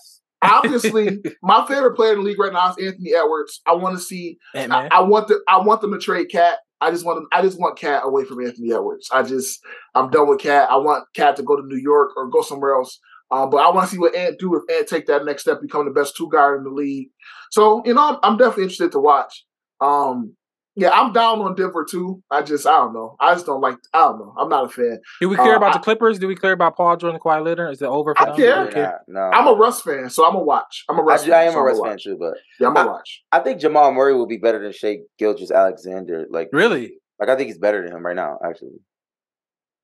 [0.45, 3.61] Obviously, my favorite player in the league right now is Anthony Edwards.
[3.67, 4.39] I want to see.
[4.53, 4.89] Hey, I.
[4.91, 6.59] I want the I want them to trade Cat.
[6.81, 9.09] I just want them, I just want Cat away from Anthony Edwards.
[9.13, 9.61] I just
[9.95, 10.71] I'm done with Cat.
[10.71, 12.99] I want Cat to go to New York or go somewhere else.
[13.31, 15.61] Um, but I want to see what Ant do if Ant take that next step,
[15.61, 17.09] become the best two guard in the league.
[17.51, 19.45] So you know, I'm, I'm definitely interested to watch.
[19.81, 20.37] Um,
[20.77, 22.23] yeah, I'm down on Denver too.
[22.31, 23.17] I just I don't know.
[23.21, 23.77] I just don't like.
[23.93, 24.35] I don't know.
[24.39, 24.99] I'm not a fan.
[25.21, 26.19] Do we care uh, about I- the Clippers?
[26.19, 27.73] Do we care about Paul George and Kawhi Leonard?
[27.73, 28.37] Is it over for I them?
[28.37, 28.61] care.
[28.63, 29.01] Do we care?
[29.09, 30.85] no, I'm a Russ fan, so I'm a watch.
[30.89, 31.25] I'm a Russ.
[31.25, 32.87] ju- fan, I am so a I'm Russ fan too, but Yeah, I'm a I-
[32.87, 33.23] watch.
[33.33, 36.27] I think Jamal Murray will be better than Shea Gilgis Alexander.
[36.31, 36.95] Like, Really?
[37.21, 38.39] like I think he's better than him right now.
[38.45, 38.81] Actually,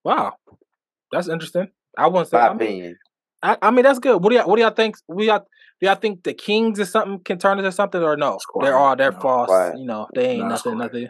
[0.05, 0.33] Wow,
[1.13, 1.69] that's interesting.
[1.99, 2.39] I wouldn't say.
[2.39, 2.99] my I mean, opinion.
[3.43, 4.23] I, I mean, that's good.
[4.23, 4.97] What do y'all What do y'all think?
[5.09, 5.47] We y'all,
[5.81, 8.39] do y'all think the Kings is something can turn into something or no?
[8.61, 9.47] They're all they're No, false.
[9.49, 9.79] quiet.
[9.79, 10.73] You know, they ain't No, nothing.
[10.77, 10.93] quiet.
[10.93, 11.09] Nothing.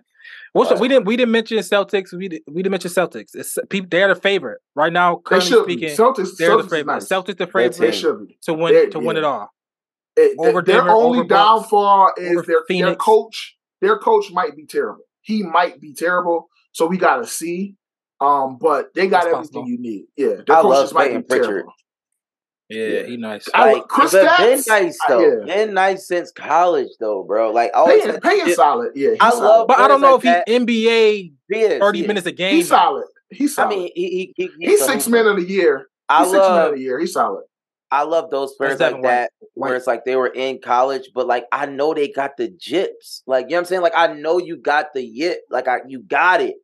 [0.52, 0.80] What's Quiet.
[0.80, 2.12] we didn't we didn't mention Celtics.
[2.12, 3.30] We did, we didn't mention Celtics.
[3.34, 3.88] It's people.
[3.90, 5.16] They're the favorite right now.
[5.16, 5.72] They Currently should be.
[5.76, 6.36] speaking, Celtics.
[6.36, 6.92] they're the Celtics is favorite.
[6.94, 7.08] nice.
[7.08, 8.00] Celtics the favorite They team.
[8.00, 8.38] should be.
[8.42, 9.48] to win They're- to win it all.
[10.16, 13.56] It- Over their Denver, only over Bucks, downfall is over their their coach.
[13.80, 15.04] Their coach might be terrible.
[15.22, 16.48] He might be terrible.
[16.72, 17.74] So we got to see.
[18.20, 19.68] Um, but they got That's everything possible.
[19.68, 20.04] you need.
[20.16, 21.46] Yeah, their I coaches love might Peyton be Pritchard.
[21.48, 21.72] terrible.
[22.70, 23.02] Yeah, Yeah.
[23.02, 23.48] he nice.
[23.52, 25.20] I- Like, Chris but been nice I- though.
[25.20, 25.44] yeah.
[25.44, 27.50] Been nice since college though, bro.
[27.52, 28.92] Like, always Paying, paying shit- solid.
[28.94, 29.44] Yeah, he's I solid.
[29.44, 30.44] love- But I don't know like that.
[30.46, 32.54] if he NBA He is, thirty he minutes a game.
[32.54, 33.04] he's solid.
[33.28, 35.16] He's I mean, he, he, he he's a six hooper.
[35.16, 35.88] men of the year.
[36.08, 36.98] I He's six men love of year.
[37.00, 37.44] He's solid.
[37.92, 39.02] I love those players like White.
[39.02, 42.48] that, where it's like they were in college, but like I know they got the
[42.48, 43.22] jips.
[43.26, 43.82] Like you know what I'm saying?
[43.82, 45.40] Like I know you got the yip.
[45.50, 46.54] Like I you got it.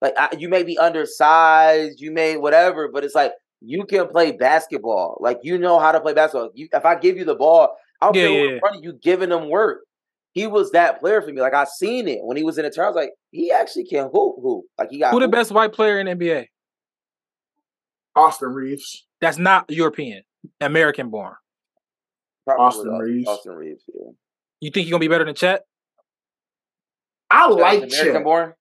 [0.00, 4.32] Like I, you may be undersized, you may whatever, but it's like you can play
[4.32, 5.18] basketball.
[5.20, 6.50] Like you know how to play basketball.
[6.54, 8.54] You, if I give you the ball, I don't Yeah, care who yeah.
[8.54, 9.80] in front of you giving them work.
[10.32, 11.40] He was that player for me.
[11.40, 12.84] Like I seen it when he was in the turn.
[12.84, 14.64] I was like, he actually can hoop hoop.
[14.78, 15.32] Like he got Who the hoop.
[15.32, 16.46] best white player in NBA?
[18.16, 19.06] Austin Reaves.
[19.20, 20.22] That's not European,
[20.60, 21.34] American born.
[22.46, 23.28] Probably Austin Austin Reaves.
[23.28, 23.82] Austin Reaves.
[23.92, 24.10] Yeah.
[24.60, 25.62] You think he's gonna be better than Chet?
[27.30, 28.24] I Chet like American Chet.
[28.24, 28.54] born.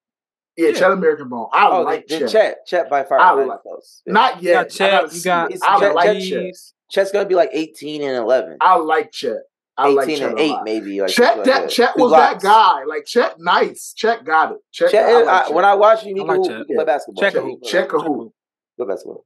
[0.60, 0.74] Yeah, Yeah.
[0.80, 1.48] Chet American Bone.
[1.54, 2.30] I Oh, like then Chet.
[2.32, 2.58] Chet.
[2.68, 3.20] Chet by far.
[3.20, 4.02] I like- close.
[4.06, 4.14] Yeah.
[4.14, 4.88] Not You got yet.
[4.94, 5.52] I gotta you got.
[5.64, 6.56] I Chet- like Chet- Chet.
[6.92, 8.58] Chet's gonna be like 18 and 11.
[8.60, 9.38] I like Chet.
[9.78, 11.00] I 18 like and 8 maybe.
[11.02, 12.84] Like Chet, something that like Chet Two was that guy.
[12.84, 13.94] Like Chet, nice.
[13.96, 14.58] Chet got it.
[14.72, 16.58] Chet, Chet, I is- like I- when I watch him, he I like hoop, Chet.
[16.58, 17.22] he can play basketball.
[17.24, 17.62] Chet Chet can can hoop.
[17.62, 18.34] play Chet hoop.
[18.78, 19.26] play basketball.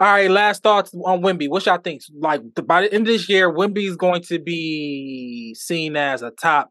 [0.00, 1.48] All right, last thoughts on Wemby.
[1.48, 2.02] What y'all think?
[2.16, 6.30] Like by the end of this year, Wemby is going to be seen as a
[6.30, 6.70] top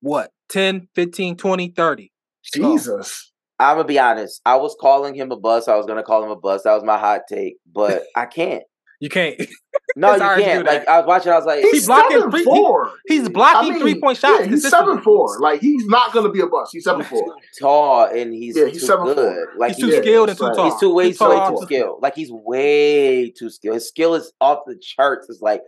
[0.00, 2.12] what 10, 15, 20, 30.
[2.52, 3.32] Jesus.
[3.60, 4.40] I'm gonna be honest.
[4.46, 5.68] I was calling him a bust.
[5.68, 6.64] I was gonna call him a bust.
[6.64, 8.62] That was my hot take, but I can't.
[9.00, 9.40] You can't.
[9.96, 10.66] No, you can't.
[10.66, 10.86] Like.
[10.86, 12.92] I was watching, I was like, He's, He's blocking seven three- four.
[13.08, 14.44] He's blocking I mean, three point shots.
[14.44, 15.40] Yeah, he's seven four.
[15.40, 16.70] Like he's not gonna be a bust.
[16.72, 17.34] He's seven four.
[17.58, 19.14] tall and he's Yeah, he's too 7'4".
[19.16, 19.46] good.
[19.56, 20.70] Like He's too Yeah, skilled and too tall.
[20.70, 22.02] He's too way, Too tall, too too skilled.
[22.02, 23.74] Like he's way too skilled.
[23.74, 25.28] His skill is off the charts.
[25.30, 25.62] It's like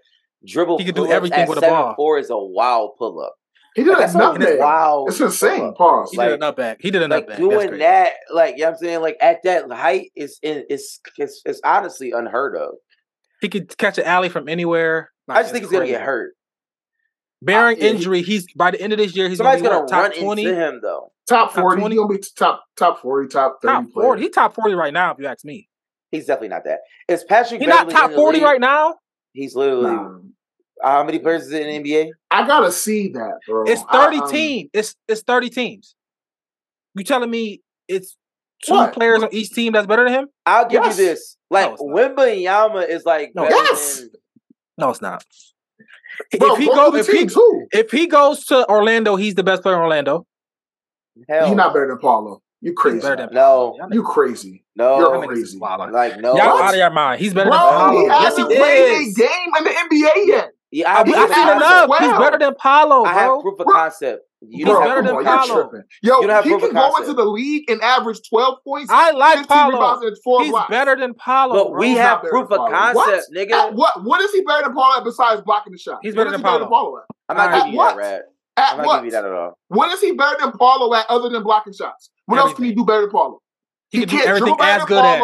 [0.47, 0.79] dribble.
[0.79, 1.95] He can do everything at with a ball.
[1.97, 3.35] Four is a wild pull up.
[3.77, 4.59] He did Like, a that's a nutmeg.
[4.59, 5.59] wild It's insane.
[5.61, 5.77] pull-up.
[5.77, 6.11] Pause.
[6.11, 6.77] He Like- did a nutback.
[6.81, 7.29] He did a Like nutback.
[7.29, 7.79] That's doing crazy.
[7.79, 11.41] that, like you know what I'm saying, like at that height is in it's it's,
[11.45, 12.75] it's honestly unheard of.
[13.41, 15.11] He could catch an alley from anywhere.
[15.29, 16.35] I just think it's he's gonna get hurt.
[17.43, 19.87] Bearing Yeah, he- injury, he's by the end of this year, he's Somebody's gonna, gonna,
[19.87, 20.45] be run top twenty.
[20.45, 21.13] into him though.
[21.29, 21.81] top top forty.
[21.81, 21.95] 20?
[21.95, 23.73] He gonna be top top forty, top thirty.
[23.73, 24.23] Top forty.
[24.23, 25.69] He top forty right now, if you ask me.
[26.11, 26.81] He's definitely not that.
[27.09, 28.45] Is Patrick He's not top forty league?
[28.45, 28.97] right now.
[29.33, 30.19] He's literally Nah.
[30.83, 32.11] How many players is in the NBA?
[32.31, 33.65] I gotta see that, bro.
[33.65, 34.71] It's I- thirty um, teams.
[34.73, 35.95] It's it's thirty teams.
[36.95, 38.17] You telling me it's
[38.65, 38.93] two What?
[38.95, 40.29] players on each team that's better than him?
[40.47, 40.99] I'll give Yes.
[40.99, 41.37] you this.
[41.51, 41.95] Like it's not.
[42.17, 44.01] Wembanyama is like No, better yes.
[44.01, 44.11] than
[44.79, 45.25] No, it's not.
[46.39, 47.37] Bro, if he go go, if he teams.
[47.73, 50.27] If he goes to Orlando, he's the best player in Orlando.
[51.29, 51.47] hell.
[51.49, 52.43] He's not better than Paolo.
[52.61, 53.01] You crazy?
[53.01, 53.77] better than No.
[53.91, 54.65] Y'all crazy?
[54.77, 55.59] no, You're niggas is crazy.
[55.93, 56.37] like no.
[56.37, 56.63] Y'all What?
[56.65, 57.21] out of your mind.
[57.21, 58.01] He's better Bro, than Paolo.
[58.01, 59.17] he Yes, hasn't he played a is.
[59.17, 60.50] game in the NBA yet.
[60.73, 61.89] Yeah, I, I, give I seen the enough.
[61.89, 62.03] concept.
[62.03, 63.75] He's better than Paolo, I have proof of Bro.
[63.75, 64.23] concept.
[64.43, 65.93] You Bro, don't he's have better proof than of concept.
[66.03, 67.01] Yo, You don't have he proof can of go concept.
[67.11, 70.07] into the league and average 12 points, I like 15 rebounds, Paolo.
[70.07, 70.71] and four He's blocks.
[70.71, 71.55] better than Paolo.
[71.65, 71.81] But bro.
[71.81, 73.25] we He's have proof of concept, What?
[73.35, 73.53] nigga.
[73.53, 74.03] At what?
[74.05, 75.99] What is he better than Paolo at besides blocking the shot?
[76.03, 77.05] He's better than he better than Paolo at?
[77.29, 77.97] I'm not At giving you what?
[77.97, 78.23] that, Rad.
[78.57, 78.95] At I'm not what?
[78.99, 79.59] giving you that at all.
[79.69, 82.11] What is he better than Paolo at other than blocking shots?
[82.27, 83.41] What else can he do better than Paolo?
[83.91, 85.21] he, can do can't everything dribble as than good as.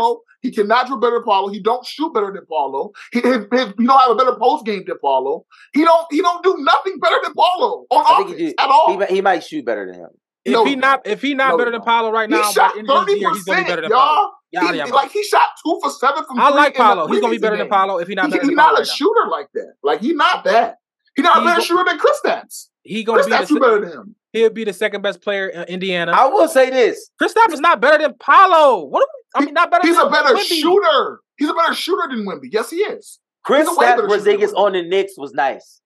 [0.47, 0.51] Paolo.
[0.51, 1.49] He cannot dribble better than Paolo.
[1.49, 2.93] He don't shoot better than Paolo.
[3.13, 5.45] He, his, his, he don't have a better post game than Paolo.
[5.73, 8.99] He don't he don't do nothing better than Paolo on offense he, at all.
[9.09, 10.09] He, he might shoot better than him.
[10.45, 11.87] If No, he he not if he not No, better he than don't.
[11.87, 13.91] Paolo right he now, by shot the thirty this he's gonna be better percent, than
[13.91, 14.13] Paolo.
[14.15, 14.33] y'all.
[14.53, 17.07] Y'all out He, like he shot two for seven from I like in Paolo.
[17.09, 17.71] He's gonna be preseason better than game.
[17.73, 18.95] Paolo if he not He, better he's than not Paolo a right now.
[18.95, 19.73] shooter like that.
[19.83, 20.77] Like he's not that.
[21.17, 22.69] He's not a better go- shooter than Kristaps.
[22.83, 24.15] He gonna be the, Kristaps do se- better than him.
[24.37, 26.13] He'll be the second best player in Indiana.
[26.13, 27.11] I will say this.
[27.21, 28.85] Kristaps is not better than Paolo.
[28.85, 29.09] What?
[29.35, 29.87] Are we, I mean, not better.
[29.87, 30.41] He's than a better Wemby.
[30.43, 31.21] shooter.
[31.39, 32.49] He's a better shooter than Wemby.
[32.51, 33.19] Yes, he is.
[33.45, 35.81] Chris He's a way better shooter than Porzingis on the Knicks was nice.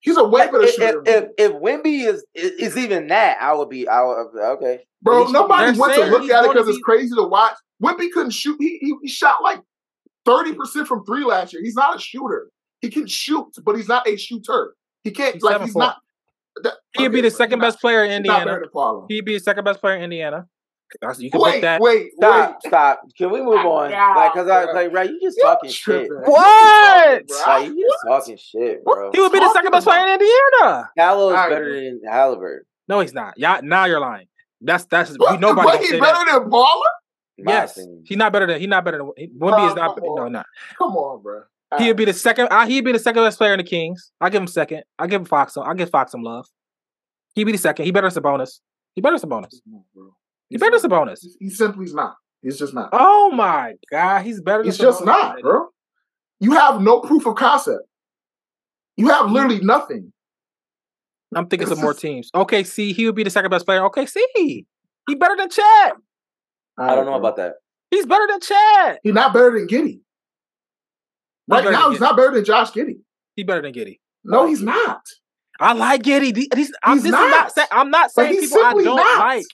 [0.00, 1.02] He's a way Like, better if, shooter.
[1.06, 3.88] if, if, if Wemby is is even that, I would be.
[3.88, 4.84] I would okay.
[5.02, 7.54] Bro, nobody they're went to look at it gonna because it's crazy to watch.
[7.82, 8.56] Wimpy couldn't shoot.
[8.60, 9.60] He, he he shot like
[10.24, 11.62] thirty percent from three last year.
[11.62, 12.48] He's not a shooter.
[12.80, 14.74] He can shoot, but he's not a shooter.
[15.02, 15.78] He can't He's like he's 7'4".
[15.78, 15.96] not.
[16.62, 19.06] That- He'd be the second best player in not- he's not better Indiana.
[19.08, 20.46] He'd be the second best player in Indiana.
[21.18, 21.82] You can put Wait, that.
[21.82, 22.68] wait, Stop, wait.
[22.70, 23.00] stop.
[23.18, 23.90] Can we move on?
[23.90, 25.10] yeah, Like, cause I like, right?
[25.10, 26.08] You just You're talking shit.
[26.10, 27.22] What?
[27.46, 29.10] Like, you just talking shit, bro.
[29.12, 30.88] He would be the second best player in Indiana.
[30.96, 32.64] Gallo is Alright, better than Halliburton.
[32.88, 33.34] No, he's not.
[33.36, 34.28] Yeah, now you're lying.
[34.62, 35.38] That's that's What?
[35.40, 36.40] nobody But he's better that.
[36.40, 36.80] than Baller?
[37.40, 38.04] my Yes, opinion.
[38.06, 39.06] he's not better than he's not better than
[39.38, 39.98] Wemby is not.
[40.02, 40.46] No, not.
[40.78, 41.42] Come on, bro.
[41.76, 42.48] He'd be the second.
[42.50, 44.10] Uh, he'd be the second best player in the Kings.
[44.20, 44.84] I give him second.
[44.98, 45.54] I give him Fox.
[45.54, 46.46] Some, I give Fox some love.
[47.34, 47.84] He'd be the second.
[47.84, 48.60] He better than Sabonis.
[48.94, 49.54] He better Sabonis.
[49.94, 50.14] bro.
[50.48, 51.18] He better Sabonis.
[51.38, 52.14] He simply is not.
[52.42, 52.88] He's just not.
[52.92, 54.62] Oh my god, he's better.
[54.62, 55.66] He's just not, bro.
[56.40, 57.82] You have no proof of concept.
[58.96, 60.12] You have literally nothing.
[61.34, 62.30] I'm thinking some more teams.
[62.34, 63.84] Okay, see, he would be the second best player.
[63.86, 64.26] Okay, see,
[65.06, 65.92] he better than Chad.
[66.78, 67.54] I don't know about that.
[67.90, 68.98] He's better than Chad.
[69.02, 70.00] He's not better than Giddey.
[71.48, 73.00] Right now, he's not better than Josh Giddey.
[73.36, 73.98] He's better than Giddey.
[74.24, 75.00] No, he's not.
[75.60, 76.32] I like Giddey.
[76.34, 77.30] These, these, I'm, He's is not.
[77.30, 79.18] not say, I'm not saying people I don't not.
[79.18, 79.44] like.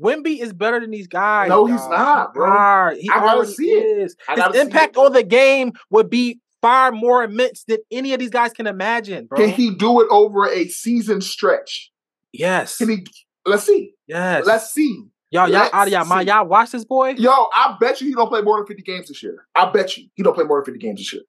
[0.00, 1.48] Wemby is better than these guys.
[1.48, 1.90] No, he's dog.
[1.90, 2.94] not, bro.
[2.94, 3.98] He I gotta see it.
[3.98, 4.16] is.
[4.28, 8.30] His impact it, on the game would be far more immense than any of these
[8.30, 9.38] guys can imagine, bro.
[9.38, 11.90] Can he do it over a season stretch?
[12.32, 12.76] yes.
[12.78, 13.06] Can he?
[13.44, 13.94] Let's see.
[14.06, 14.46] yes.
[14.46, 15.04] Let's see.
[15.30, 16.28] y'all, y'all out of y'all mind.
[16.28, 17.10] Y'all watch this boy.
[17.16, 19.46] Yo, I bet you he don't play more than 50 games this year.
[19.56, 21.22] I bet you he don't play more than 50 games this year.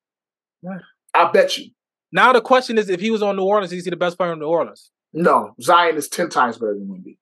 [0.61, 0.79] Yeah.
[1.13, 1.71] I bet you.
[2.11, 4.33] Now the question is, if he was on New Orleans, is he the best player
[4.33, 4.91] in New Orleans?
[5.13, 7.17] No, Zion is 10 times better than Wemby.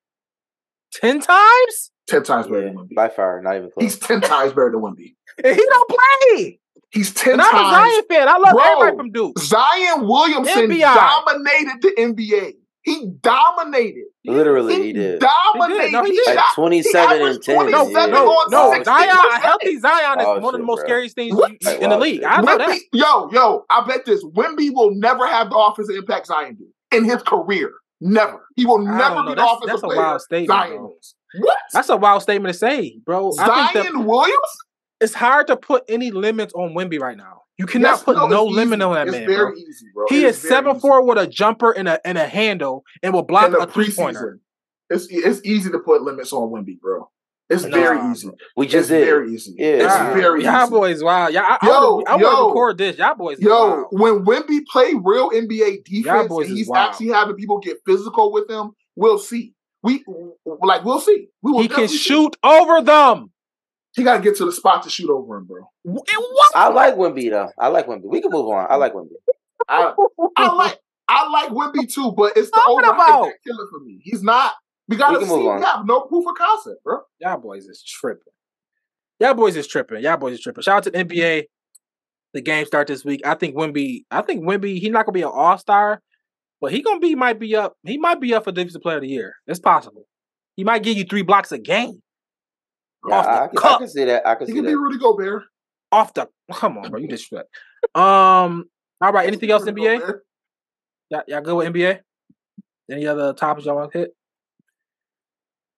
[0.93, 1.91] Ten times?
[2.07, 2.95] 10 times better Yeah, than Wemby.
[2.95, 3.83] by far, not even close.
[3.83, 5.15] He's 10 times better than Wemby.
[5.43, 6.59] And he don't play.
[6.89, 7.69] He's 10 And I'm a.
[7.69, 8.27] Zion fan.
[8.29, 9.37] I love Bro, everybody from Duke.
[9.39, 10.81] Zion Williamson NBA.
[10.81, 12.51] dominated the NBA.
[12.81, 14.05] He dominated.
[14.27, 15.19] Literally, He, he did.
[15.19, 15.91] dominated.
[15.91, 16.25] No, he he did.
[16.25, 17.55] shot Like 27 and 10.
[17.55, 18.05] averaged No, 27 yeah.
[18.19, 18.83] no, no.
[18.83, 20.85] Zion, a healthy Zion is Oh, one of the most bro.
[20.85, 21.51] scariest things What?
[21.51, 22.15] you- Like, in the league.
[22.21, 22.25] shit.
[22.27, 22.79] I know Wemby, that.
[22.93, 24.23] yo, yo, I bet this.
[24.23, 27.71] Wemby will never have the offensive impact Zion did in his career.
[27.99, 28.45] Never.
[28.55, 29.29] He will never don't be know.
[29.29, 30.97] the That's, offensive that's a player wild statement, Zion bro.
[31.39, 31.57] What?
[31.73, 33.31] That's a wild statement to say, bro.
[33.39, 34.37] I think that Zion Williams?
[35.01, 37.41] it's hard to put any limits on Wemby right now.
[37.57, 38.83] You cannot Yes, put no, no, limit easy.
[38.83, 39.53] on that it's man, very bro.
[39.55, 40.05] easy, bro.
[40.09, 40.79] He It is very seven easy.
[40.81, 43.91] four with a jumper and a and a handle and will block In a three
[43.91, 44.39] pointer.
[44.89, 44.95] preseason.
[44.95, 47.09] It's it's easy to put limits on Wemby, bro.
[47.49, 48.29] It's Nah, very easy.
[48.55, 49.05] We It's just did.
[49.05, 49.55] very easy.
[49.57, 49.67] Yeah.
[49.67, 50.69] It's Nah, very y'all easy.
[50.71, 51.27] boys, wow.
[51.29, 52.47] Y'all, I, Yo, I, wanna, I yo.
[52.47, 52.97] record this.
[52.97, 53.87] Y'all boys, is Yo, wild.
[53.91, 56.89] when Wemby play real NBA defense boys and he's wild.
[56.91, 59.53] actually having people get physical with him, we'll see.
[59.83, 60.03] We
[60.45, 61.29] like we'll see.
[61.41, 62.03] We will he can definitely see.
[62.03, 63.31] shoot over them.
[63.97, 65.63] He got to get to the spot to shoot over him, bro.
[65.83, 66.51] Wh- What?
[66.55, 67.49] I like Wemby though.
[67.59, 68.03] I like Wemby.
[68.05, 68.67] We can move on.
[68.69, 69.09] I like Wemby.
[69.67, 69.93] I,
[70.37, 70.79] I like
[71.09, 73.29] I like Wemby too, but it's the Talking overhype about?
[73.45, 73.99] killer for me.
[74.03, 74.53] He's not.
[74.87, 75.31] We gotta We see.
[75.31, 75.61] move We on.
[75.63, 76.99] have no proof of concept, bro.
[77.19, 78.21] Y'all boys is tripping.
[79.19, 80.01] Y'all boys is tripping.
[80.03, 80.61] Y'all boys is tripping.
[80.61, 81.45] Shout out to the NBA.
[82.33, 83.21] The game start this week.
[83.25, 84.03] I think Wemby.
[84.11, 84.79] I think Wemby.
[84.79, 86.01] He's not gonna be an all star,
[86.61, 87.15] but he gonna be.
[87.15, 87.75] Might be up.
[87.83, 89.33] He might be up for defensive player of the year.
[89.47, 90.05] It's possible.
[90.55, 92.01] He might give you three blocks a game
[93.07, 94.27] Yeah, off the I, I, can, I can see that.
[94.27, 94.77] I can He see can be that.
[94.77, 95.43] Rudy Gobert.
[95.91, 96.27] off the.
[96.53, 96.99] Come on, bro.
[96.99, 97.49] You disrespect.
[97.95, 98.65] Um.
[99.01, 99.27] All right.
[99.27, 99.99] Anything else, Rudy NBA?
[99.99, 100.25] Gobert.
[101.09, 101.99] Y'all, y'all good with NBA?
[102.91, 104.13] Any other topics y'all want to hit?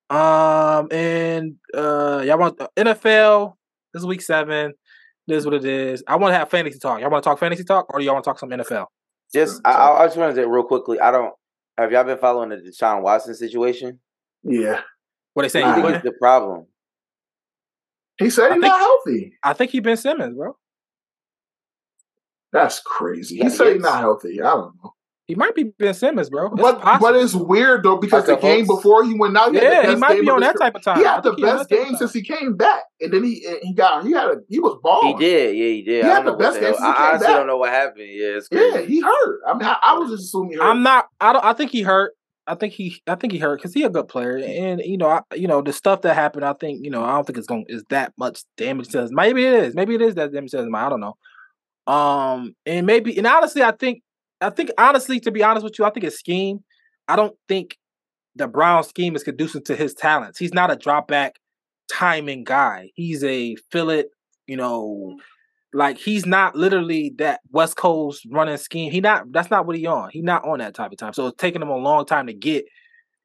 [0.10, 3.53] Um, and uh, y'all want NFL?
[3.93, 4.73] This is week seven.
[5.27, 6.03] This is what it is.
[6.07, 6.99] I want to have fantasy talk.
[6.99, 8.88] Y'all want to talk fantasy talk, or do y'all want to talk some NFL?
[9.34, 10.99] Just, I, I I just want to say real quickly.
[10.99, 11.34] I don't.
[11.77, 13.99] Have y'all been following the Deshaun Watson situation?
[14.43, 14.81] Yeah,
[15.34, 15.65] What they saying?
[15.65, 16.65] I think it's the problem.
[18.19, 19.33] He said he's not healthy.
[19.43, 20.55] I think he Ben Simmons, bro.
[22.51, 23.37] That's crazy.
[23.37, 24.41] Yeah, he said he's not healthy.
[24.41, 24.93] I don't know.
[25.27, 26.47] He might be Ben Simmons, bro.
[26.47, 27.07] It's But possible.
[27.11, 28.79] but it's weird though because the game folks.
[28.81, 30.97] before he went out, he yeah, he might be on that type of time.
[30.97, 32.81] He had the think he on best that type of game since he came back,
[32.99, 35.19] and then he he got he had a he was balling.
[35.19, 35.55] He did.
[35.55, 36.03] Yeah, he did.
[36.05, 37.35] He I had don't know the what best game since he I came honestly back.
[37.35, 38.07] don't know what happened.
[38.09, 38.39] Yeah.
[38.51, 39.41] Yeah, he hurt.
[39.47, 40.65] I mean, I, I was just assuming he hurt.
[40.65, 41.09] I'm not.
[41.21, 41.45] I don't.
[41.45, 42.13] I think he hurt.
[42.49, 42.99] I think he.
[43.05, 45.61] I think he hurt because he a good player, and you know, I, you know,
[45.61, 46.43] the stuff that happened.
[46.43, 49.11] I think you know, I don't think it's going is that much damage to his.
[49.13, 49.76] Maybe it is.
[49.76, 50.85] Maybe it is that damage to his mind.
[50.85, 51.93] I don't know.
[51.93, 54.01] Um, and maybe, and honestly, I think,
[54.41, 56.63] I think honestly, to be honest with you, I think his scheme.
[57.07, 57.77] I don't think
[58.35, 60.39] the Brown scheme is conducive to his talents.
[60.39, 61.35] He's not a drop back
[61.91, 62.89] timing guy.
[62.95, 64.09] He's a fill it.
[64.47, 65.17] You know,
[65.73, 68.91] like he's not literally that West Coast running scheme.
[68.91, 70.09] He not that's not what he on.
[70.11, 71.13] He not on that type of time.
[71.13, 72.65] So it's taking him a long time to get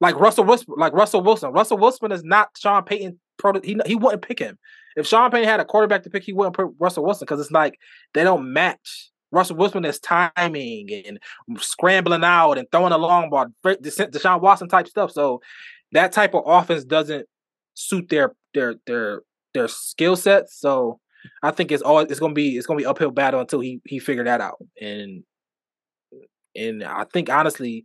[0.00, 0.74] like Russell Wilson.
[0.76, 1.52] Like Russell Wilson.
[1.52, 3.18] Russell Wilson is not Sean Payton.
[3.38, 4.58] Proto- he he wouldn't pick him
[4.96, 6.22] if Sean Payton had a quarterback to pick.
[6.22, 7.78] He wouldn't pick Russell Wilson because it's like
[8.12, 9.10] they don't match.
[9.32, 11.18] Russell Wilson is timing and
[11.60, 15.10] scrambling out and throwing a long ball, Desha- Deshaun Watson type stuff.
[15.10, 15.40] So
[15.90, 17.26] that type of offense doesn't
[17.74, 19.22] suit their their their
[19.54, 20.56] their skill sets.
[20.58, 21.00] So
[21.42, 23.98] I think it's all it's gonna be it's gonna be uphill battle until he he
[23.98, 24.58] figured that out.
[24.80, 25.22] And
[26.56, 27.84] and I think honestly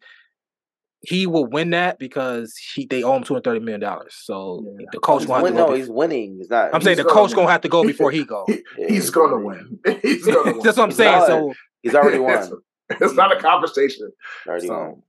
[1.02, 4.14] he will win that because he they owe him two hundred thirty million dollars.
[4.22, 4.86] So Yeah.
[4.92, 6.36] the coach He's gonna win, no, be- he's winning.
[6.38, 6.74] He's not.
[6.76, 8.44] I'm saying the gonna coach gonna have to go before he go.
[8.48, 9.80] He- Yeah, he's gonna win.
[10.02, 10.60] He's gonna win.
[10.64, 11.12] That's what I'm He's saying.
[11.20, 12.52] not- So He's already won.
[12.90, 14.12] it's not a conversation.
[14.46, 15.04] Already So, won.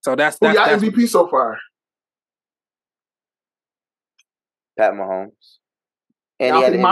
[0.00, 1.58] so that's Who that's, got that's MVP so far?
[4.78, 5.30] Pat Mahomes.
[6.40, 6.82] And Y'all he had, think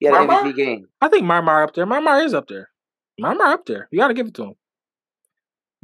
[0.00, 0.42] an MVP, Marmar- he had an Marmar?
[0.42, 0.88] MVP game.
[1.00, 1.86] I think Marmar up there.
[1.86, 2.70] Marmar is up there.
[3.20, 3.88] Marmar up there.
[3.90, 4.54] You got to give it to him.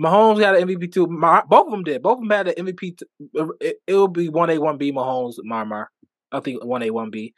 [0.00, 1.06] Mahomes got an MVP too.
[1.06, 2.02] Mar- both of them did.
[2.02, 2.98] Both of them had an MVP.
[2.98, 3.06] T-
[3.60, 4.92] it, will be one A, one B.
[4.92, 5.86] Mahomes, Marmar.
[6.32, 7.34] I think one A, one B.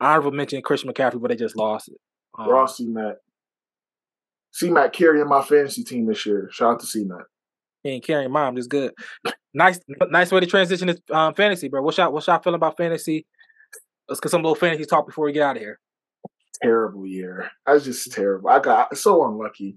[0.00, 1.96] Honorable mention Christian McCaffrey, but they just lost it.
[2.38, 3.16] Um, Ross C Mac.
[4.52, 6.48] C Mac carrying my fantasy team this year.
[6.52, 7.24] Shout out to C Mac.
[7.82, 8.56] he ain't carrying mom.
[8.56, 8.92] Just good.
[9.54, 9.80] Nice,
[10.10, 11.82] nice way to transition to um, fantasy, bro.
[11.82, 13.26] What's y'all, what's y'all feeling about fantasy?
[14.08, 15.80] Let's get some little fantasy talk before we get out of here.
[16.62, 17.50] Terrible year.
[17.66, 18.48] That's just terrible.
[18.50, 19.76] I got so unlucky.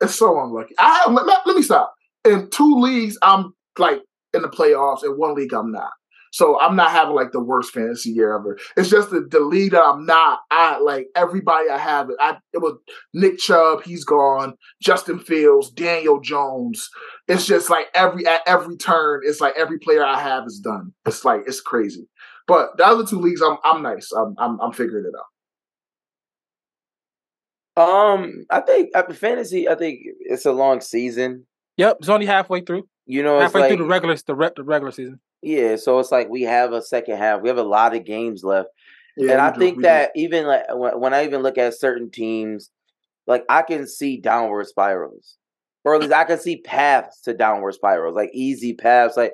[0.00, 0.74] it's so unlucky.
[0.78, 1.94] I let, let- me stop.
[2.24, 4.00] In two leagues, I'm like
[4.32, 5.02] in the playoffs.
[5.04, 5.90] In one league, I'm not.
[6.32, 8.58] So I'm not having like the worst fantasy year ever.
[8.76, 10.38] It's just the, the league that I'm not.
[10.50, 12.08] I like everybody I have.
[12.20, 12.78] I it was
[13.12, 13.82] Nick Chubb.
[13.82, 14.54] He's gone.
[14.80, 15.70] Justin Fields.
[15.70, 16.88] Daniel Jones.
[17.28, 19.20] It's just like every at every turn.
[19.24, 20.92] It's like every player I have is done.
[21.06, 22.08] It's like it's crazy.
[22.46, 24.10] But the other two leagues, I'm I'm nice.
[24.12, 25.26] I'm I'm, I'm figuring it out.
[27.76, 31.46] Um, I think after fantasy, I think it's a long season.
[31.78, 32.86] Yep, it's only halfway through.
[33.06, 35.20] You know, it's halfway like through the regular the, re- the regular season.
[35.42, 35.76] yeah.
[35.76, 37.40] So it's like we have a second half.
[37.40, 38.68] We have a lot of games left.
[39.16, 39.88] Yeah, and I do, think we do.
[39.88, 42.70] that even like when, when I even look at certain teams,
[43.26, 45.36] like I can see downward spirals,
[45.84, 49.32] or at least I can see paths to downward spirals, like easy paths, like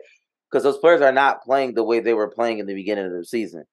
[0.51, 3.13] because those players are not playing the way they were playing in the beginning of
[3.13, 3.65] the season.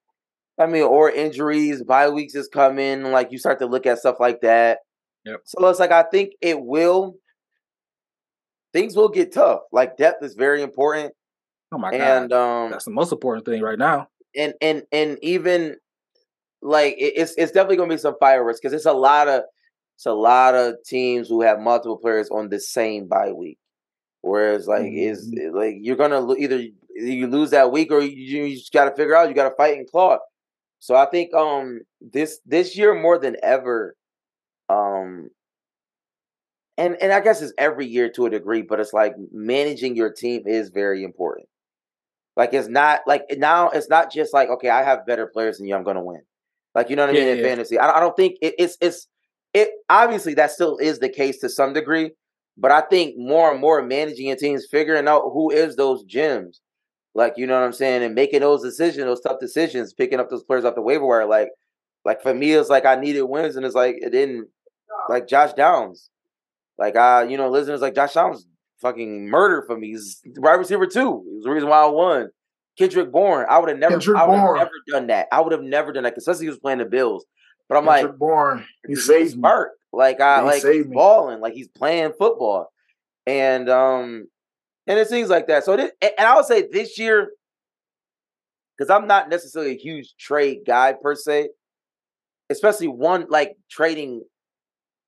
[0.57, 4.17] I mean, or injuries, bye weeks is coming, like you start to look at stuff
[4.19, 4.79] like that.
[5.25, 5.41] Yep.
[5.45, 7.15] So it's like I think it will.
[8.73, 9.61] Things will get tough.
[9.71, 11.13] Like depth is very important,
[11.71, 14.07] Oh my and god, um, that's the most important thing right now.
[14.35, 15.77] and and and even
[16.61, 19.43] like it's it's definitely gonna be some fireworks because it's a lot of
[19.95, 23.57] it's a lot of teams who have multiple players on the same bye week.
[24.21, 26.61] Whereas like is like you're gonna either
[26.95, 29.55] you lose that week or you, you just got to figure out you got to
[29.55, 30.17] fight and claw.
[30.79, 33.95] So I think um this this year more than ever,
[34.69, 35.29] um,
[36.77, 40.11] and and I guess it's every year to a degree, but it's like managing your
[40.11, 41.47] team is very important.
[42.37, 45.67] Like it's not like now it's not just like okay I have better players than
[45.67, 46.21] you I'm gonna win.
[46.75, 47.41] Like you know what I Yeah, mean in yeah.
[47.41, 47.79] fantasy.
[47.79, 49.07] I, I don't think it, it's it's
[49.53, 52.11] it obviously that still is the case to some degree,
[52.57, 56.61] But I think more and more managing your teams, figuring out who is those gems,
[57.15, 60.29] like you know what I'm saying, and making those decisions, those tough decisions, picking up
[60.29, 61.25] those players off the waiver wire.
[61.25, 61.49] Like,
[62.03, 64.49] like for me, it's like I needed wins, and it's like it didn't.
[65.09, 66.09] Like Josh Downs,
[66.79, 68.47] like I, you know, listeners like Josh Downs,
[68.81, 69.89] fucking murder for me.
[69.89, 71.23] He's wide receiver too.
[71.27, 72.29] He was the reason why I won.
[72.77, 75.27] Kendrick Bourne, I would have never, Kendrick I would have never done that.
[75.31, 77.25] I would have never done that, because especially he was playing the Bills.
[77.69, 79.49] But I'm Kendrick like, Bourne, he he's saved me.
[79.93, 82.71] Like I He like he's balling, like he's playing football,
[83.27, 84.27] and um,
[84.87, 85.63] and it seems like that.
[85.63, 87.31] So this, and I would say this year,
[88.77, 91.49] because I'm not necessarily a huge trade guy per se,
[92.49, 94.23] especially one like trading,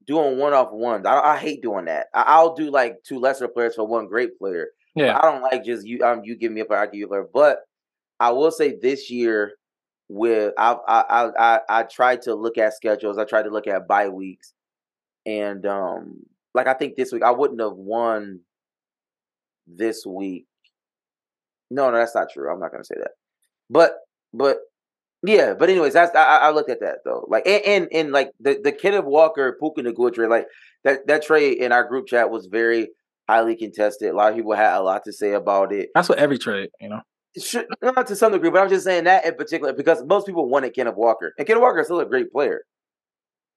[0.05, 1.05] doing one off ones.
[1.05, 2.07] I, I hate doing that.
[2.13, 4.69] I, I'll do like two lesser players for one great player.
[4.95, 5.17] Yeah.
[5.17, 6.03] I don't like just you.
[6.03, 7.27] Um, you give me a player, I give you a player.
[7.31, 7.59] But
[8.19, 9.53] I will say this year,
[10.09, 13.17] with I I I I, I tried to look at schedules.
[13.17, 14.53] I tried to look at bye weeks,
[15.25, 16.23] and um,
[16.53, 18.39] like I think this week I wouldn't have won
[19.67, 20.45] this week.
[21.69, 22.51] No, no, that's not true.
[22.51, 23.11] I'm not gonna say that.
[23.69, 23.95] But
[24.33, 24.57] but
[25.23, 27.25] yeah, but anyways, that's I, I I looked at that though.
[27.29, 30.47] Like and and, and like the the Kenneth Walker Puka Nacua trade, like
[30.83, 32.89] that that trade in our group chat was very
[33.29, 34.09] highly contested.
[34.09, 35.89] A lot of people had a lot to say about it.
[35.93, 37.01] That's what every trade, you know.
[37.37, 40.49] Should, not to some degree, but I'm just saying that in particular because most people
[40.49, 42.61] wanted Kenneth Walker, and Kenneth Walker is still a great player.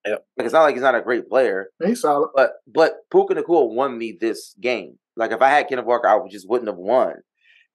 [0.07, 0.25] Yep.
[0.37, 2.31] Like it's not like he's not a great player, He's solid.
[2.35, 4.99] but but Puka Nacua won me this game.
[5.17, 7.15] Like if I had Kenneth Walker, I just wouldn't have won.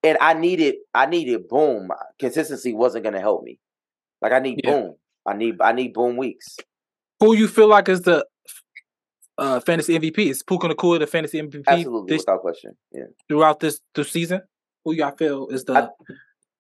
[0.03, 1.89] And I needed I needed boom.
[2.19, 3.59] Consistency wasn't gonna help me.
[4.21, 4.71] Like I need Yeah.
[4.71, 4.95] boom.
[5.25, 6.57] I need I need boom weeks.
[7.19, 8.25] Who you feel like is the
[9.37, 10.29] uh fantasy MVP?
[10.29, 12.77] Is Puka Nacua the fantasy MVP Absolutely, this, without question.
[12.91, 13.03] Yeah.
[13.27, 14.41] throughout this this season?
[14.85, 15.89] Who y'all feel is the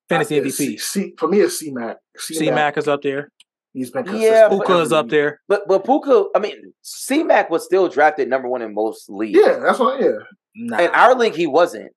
[0.09, 0.51] fantasy I- MVP?
[0.51, 1.97] C, C, for me, it's C Mac.
[2.17, 3.31] C Mac is up there.
[3.73, 4.49] He's been Yeah, consistent.
[4.49, 5.41] but- Puka is up there.
[5.47, 9.39] But but Puka, I mean, C Mac was still drafted number one in most leagues.
[9.41, 10.01] Yeah, that's what.
[10.01, 10.17] Yeah,
[10.55, 11.91] Nah, In our league, he wasn't.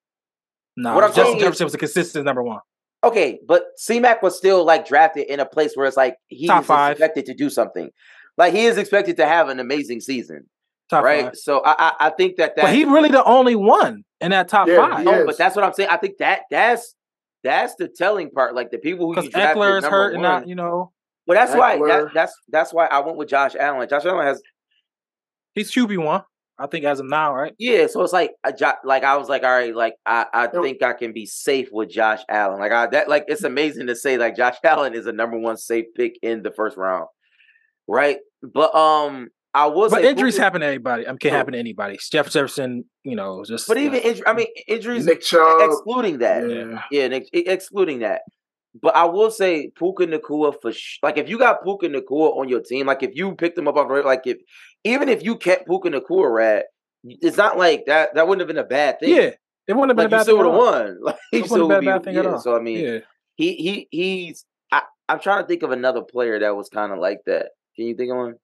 [0.75, 0.93] nah.
[0.95, 2.59] what I'm Justin saying is- Jefferson was a consistent number one.
[3.03, 6.47] Okay, but C Mac was still like drafted in a place where it's like he
[6.47, 6.91] Top is five.
[6.91, 7.89] expected to do something.
[8.37, 10.49] Like he is expected to have an amazing season,
[10.89, 11.23] Top right?
[11.25, 11.35] five.
[11.37, 14.49] So I, I I think that that But he really the only one in that
[14.49, 15.05] top Yeah, five.
[15.05, 15.87] No, oh, but that's what I'm saying.
[15.89, 16.93] I think that that's
[17.41, 18.53] that's the telling part.
[18.53, 20.49] Like the people who Because you drafted Ekeler is number hurt and not, one.
[20.49, 20.91] you know,
[21.25, 23.87] But that's why that, that's that's why I went with Josh Allen.
[23.87, 24.41] Josh Allen has
[25.55, 26.23] he's QB one.
[26.59, 27.53] I think as of now, right?
[27.57, 27.87] yeah.
[27.87, 30.61] So it's like a jo- like I was like, all right, like I I Yo.
[30.61, 32.59] think I can be safe with Josh Allen.
[32.59, 35.57] Like I that like it's amazing to say like Josh Allen is a number one
[35.57, 37.05] safe pick in the first round,
[37.87, 38.17] right?
[38.41, 41.07] But um, I was But say injuries Puka- happen to anybody.
[41.07, 41.37] I mean, can True.
[41.37, 41.97] happen to anybody.
[42.11, 45.61] Jeff Jefferson, you know, just But even uh, injury, I mean injuries Nick Chubb.
[45.61, 46.49] excluding that.
[46.49, 48.21] Yeah, Yeah, and ex- excluding that.
[48.81, 52.47] But I will say Puka Nacua for sh- like if you got Puka Nacua on
[52.47, 54.37] your team, like if you picked him up on like if
[54.83, 56.65] even if you kept Puka Nacua rat,
[57.03, 59.09] it's not like that that wouldn't have been a bad thing.
[59.15, 59.31] yeah,
[59.67, 60.45] it wouldn't have been like a bad still thing.
[60.51, 60.97] would have won.
[61.01, 62.39] Like It still would a be bad thing at yeah, all.
[62.39, 62.99] So I mean, Yeah,
[63.35, 66.99] he he he's I, I'm trying to think of another player that was kind of
[66.99, 67.49] like that.
[67.75, 68.35] Can you think of one?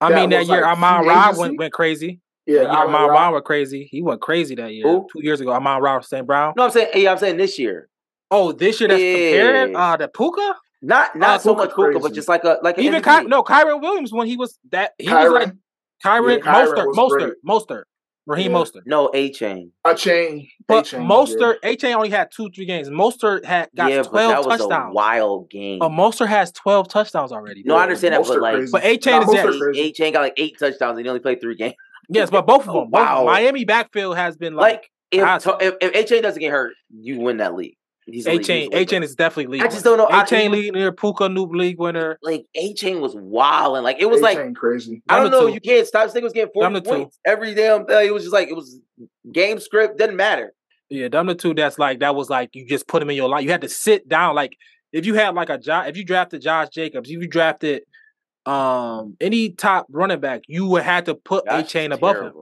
[0.00, 2.20] I That mean that year like Amon Ra went went crazy.
[2.46, 2.62] yeah.
[2.64, 3.88] that year Amon Ra- went crazy.
[3.90, 4.84] He went crazy that year.
[4.86, 5.06] Who?
[5.12, 6.26] Two years ago, Amon Ra St.
[6.26, 6.54] Brown.
[6.56, 7.88] No, I'm saying yeah, I'm saying this year.
[8.30, 9.78] Oh, this year that's compared Yeah.
[9.92, 10.54] uh the Puka.
[10.82, 13.20] Not oh, not so Puka much Puka, but just like a like an Even MVP.
[13.22, 15.32] Ky- no Kyren Williams when he was that he was Kyren.
[15.32, 15.52] like
[16.04, 17.32] Kyren, Yeah, Kyren Mostert, was Mostert, great.
[17.46, 17.82] Mostert,
[18.26, 18.58] Raheem Yeah.
[18.58, 18.82] Mostert.
[18.86, 19.70] No Achane.
[19.84, 20.48] A chain.
[20.66, 22.88] But Achane, Mostert, Achane only had two, three games.
[22.88, 24.90] Mostert had got yeah, but twelve that was touchdowns.
[24.92, 25.78] a wild oh, game.
[25.80, 27.62] But Mostert has twelve touchdowns already.
[27.64, 27.80] No, bro.
[27.80, 28.70] I understand that, but like, crazy.
[28.72, 29.74] But Achane Nah, is Mostert.
[29.76, 31.74] Achane got like eight touchdowns and he only played three games.
[32.08, 32.90] yes, but both of Oh, them.
[32.90, 33.24] Both, wow.
[33.26, 35.56] Miami backfield has been like, Like if awesome.
[35.60, 37.76] if, if Achane doesn't get hurt, you win that league.
[38.12, 38.72] He's a Achane.
[38.72, 39.62] he's a Achane is definitely league.
[39.66, 40.06] I just don't know.
[40.08, 42.18] I- Achane league winner, Puka new league winner.
[42.22, 45.02] like Achane was wild and like it was like Achane crazy.
[45.08, 45.46] I don't know.
[45.48, 45.54] two.
[45.54, 46.04] You can't stop.
[46.04, 47.02] This thing was getting Number forty two.
[47.04, 47.82] points every damn.
[47.82, 48.78] Uh, it was just like it was
[49.32, 49.98] game script.
[49.98, 50.52] Doesn't matter.
[50.88, 53.28] Yeah, them the two that's like that was like you just put him in your
[53.28, 53.44] line.
[53.44, 54.34] You had to sit down.
[54.34, 54.56] Like
[54.92, 57.82] if you had like a job, if you drafted Josh Jacobs, if you drafted
[58.46, 62.16] um any top running back, you would have to put A Josh is Chain above
[62.16, 62.32] him.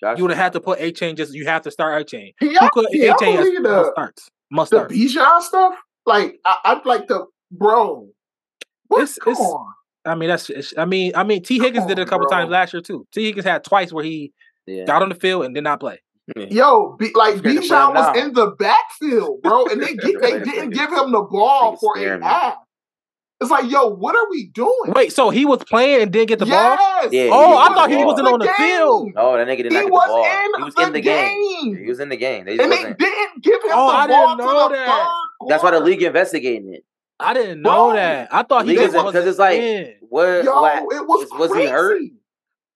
[0.00, 0.14] Terrible.
[0.14, 1.16] Josh You would have had to put Achane.
[1.16, 2.32] Just you have to start Achane.
[2.40, 4.28] Yeah, Puka yeah, A I Chain must the starts.
[4.50, 4.90] Must the start.
[4.90, 5.74] Bijan stuff.
[6.06, 8.08] Like I, I'd like to, bro.
[8.88, 8.98] What?
[9.02, 9.66] It's- Come it's- on.
[10.04, 10.48] I mean that's.
[10.48, 12.38] It's, I mean I mean Tee Higgins Come did it a couple bro.
[12.38, 13.06] times last year too.
[13.12, 14.32] Tee Higgins had twice where he
[14.66, 14.84] Yeah.
[14.84, 16.00] got on the field and did not play.
[16.36, 18.18] Yo, be, like Scared to put Bijan was down.
[18.18, 22.18] in the backfield, bro, and they get, they didn't give him the ball for scare
[22.18, 22.54] a half.
[23.40, 24.72] It's like, yo, what are we doing?
[24.96, 26.76] Wait, so he was playing and didn't get the ball?
[26.76, 27.12] yes.
[27.12, 28.54] Yeah, Oh, I thought he wasn't on the game.
[28.56, 29.10] field.
[29.14, 30.24] No, that nigga did He not get the ball.
[30.24, 31.62] in he was the in the game.
[31.62, 31.76] game.
[31.84, 32.46] He was in the game.
[32.46, 32.98] They and wasn't.
[32.98, 34.86] didn't give him Oh, the I ball didn't know to the that.
[34.88, 35.90] third That's why the quarter.
[35.90, 36.84] league investigating it.
[37.20, 38.28] I didn't know Bro, that.
[38.34, 39.94] I thought he League was is because it's like in.
[40.08, 40.42] what?
[40.44, 41.96] Yo, what it was was, was he hurt?
[41.96, 42.14] crazy.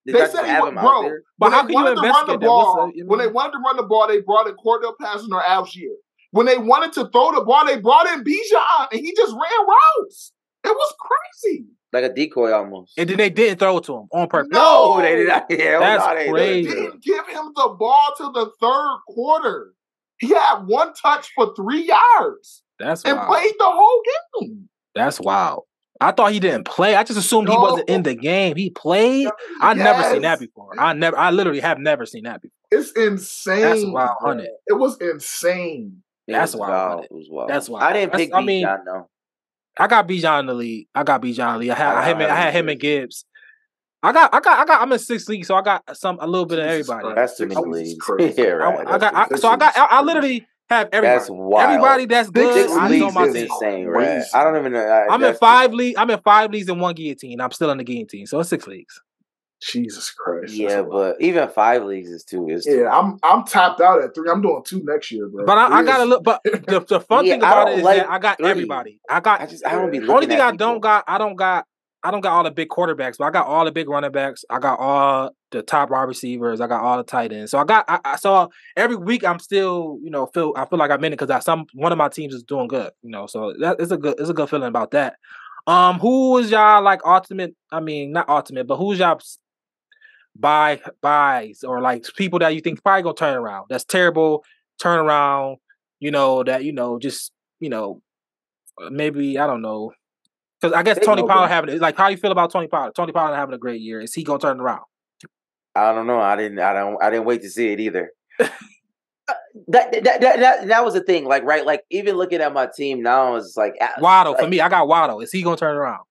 [0.06, 1.02] Did They said he have wa- him out bro.
[1.02, 1.22] there?
[1.38, 2.46] But when how they can you wanted to run the investigate that?
[2.48, 4.94] What's ball, the- you when they wanted to run the ball, they brought in Cordarrelle
[5.00, 5.94] Patterson or Allgeier.
[6.32, 9.66] When they wanted to throw the ball, they brought in Bijan, and he just ran
[9.66, 10.32] routes.
[10.64, 11.66] It was crazy.
[11.92, 12.94] Like a decoy almost.
[12.96, 14.50] And then they didn't throw it to him on purpose.
[14.52, 15.46] No, they did not.
[15.50, 16.34] Yeah, oh, That's no, they didn't.
[16.34, 16.68] crazy.
[16.70, 19.74] Didn't give him the ball till the third quarter.
[20.18, 23.28] He had one touch for three yards That's and wild.
[23.28, 24.02] played the whole
[24.40, 24.68] game.
[24.94, 25.64] That's wild.
[26.00, 26.94] I thought he didn't play.
[26.96, 28.56] I just assumed he wasn't in the game.
[28.56, 29.28] He played.
[29.60, 30.74] I never seen that before.
[30.78, 31.16] I never.
[31.18, 32.52] I literally have never seen that before.
[32.70, 33.60] It's insane.
[33.60, 34.28] That's wild, bro.
[34.30, 34.48] honey.
[34.66, 36.02] It was insane.
[36.26, 37.04] It That's was wild, wild.
[37.04, 37.50] It was wild.
[37.50, 37.82] That's wild.
[37.84, 39.08] I didn't That's- pick I I mean- Bijan though.
[39.78, 40.88] I got Bijan in the league.
[40.94, 41.70] I got Bijan in the league.
[41.70, 43.24] I had, I I, had, got I had him him and Gibbs.
[44.02, 44.82] I got, I got, I got.
[44.82, 47.14] I'm in six leagues, so I got some a little bit of everybody.
[47.14, 47.94] That's too many leagues.
[48.00, 48.36] Christ.
[48.38, 48.88] yeah, I, right.
[48.88, 51.18] I got, I, so I got, I, I literally have everybody.
[51.18, 51.70] That's wild.
[51.70, 52.52] Everybody that's good.
[52.52, 53.44] Six Six I know leagues my is team.
[53.44, 54.24] insane, right?
[54.34, 54.84] I don't even know.
[54.84, 55.98] I, I'm in five leagues.
[55.98, 57.40] I'm in five leagues and one guillotine.
[57.40, 59.00] I'm still in the guillotine, so it's six leagues.
[59.62, 60.54] Jesus Christ.
[60.56, 62.48] Yeah, but even five leagues is too.
[62.48, 62.80] Is too.
[62.82, 64.30] yeah, I'm I'm tapped out at three.
[64.30, 65.46] I'm doing two next year, bro.
[65.46, 66.24] But I, I got to look.
[66.24, 68.48] But the, the fun Yeah, thing about it is like that I got three.
[68.50, 69.00] everybody.
[69.08, 70.14] I got I just I don't be The looking.
[70.14, 70.66] only thing at I people.
[70.66, 71.66] don't got, I don't got,
[72.02, 74.44] I don't got all the big quarterbacks, but I got all the big running backs.
[74.50, 76.60] I got all the top wide receivers.
[76.60, 77.52] I got all the tight ends.
[77.52, 79.24] So I got, I, I saw every week.
[79.24, 81.92] I'm still, you know, feel I feel like I'm in it because I some one
[81.92, 82.90] of my teams is doing good.
[83.02, 85.14] You know, so that is a good, it's a good feeling about that.
[85.68, 87.54] Um, who was y'all like ultimate?
[87.70, 89.38] I mean, not ultimate, but who's y'all s-
[90.36, 93.66] buy buys or like people that you think probably gonna turn around?
[93.68, 94.44] That's terrible
[94.82, 95.56] turnaround.
[96.00, 98.02] You know that you know just you know
[98.80, 99.92] uh, maybe I don't know
[100.60, 102.94] because I guess They Tony Pollard having like how you feel about Tony Pollard?
[102.94, 104.00] Tony Pollard having a great year.
[104.00, 104.82] Is he gonna turn around?
[105.74, 106.20] I don't know.
[106.20, 106.58] I didn't.
[106.58, 107.02] I don't.
[107.02, 108.10] I didn't wait to see it either.
[109.28, 109.34] Uh,
[109.68, 111.24] that, that that that that was the thing.
[111.26, 111.64] Like right.
[111.64, 114.60] Like even looking at my team now is like I- Waddle for me.
[114.60, 115.20] I got Waddle.
[115.20, 116.02] Is he gonna turn around?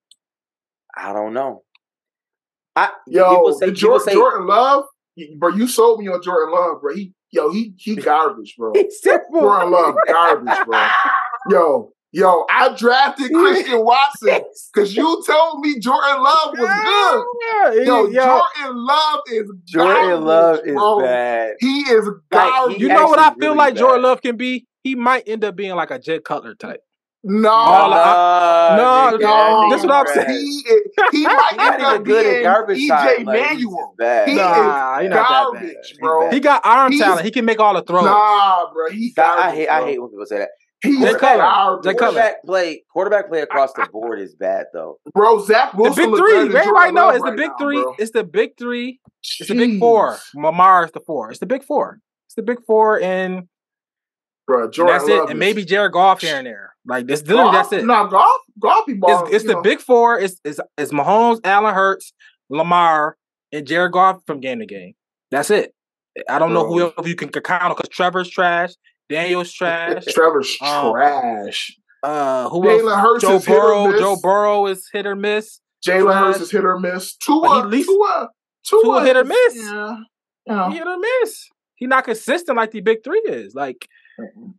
[0.96, 1.62] I don't know.
[2.76, 4.84] I Yo, people say the people Jordan, say Jordan Love,
[5.18, 6.96] y- bro, you sold me on Jordan Love, bro.
[6.96, 8.72] He, yo, he, he garbage, bro.
[8.76, 9.42] it's terrible.
[9.42, 10.88] Jordan Love, garbage, bro.
[11.50, 14.42] Yo, yo, I drafted Christian Watson
[14.72, 17.26] because you told me Jordan Love was
[17.74, 17.84] good.
[17.86, 21.00] Yo, Jordan Love is Jordan garbage, Love is bro.
[21.00, 21.54] bad.
[21.60, 22.76] He is Like, garbage.
[22.78, 24.04] he You know what I feel really like Jordan.
[24.04, 24.68] Love can be?
[24.84, 26.82] He might end up being like a Jay Cutler type.
[27.24, 30.30] No, All I- no, no, that that's what I'm saying.
[30.30, 30.82] he is,
[31.12, 33.26] he might He's not end up even good at being garbage EJ time.
[33.26, 33.88] Like, he's Manuel.
[33.90, 34.28] just bad.
[34.30, 35.62] He Nah, is he not that bad.
[35.64, 36.30] garbage, bro.
[36.32, 37.26] He got arm He's- talent.
[37.26, 38.06] He can make all the throws.
[38.06, 39.44] Nah, bro, he I, garbage.
[39.46, 39.68] I hate.
[39.70, 40.50] I hate when people say that.
[40.84, 41.38] He's Jay Cutler.
[41.44, 41.84] garbage.
[41.92, 42.32] Jay Cutler.
[42.44, 42.84] Play.
[42.92, 44.98] Quarterback play across the board is bad though.
[45.14, 46.06] Bro, Zach Wilson.
[46.06, 46.32] The big three.
[46.34, 47.82] better than Everybody Jordan know Love it's the big three.
[47.84, 47.96] bro.
[48.00, 49.00] It's the big three.
[49.40, 50.18] It's the big four.
[50.36, 51.30] Mamar is the four.
[51.30, 52.00] It's the big four.
[52.26, 53.44] It's the big four, and,
[54.48, 55.30] Bro, and Jordan that's Love it.
[55.32, 56.71] And maybe Jared Goff here and there.
[56.86, 57.54] Like this, Goff?
[57.54, 57.86] that's it.
[57.86, 59.28] No, Goff, Goff, he balls.
[59.28, 59.62] It's, it's the know.
[59.62, 60.20] big four.
[60.20, 62.12] It's, it's it's Mahomes, Allen Hurts,
[62.50, 63.18] Lamar,
[63.52, 64.94] and Jared Goff from game to game.
[65.30, 65.74] That's it.
[66.28, 68.72] I don't know who else you can count on because Trevor's trash,
[69.10, 70.06] Daniel's trash.
[70.06, 71.76] Trevor's Um, trash.
[72.04, 73.02] Uh, who Jalen else?
[73.02, 74.00] Hurts Joe is hit or Burrow.
[74.00, 75.60] Joe Burrow is hit or miss.
[75.88, 77.16] Jalen Hurts is hit or miss.
[77.18, 78.30] Tua, least- Tua,
[78.68, 79.56] Tua, Tua hit or miss.
[79.56, 79.98] Yeah,
[80.48, 80.70] know.
[80.72, 81.48] He hit or miss.
[81.76, 83.54] He not consistent like the big three is.
[83.56, 83.88] Like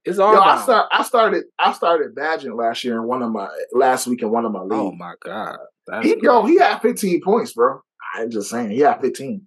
[0.04, 1.44] it's all Yo, I, start, I started.
[1.58, 4.62] I started badging last year in one of my last week in one of my
[4.62, 4.74] leagues.
[4.74, 5.58] Oh my god.
[5.86, 7.80] That's he yo, he had 15 points, bro.
[8.14, 9.46] I'm just saying, he had 15.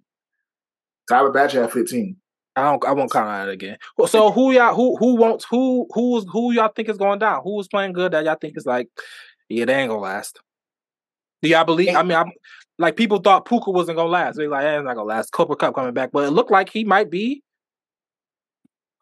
[1.08, 2.16] Tyler Badger had 15.
[2.56, 2.84] I don't.
[2.86, 3.76] I won't count on it again.
[3.96, 7.42] Well, So who y'all who who wants who who's who y'all think is going down?
[7.44, 8.88] Who's playing good that y'all think is like,
[9.48, 10.40] yeah, they ain't gonna last.
[11.42, 11.94] Do y'all believe?
[11.94, 12.32] I mean, I'm
[12.78, 14.36] like people thought Puka wasn't gonna last.
[14.36, 15.32] They like, eh, it's not gonna last.
[15.32, 17.42] Cooper Kupp coming back, but it looked like he might be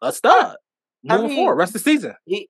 [0.01, 0.57] a stud
[1.09, 2.15] I moving mean, forward rest of the season.
[2.25, 2.49] He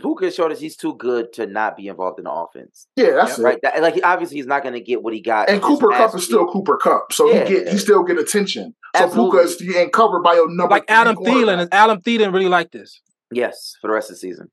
[0.00, 2.88] Puka showed us he's too good to not be involved in the offense.
[2.96, 3.42] Yeah, that's it.
[3.42, 3.58] Right.
[3.62, 5.48] That, like obviously he's not going to get what he got.
[5.48, 6.52] And Cooper Kupp is still week.
[6.52, 7.44] Cooper Kupp, so Yeah.
[7.44, 8.74] he get he still get attention.
[8.96, 9.38] So Absolutely.
[9.38, 11.60] Puka is getting covered by your number Like Adam Thielen.
[11.60, 13.00] Is Adam Thielen really like this?
[13.32, 14.50] yes for the rest of the season.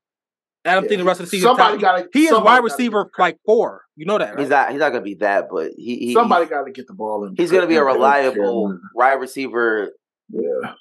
[0.66, 0.90] Adam Yeah.
[0.92, 1.48] Thielen, the rest of the season.
[1.48, 2.10] Somebody top- got to.
[2.14, 3.86] he is wide receiver like four.
[3.96, 4.40] You know that, right?
[4.40, 4.70] He's not.
[4.70, 5.96] He's not going to be that, but he.
[5.98, 7.34] he Somebody got to get the ball in.
[7.36, 9.94] He's going to be a reliable wide receiver.
[10.30, 10.74] Yeah,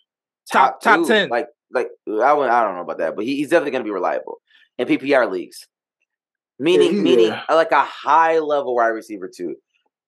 [0.53, 1.07] top top two.
[1.07, 1.29] ten.
[1.31, 3.93] Like like I I don't know about that, but he, he's definitely going to be
[3.93, 4.41] reliable
[4.79, 5.67] in PPR leagues.
[6.59, 9.57] Meaning he- meaning like a high level wide receiver too.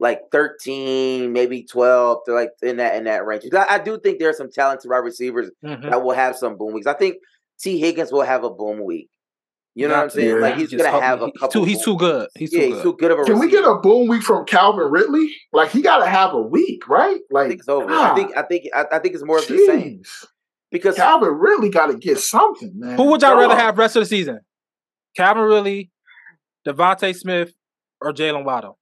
[0.01, 3.45] Like 13, maybe 12, to like in that in that range.
[3.53, 5.91] I, I do think there are some talented wide receivers Mhm.
[5.91, 6.87] that will have some boom weeks.
[6.87, 7.17] I think
[7.61, 7.79] T.
[7.81, 9.11] Higgins will have a boom week.
[9.75, 10.29] You know what I'm saying?
[10.37, 10.41] Yeah.
[10.41, 11.61] Like he's Just gonna have a he's couple.
[11.61, 12.29] Too, he's too good.
[12.37, 12.83] He's yeah, too he's good.
[12.85, 13.25] too good of a.
[13.25, 15.29] Can we get a boom week from Calvin Ridley?
[15.53, 17.17] Like he got to have a week, right?
[17.21, 17.91] I Like think it's over.
[17.93, 20.25] I think I think I, I think it's more of the same jeez.
[20.71, 22.97] Because Calvin really got to get something, man.
[22.97, 23.59] Who would y'all rather Dog.
[23.59, 24.41] have rest of the season?
[25.17, 25.91] Calvin Ridley,
[26.67, 27.53] DeVonta Smith,
[28.01, 28.79] or Jaylen Waddle?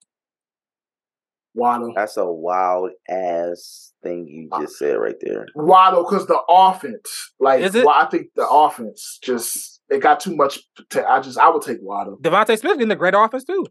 [1.54, 1.92] Waddle.
[1.94, 5.46] That's a wild ass thing you uh, just said right there.
[5.54, 7.86] Waddle, because the offense, like, Is it?
[7.86, 10.58] well, I think the offense just it got too much.
[10.90, 12.18] To, I just I would take Waddle.
[12.18, 13.64] DeVonta Smith getting a great offense too,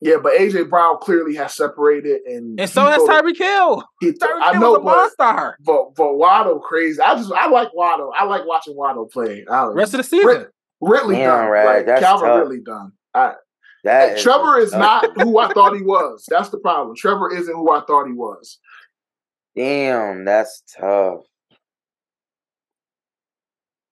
[0.00, 3.82] Yeah, but AJ Brown clearly has separated, and and so has Tyreek Hill.
[4.00, 5.56] he- Tyreek I Hill know, was a but, monster.
[5.64, 7.00] but but Waddle crazy.
[7.00, 8.12] I just I like Waddle.
[8.16, 9.46] I like watching Waddle play.
[9.50, 10.26] I, Rest of the season.
[10.28, 10.46] Rid-
[10.82, 11.48] Ridley Damn, done.
[11.50, 12.38] right, Like that's Calvin tough.
[12.40, 12.92] Ridley done.
[13.14, 13.32] I,
[13.84, 14.80] That Trevor is tough.
[14.80, 16.26] not who I thought he was.
[16.28, 16.94] That's the problem.
[16.94, 18.58] Trevor isn't who I thought he was.
[19.56, 21.20] Damn, that's tough.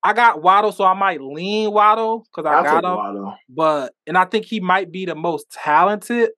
[0.04, 2.96] I got Waddle, so I might lean Waddle because I I'll got take him.
[2.96, 3.36] Waddle.
[3.48, 6.30] But and I think he might be the most talented.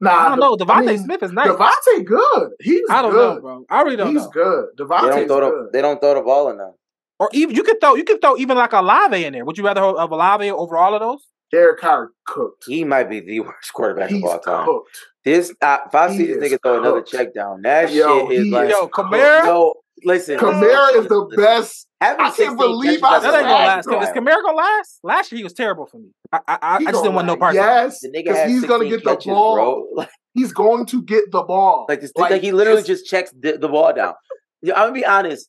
[0.00, 0.56] Nah, I don't know.
[0.56, 1.48] De- DeVonta I mean, Smith is nice.
[1.48, 2.50] DeVonta good.
[2.60, 3.34] He's I don't good.
[3.36, 3.64] know, bro.
[3.70, 4.30] I really don't He's know.
[4.30, 4.66] good.
[4.78, 5.72] They don't throw the good.
[5.74, 6.74] they don't throw the ball enough.
[7.20, 9.44] Or even you could throw you could throw even like a Lave in there.
[9.44, 11.24] Would you rather have a Lave over all of those?
[11.52, 12.64] Derek Carr cooked.
[12.66, 14.64] He might be the worst quarterback He's of all time.
[14.64, 14.96] cooked.
[15.24, 18.28] This uh, if I He see this is nigga throw another check down, that Yo,
[18.30, 19.12] shit is he like is Yo, cooked.
[19.12, 19.44] Kamara?
[19.44, 19.74] no.
[20.04, 21.86] Listen, Kamara is the best.
[22.00, 24.08] Having I can't believe I That ain't gonna said last.
[24.08, 24.98] Is Kamara gonna last?
[25.04, 26.08] Last year he was terrible for me.
[26.32, 27.54] I I, I, I just didn't gonna want no part.
[27.54, 29.54] Yes, The nigga because he's gonna 16 get the ball.
[29.94, 30.06] bro.
[30.34, 31.84] He's going to get the ball.
[31.90, 34.14] like, this, like, he literally just checks the, the ball down.
[34.62, 35.46] Yeah, I'm gonna be honest.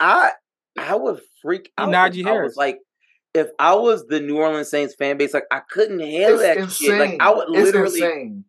[0.00, 0.32] I
[0.78, 1.88] I would freak out.
[1.90, 2.48] Najee if I Harris.
[2.50, 2.78] was like,
[3.32, 6.56] if I was the New Orleans Saints fan base, like I couldn't handle It's that
[6.56, 6.88] insane.
[6.88, 6.98] shit.
[6.98, 7.86] Like I would literally.
[7.86, 8.44] it's insane.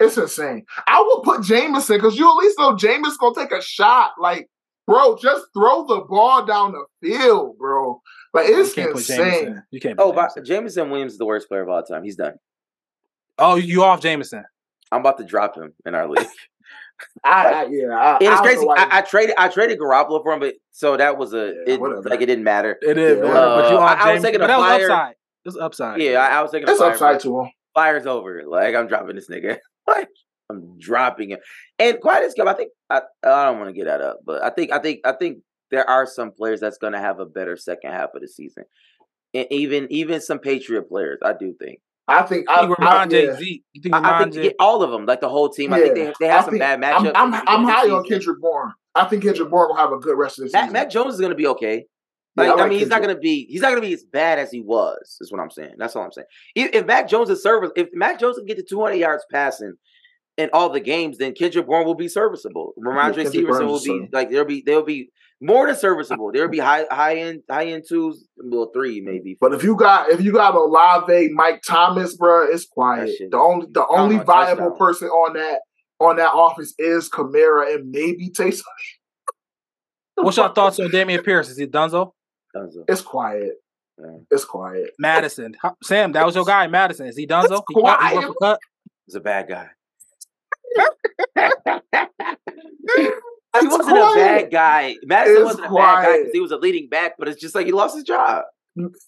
[0.00, 0.64] It's insane.
[0.86, 4.12] I would put Jameis because you at least know Jameis gonna take a shot.
[4.18, 4.48] Like,
[4.86, 8.00] bro, just throw the ball down the field, bro.
[8.34, 9.18] Like You it's can't put insane.
[9.18, 9.62] Jameson.
[9.70, 9.98] You can't.
[9.98, 10.44] Put Oh, but Jameson.
[10.44, 12.04] Jameson Williams is the worst player of all time.
[12.04, 12.34] He's done.
[13.38, 14.44] oh, you off Jameson?
[14.92, 16.26] I'm about to drop him in our league.
[17.24, 17.88] I, I yeah.
[17.94, 18.66] I, it's I crazy.
[18.68, 21.80] I, I traded I traded Garoppolo for him, but so that was a Yeah, it,
[21.80, 22.08] whatever.
[22.08, 22.78] like it didn't matter.
[22.80, 23.32] It is, is, man.
[23.34, 24.22] but you Uh, off I- I was Jameson.
[24.22, 24.90] taking but a that was flyer.
[24.90, 25.10] upside.
[25.10, 25.16] It
[25.48, 26.00] was upside.
[26.00, 27.50] Yeah, I, I was taking a it's flyer, upside to him.
[27.74, 28.42] Fire's over.
[28.46, 29.58] Like I'm dropping this nigga.
[29.88, 30.08] Like
[30.50, 31.38] I'm dropping him.
[31.78, 34.42] And quiet as kept, I think I, I don't want to get that up, but
[34.42, 35.38] I think I think I think
[35.70, 38.64] there are some players that's going to have a better second half of the season,
[39.34, 41.18] and even even some Patriot players.
[41.22, 41.80] I do think.
[42.08, 43.34] I think I, You think I, Ramon yeah.
[43.36, 43.64] Z.
[43.72, 44.44] You think I, I think J.
[44.44, 45.72] yeah, all of them, like the whole team.
[45.72, 46.04] I think Yeah.
[46.04, 47.12] they they have I some think- bad I'm, matchups.
[47.16, 48.04] I'm, I'm high on.
[48.04, 48.72] Kendrick Bourne.
[48.94, 50.72] I think Kendrick Bourne will have a good rest of the season.
[50.72, 51.84] Mac Jones is going to be okay.
[52.36, 53.94] Like, I I, like mean, he's not going to be he's not going to be
[53.94, 55.16] as bad as he was.
[55.20, 55.74] Is what I'm saying.
[55.78, 56.26] That's all I'm saying.
[56.54, 59.74] If, if Mac Jones is service, if Mac Jones can get to 200 yards passing
[60.38, 62.72] in all the games, then Kendrick Bourne will be serviceable.
[62.78, 64.08] Rhamondre Kendrick Stevenson Bourne will be serviceable.
[64.12, 65.10] like there'll be there'll be
[65.40, 66.30] more than serviceable.
[66.32, 69.36] There'll be high high end high end twos, well three maybe.
[69.40, 73.10] But if you got if you got Olave, Mike Thomas, bro, it's quiet.
[73.16, 74.78] shit The only the only on viable touchdown.
[74.78, 75.60] person on that
[76.00, 78.62] on that office is Kamara and maybe Taysom.
[80.16, 81.48] What's your thoughts on Dameon Pierce?
[81.50, 82.12] Is he Dunzo?
[82.54, 82.84] Dunzo.
[82.88, 83.52] It's quiet.
[83.98, 84.16] Yeah.
[84.30, 84.90] It's quiet.
[84.98, 85.54] Mattison.
[85.82, 87.06] Sam, that was your guy, Mattison.
[87.06, 87.52] Is he Dunzo?
[87.52, 88.28] It's He cut, he quiet.
[88.28, 88.58] worth cut?
[89.06, 89.68] He's a bad guy.
[93.54, 94.12] It's he wasn't quiet.
[94.12, 94.96] a bad guy.
[95.04, 97.54] Mattison It's wasn't a bad guy because he was a leading back, but it's just
[97.54, 98.44] like he lost his job.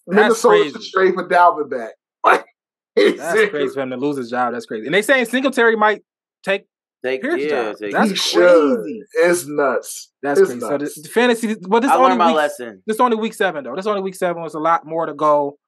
[0.06, 0.70] Minnesota crazy.
[0.72, 1.92] should straight for Dalvin back.
[2.24, 2.44] Like,
[2.96, 4.54] it's That's crazy for him to lose his job.
[4.54, 4.86] That's crazy.
[4.86, 6.02] And they saying Singletary might
[6.42, 6.64] take.
[7.04, 7.76] Take Pierce yeah, job.
[7.78, 8.76] take, That's he should.
[8.80, 9.02] crazy.
[9.14, 10.10] It's nuts.
[10.20, 10.66] That's It's crazy.
[10.66, 10.94] Nuts.
[10.96, 12.82] the, the fantasy, but this I only learned my week, lesson.
[12.86, 13.76] this only week seven though.
[13.76, 15.58] This only week seven was a lot more to go.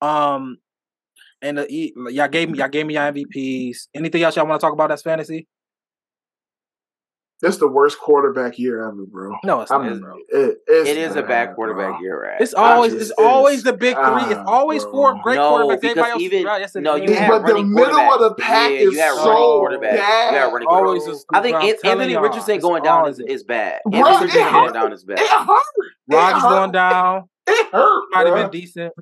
[0.00, 0.58] Um,
[1.42, 3.88] and the, e- y'all gave me y'all gave me your MVPs.
[3.94, 5.46] Anything else y'all want to talk about that's fantasy?
[7.40, 9.36] This the worst quarterback year ever, bro.
[9.44, 10.16] No, it's I not, mean, bro.
[10.28, 11.54] it, it's It is a bad bro.
[11.54, 12.40] quarterback year, right?
[12.40, 14.32] It's always just- it's always the big three.
[14.32, 14.90] It's ah, always bro.
[14.92, 15.80] four great No, quarterbacks.
[15.82, 16.68] because else even- is right.
[16.82, 19.78] No, you have but the middle of the pack Yeah, is you have so running
[19.78, 19.92] quarterbacks.
[19.92, 19.98] You
[20.38, 21.10] have running always quarterbacks.
[21.12, 21.26] is.
[21.32, 23.80] I think bro, I'm An- telling Anthony y'all, Richardson it's going down always is, bad.
[23.84, 25.18] Bro, Anthony Richardson going down is bad.
[25.20, 25.62] It hurt.
[26.10, 27.28] It Rodgers going down.
[27.46, 28.04] It hurt.
[28.10, 28.92] Might have been decent.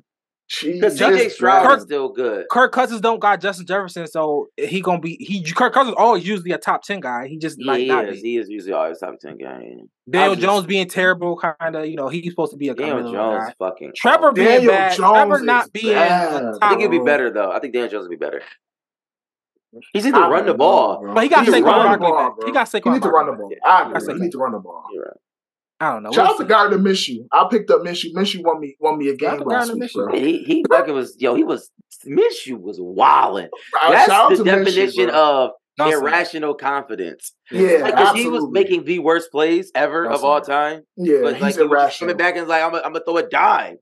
[0.63, 1.77] Because Jeez, CJ Stroud bad.
[1.79, 2.45] is still good.
[2.49, 5.43] Kirk Cousins don't got Justin Jefferson, so he gonna be he.
[5.51, 7.27] Kirk Cousins always usually a top ten guy.
[7.27, 8.21] He just Yeah, might he not is.
[8.21, 8.29] be.
[8.29, 9.73] He is usually always top ten guy.
[10.09, 11.85] Daniel just- Jones being terrible, kind of.
[11.87, 13.53] You know, he's supposed to be a Daniel Jones guy.
[13.59, 13.91] fucking.
[13.93, 14.95] Trevor being Daniel bad.
[14.95, 16.69] Jones Trevor not being bad, a I top.
[16.69, 17.51] think he'd be better though.
[17.51, 18.41] I think Daniel Jones would be better.
[19.91, 21.01] He's either I run the ball.
[21.01, 21.13] bro.
[21.13, 22.35] But he got He to Saquon run the Barkley ball, back.
[22.37, 22.45] bro.
[22.47, 23.51] He got He needs to run the ball.
[23.65, 24.13] I That's agree.
[24.13, 24.21] He okay.
[24.23, 24.85] needs to run the ball.
[25.79, 25.91] You're right.
[25.91, 26.11] I don't know.
[26.11, 26.47] Shout We'll out to see.
[26.47, 27.27] Gardner Minshew.
[27.31, 28.13] I picked up Minshew.
[28.13, 30.05] Minshew won me won me a Shout game out last Gardner week, Minshew.
[30.09, 30.13] bro.
[30.19, 31.35] He he fucking was yo.
[31.35, 31.69] He was
[32.05, 33.49] Minshew was wilding.
[33.89, 35.15] That's shout out the to Minshew, definition bro.
[35.15, 37.33] of Don't irrational confidence.
[37.51, 40.81] Yeah, Because he was making the worst plays ever Don't of all time.
[40.95, 42.07] Yeah, But he's like he was irrational.
[42.13, 43.77] coming back and was like, I'm gonna I'm gonna throw a dime.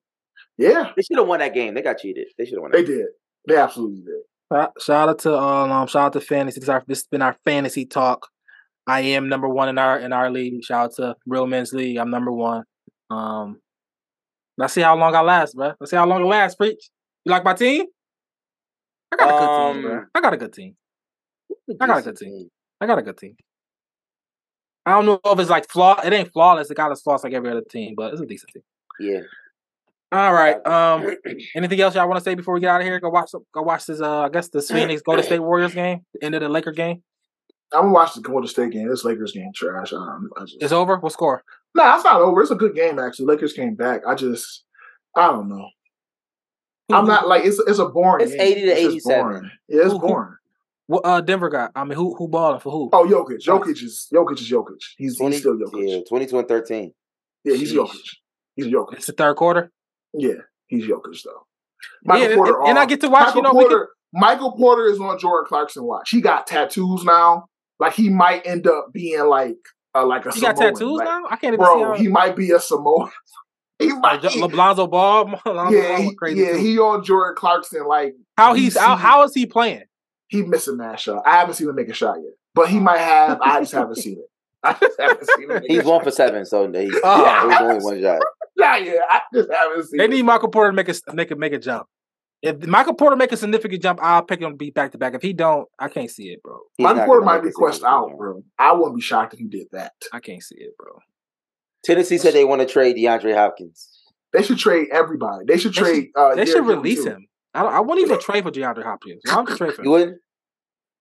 [0.57, 1.73] Yeah, They should have won that game.
[1.73, 2.27] They got cheated.
[2.37, 2.71] They should have won.
[2.71, 2.97] they game.
[2.97, 3.05] did.
[3.47, 4.21] They absolutely did.
[4.53, 6.59] Shout- Shout out to um, um, shout out to fantasy.
[6.59, 8.27] This, is our, this has been our fantasy talk.
[8.87, 10.63] I am number one in our in our league.
[10.63, 11.97] Shout out to Real Men's League.
[11.97, 12.63] I'm number one.
[13.09, 13.59] Um,
[14.57, 15.73] let's see how long I last, bro.
[15.79, 16.55] Let's see how long it lasts.
[16.55, 16.89] Preach.
[17.23, 17.85] You like my team?
[19.11, 19.97] I got a good team, bro.
[19.97, 20.75] Um, I got a good team.
[21.81, 22.49] I got a good team.
[22.79, 23.35] I got a good team.
[24.85, 25.99] I don't know if it's like flaw.
[26.01, 26.69] It ain't flawless.
[26.69, 28.63] It got its flaws like every other team, but it's a decent team.
[28.99, 29.21] Yeah.
[30.11, 30.65] All right.
[30.67, 31.15] Um.
[31.55, 32.99] Anything else y'all want to say before we get out of here?
[32.99, 33.31] Go watch.
[33.51, 33.99] Go watch this.
[33.99, 34.21] Uh.
[34.21, 36.05] I guess the Phoenix Golden State Warriors game.
[36.13, 37.01] The end of the Laker game.
[37.73, 38.87] I'm gonna watch the Golden State game.
[38.89, 39.91] This Lakers game trash.
[39.93, 40.97] Um, I just, It's over.
[40.97, 41.43] What score?
[41.75, 42.41] nah, it's not over.
[42.41, 43.25] It's a good game actually.
[43.25, 44.01] Lakers came back.
[44.07, 44.63] I just,
[45.15, 45.67] I don't know.
[46.91, 48.23] I'm not like it's it's a boring.
[48.25, 48.41] It's game.
[48.41, 49.21] 80 to just 87.
[49.23, 49.51] boring.
[49.67, 50.35] Yeah, it's Who- who- boring.
[50.87, 51.71] What uh Denver got?
[51.75, 52.89] I mean, who who balling for who?
[52.93, 53.43] Oh, Jokic.
[53.43, 54.77] Jokic is Jokic is Jokic.
[54.99, 55.89] He's, 20, he's still Jokic.
[55.89, 56.93] Yeah, 22 and 13.
[57.43, 57.77] Yeah, he's Sheesh.
[57.77, 57.99] Jokic.
[58.55, 58.93] He's Jokic.
[58.93, 59.71] It's the third quarter.
[60.13, 60.33] Yeah,
[60.67, 61.47] he's Jokic though.
[62.15, 62.39] Yeah, and,
[62.69, 63.33] and I get to watch.
[63.33, 63.77] Michael You know, Porter.
[64.13, 66.11] can, Michael Porter is on Jordan Clarkson watch.
[66.11, 67.45] He got tattoos now.
[67.79, 69.57] Like he might end up being like
[69.93, 71.23] uh, like a he got tattoos Like, now.
[71.29, 71.93] I can't even Bro, see how.
[71.95, 73.09] he might be a Samoan.
[73.79, 74.21] he might.
[74.21, 75.25] Jo- he- Lonzo Ball.
[75.45, 76.57] Lonzo yeah, Ball he, crazy yeah, too.
[76.59, 77.85] he on Jordan Clarkson.
[77.87, 78.79] Like how he's DC.
[78.81, 79.83] how, how is he playing?
[80.27, 81.21] he missing that shot.
[81.25, 83.39] I haven't seen him make a shot yet, but he might have.
[83.41, 84.25] I just haven't seen it.
[84.63, 85.63] I just haven't seen him.
[85.67, 86.03] He's one shot.
[86.05, 87.43] for seven, so he, Oh.
[87.43, 88.21] it was only one shot.
[88.57, 89.97] Yeah, yeah, I just haven't seen.
[89.99, 90.09] They it.
[90.09, 91.87] need Michael Porter to make a make a make a jump.
[92.41, 95.15] If Michael Porter make a significant jump, I'll pick him to be back to back.
[95.15, 96.59] If he don't, I can't see it, bro.
[96.77, 98.17] He's Michael Porter might make be a quest out, jump.
[98.19, 98.43] bro.
[98.59, 99.93] I wouldn't be shocked if he did that.
[100.13, 100.99] I can't see it, bro.
[101.83, 103.89] Tennessee said they want to trade DeAndre Hopkins.
[104.33, 105.45] They should trade everybody.
[105.47, 106.07] They should They trade.
[106.15, 107.11] uh, They should release too.
[107.11, 107.27] him.
[107.53, 109.21] I don't, I wouldn't even trade for DeAndre Hopkins.
[109.25, 109.99] Why would you trade for You him?
[109.99, 110.17] wouldn't?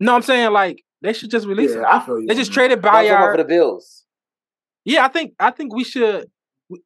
[0.01, 1.85] No, I'm saying like they should just release Yeah, him.
[1.89, 2.27] I feel you.
[2.27, 4.05] They just traded I'm for the Bills.
[4.85, 6.27] Yeah, I think I think we should.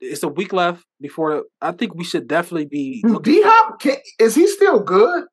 [0.00, 1.44] It's a week left before.
[1.60, 3.02] I think we should definitely be.
[3.22, 3.80] D Hop
[4.18, 5.24] is he still good?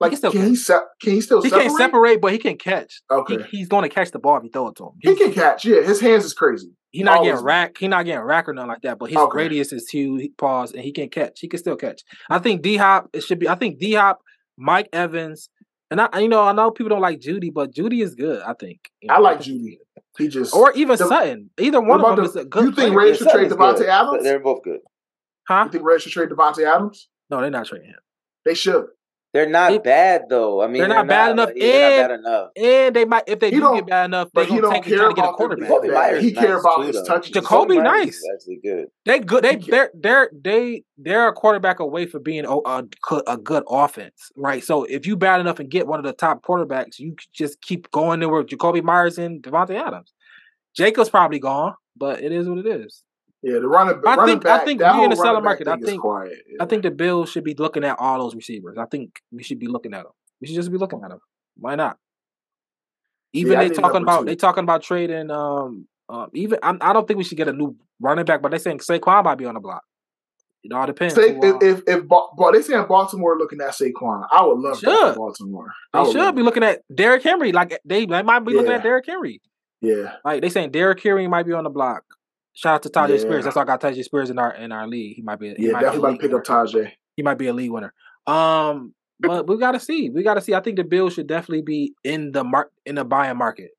[0.00, 0.48] Like, can still can catch.
[0.50, 1.66] he se- can he still He separate?
[1.68, 3.00] can't separate, but he can catch.
[3.10, 4.90] Okay, He, he's going to catch the ball if you throw it to him.
[5.00, 5.64] he can catch.
[5.64, 6.68] Yeah, his hands is crazy.
[6.90, 7.76] He's not Always getting rack.
[7.78, 8.98] He's not getting rack or nothing like that.
[8.98, 9.36] But his Okay.
[9.38, 10.20] radius is huge.
[10.22, 11.38] He pause and he can catch.
[11.40, 12.02] He can still catch.
[12.28, 13.08] I think D Hop.
[13.12, 13.48] It should be.
[13.48, 14.20] I think D Hop,
[14.58, 15.48] Mike Evans,
[15.90, 16.18] and I.
[16.20, 18.42] You know, I know people don't like Jeudy, but Jeudy is good.
[18.42, 18.90] I think.
[19.00, 19.78] You I like Jeudy.
[20.18, 21.50] He just Or even The- Sutton.
[21.58, 22.64] Either one of them the- is a good.
[22.64, 22.94] you think.
[22.96, 23.88] Ray should trade Davante good.
[23.88, 24.22] Adams?
[24.22, 24.80] They're both good.
[25.48, 25.64] Huh?
[25.66, 27.08] you think Red should trade Davante Adams?
[27.30, 27.96] No, they're not trading him.
[28.44, 28.86] They should.
[29.34, 30.62] They're not They- bad though.
[30.62, 32.50] I mean, they're not bad enough, yeah, they're and- not bad enough.
[32.86, 34.62] And they might, if they He do don't- get bad enough, But they he gonna
[34.62, 35.68] don't take care to get a about the, quarterback.
[35.70, 35.92] Jakobi.
[35.92, 37.04] Meyers He is care nice about too, his though.
[37.04, 37.32] touches.
[37.36, 38.22] Jakobi Meyers nice.
[38.32, 38.86] actually good.
[39.04, 39.42] They good.
[39.42, 43.64] They they're they're they they're a quarterback away from being oh, a, a, a good
[43.68, 44.62] offense, right?
[44.62, 47.60] So if you bad enough and get one of the top quarterbacks, you could just
[47.60, 50.12] keep going there with Jakobi Meyers and Davante Adams.
[50.76, 53.02] Jacob's probably gone, but it is what it is.
[53.46, 55.68] Yeah, the running, I running think- I think in the selling back market.
[55.68, 56.32] I think- quiet.
[56.58, 58.78] I think the Bills should be looking at all those receivers.
[58.78, 60.12] I think we should be looking at them.
[60.40, 61.20] We should just be looking at them.
[61.58, 61.98] Why not?
[63.34, 64.24] Even Yeah, they talking about two.
[64.26, 65.30] they talking about trading.
[65.30, 68.50] Um, um, even I'm, I don't think we should get a new running back, but
[68.50, 69.82] they saying Saquon might be on the block.
[70.62, 71.14] It all depends.
[71.14, 74.58] Say, uh, if if, if Ba- Ba- they saying Baltimore looking at Saquon, I would
[74.58, 75.16] love Should.
[75.16, 75.70] Baltimore.
[75.92, 77.52] I would should be looking at Derrick Henry.
[77.52, 79.42] Like they, they might be looking at Derrick Henry.
[79.82, 82.04] Yeah, Like they saying Derrick Henry might be on the block.
[82.54, 83.18] Shout out to Tyjae Yeah.
[83.18, 83.44] Spears.
[83.44, 85.16] That's why I got Tyjae Spears in our in our league.
[85.16, 85.54] He might be.
[85.54, 86.84] He yeah, might be a definitely about league pick up winner.
[86.86, 86.92] Tyjae.
[87.16, 87.92] He might be a league winner.
[88.26, 90.08] Um, but we gotta see.
[90.10, 90.54] We gotta see.
[90.54, 93.70] I think the Bills should definitely be in the mark in the buying market.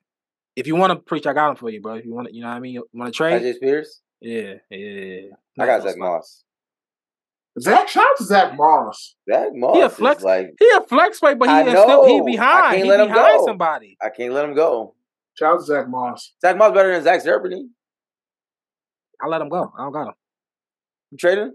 [0.55, 1.95] If you want to preach, I got him for you, bro.
[1.95, 2.73] If you want to, you know what I mean.
[2.73, 3.41] You want to trade?
[3.41, 4.01] AJ Spears.
[4.21, 5.21] Yeah, yeah.
[5.59, 6.43] I got Zach Moss.
[7.59, 9.15] Zach, shout out to Zach Moss.
[9.29, 12.05] Zach Moss He a is flex- like He a flex play, but he is still
[12.05, 12.65] he behind.
[12.65, 13.45] I can't He let him behind go.
[13.45, 13.97] somebody.
[14.01, 14.95] I can't let him go.
[15.35, 16.33] Shout out to Zach Moss.
[16.41, 17.67] Zach Moss better than Zach Charbonnet.
[19.21, 19.71] I let him go.
[19.77, 20.13] I don't got him.
[21.11, 21.53] You traded him?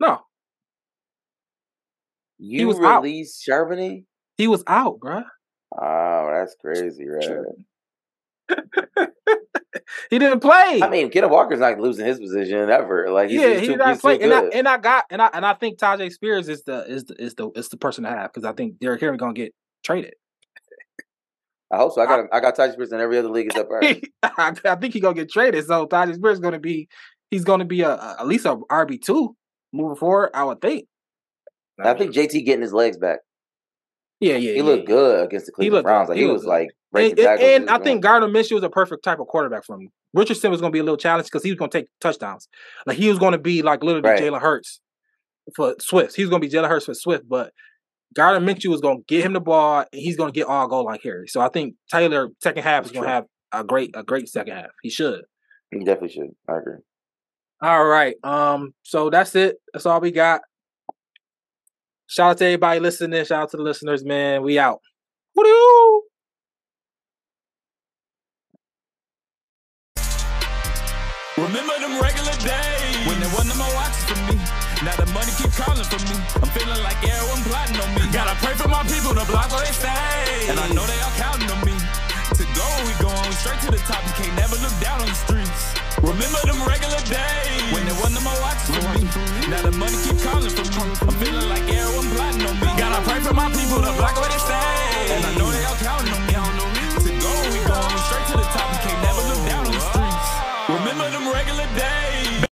[0.00, 0.20] No,
[2.38, 3.04] You was out.
[3.04, 4.04] Charbonnet?
[4.36, 5.24] he was out, bruh.
[5.80, 7.38] Oh, that's crazy, right?
[10.10, 10.80] He didn't play.
[10.82, 13.10] I mean, Kenneth Walker's not losing his position ever.
[13.10, 15.30] Like, he's, yeah, he's he too, not play, and I and I got and I
[15.32, 18.10] and I think Tyjae Spears is the is the is the is the person to
[18.10, 19.54] have because I think Derrick Henry gonna get
[19.84, 20.14] traded.
[21.70, 22.00] I hope so.
[22.00, 22.28] I got him.
[22.32, 23.96] I got Ty Spears in every other league except ours.
[24.22, 25.64] I, I think he gonna get traded.
[25.66, 26.88] So Tyjae Spears is gonna be
[27.30, 29.36] he's gonna be a, a at least a RB two
[29.72, 30.30] moving forward.
[30.34, 30.86] I would think.
[31.78, 33.18] I think JT getting his legs back.
[34.20, 34.94] Yeah, yeah, He yeah, looked yeah.
[34.94, 36.08] good against the Cleveland Browns.
[36.08, 36.48] Like He he, was good.
[36.48, 37.48] like And, breaking and, tackles.
[37.50, 38.02] and He I was think.
[38.02, 39.90] Gardner Minshew is a perfect type of quarterback for him.
[40.14, 42.48] Richardson was going to be a little challenge because he was going to take touchdowns.
[42.86, 44.18] Like he was going to be like literally Right.
[44.22, 44.80] Jalen Hurts
[45.54, 46.16] for Swift.
[46.16, 47.52] He was going to be Jalen Hurts for Swift, but
[48.14, 50.66] Gardner Minshew was going to get him the ball and he's going to get all
[50.68, 51.32] goal line carries.
[51.32, 54.54] So I think Taylor second half is going to have a great a great second
[54.54, 54.70] half.
[54.82, 55.22] He should.
[55.70, 56.30] He definitely should.
[56.48, 56.78] I agree.
[57.62, 58.16] All right.
[58.22, 58.74] Um.
[58.82, 59.56] So that's it.
[59.72, 60.42] That's all we got.
[62.06, 63.24] Shout out to everybody listening.
[63.24, 64.42] Shout out to the listeners, man.
[64.42, 64.80] We out.
[65.34, 66.02] Woo!
[74.86, 76.14] Now the money keep calling for me.
[76.38, 78.06] I'm feeling like everyone plotting on me.
[78.14, 80.46] Gotta pray for my people to block where they stay.
[80.46, 81.74] And I know they all counting on me.
[82.38, 83.98] To go, we going straight to the top.
[84.06, 85.74] You can't never look down on the streets.
[85.98, 89.02] Remember them regular days when there wasn't no more watches for me.
[89.50, 90.86] Now the money keep calling for me.
[91.02, 92.70] I'm feeling like everyone plotting on me.
[92.78, 95.55] Gotta pray for my people to block where they stay.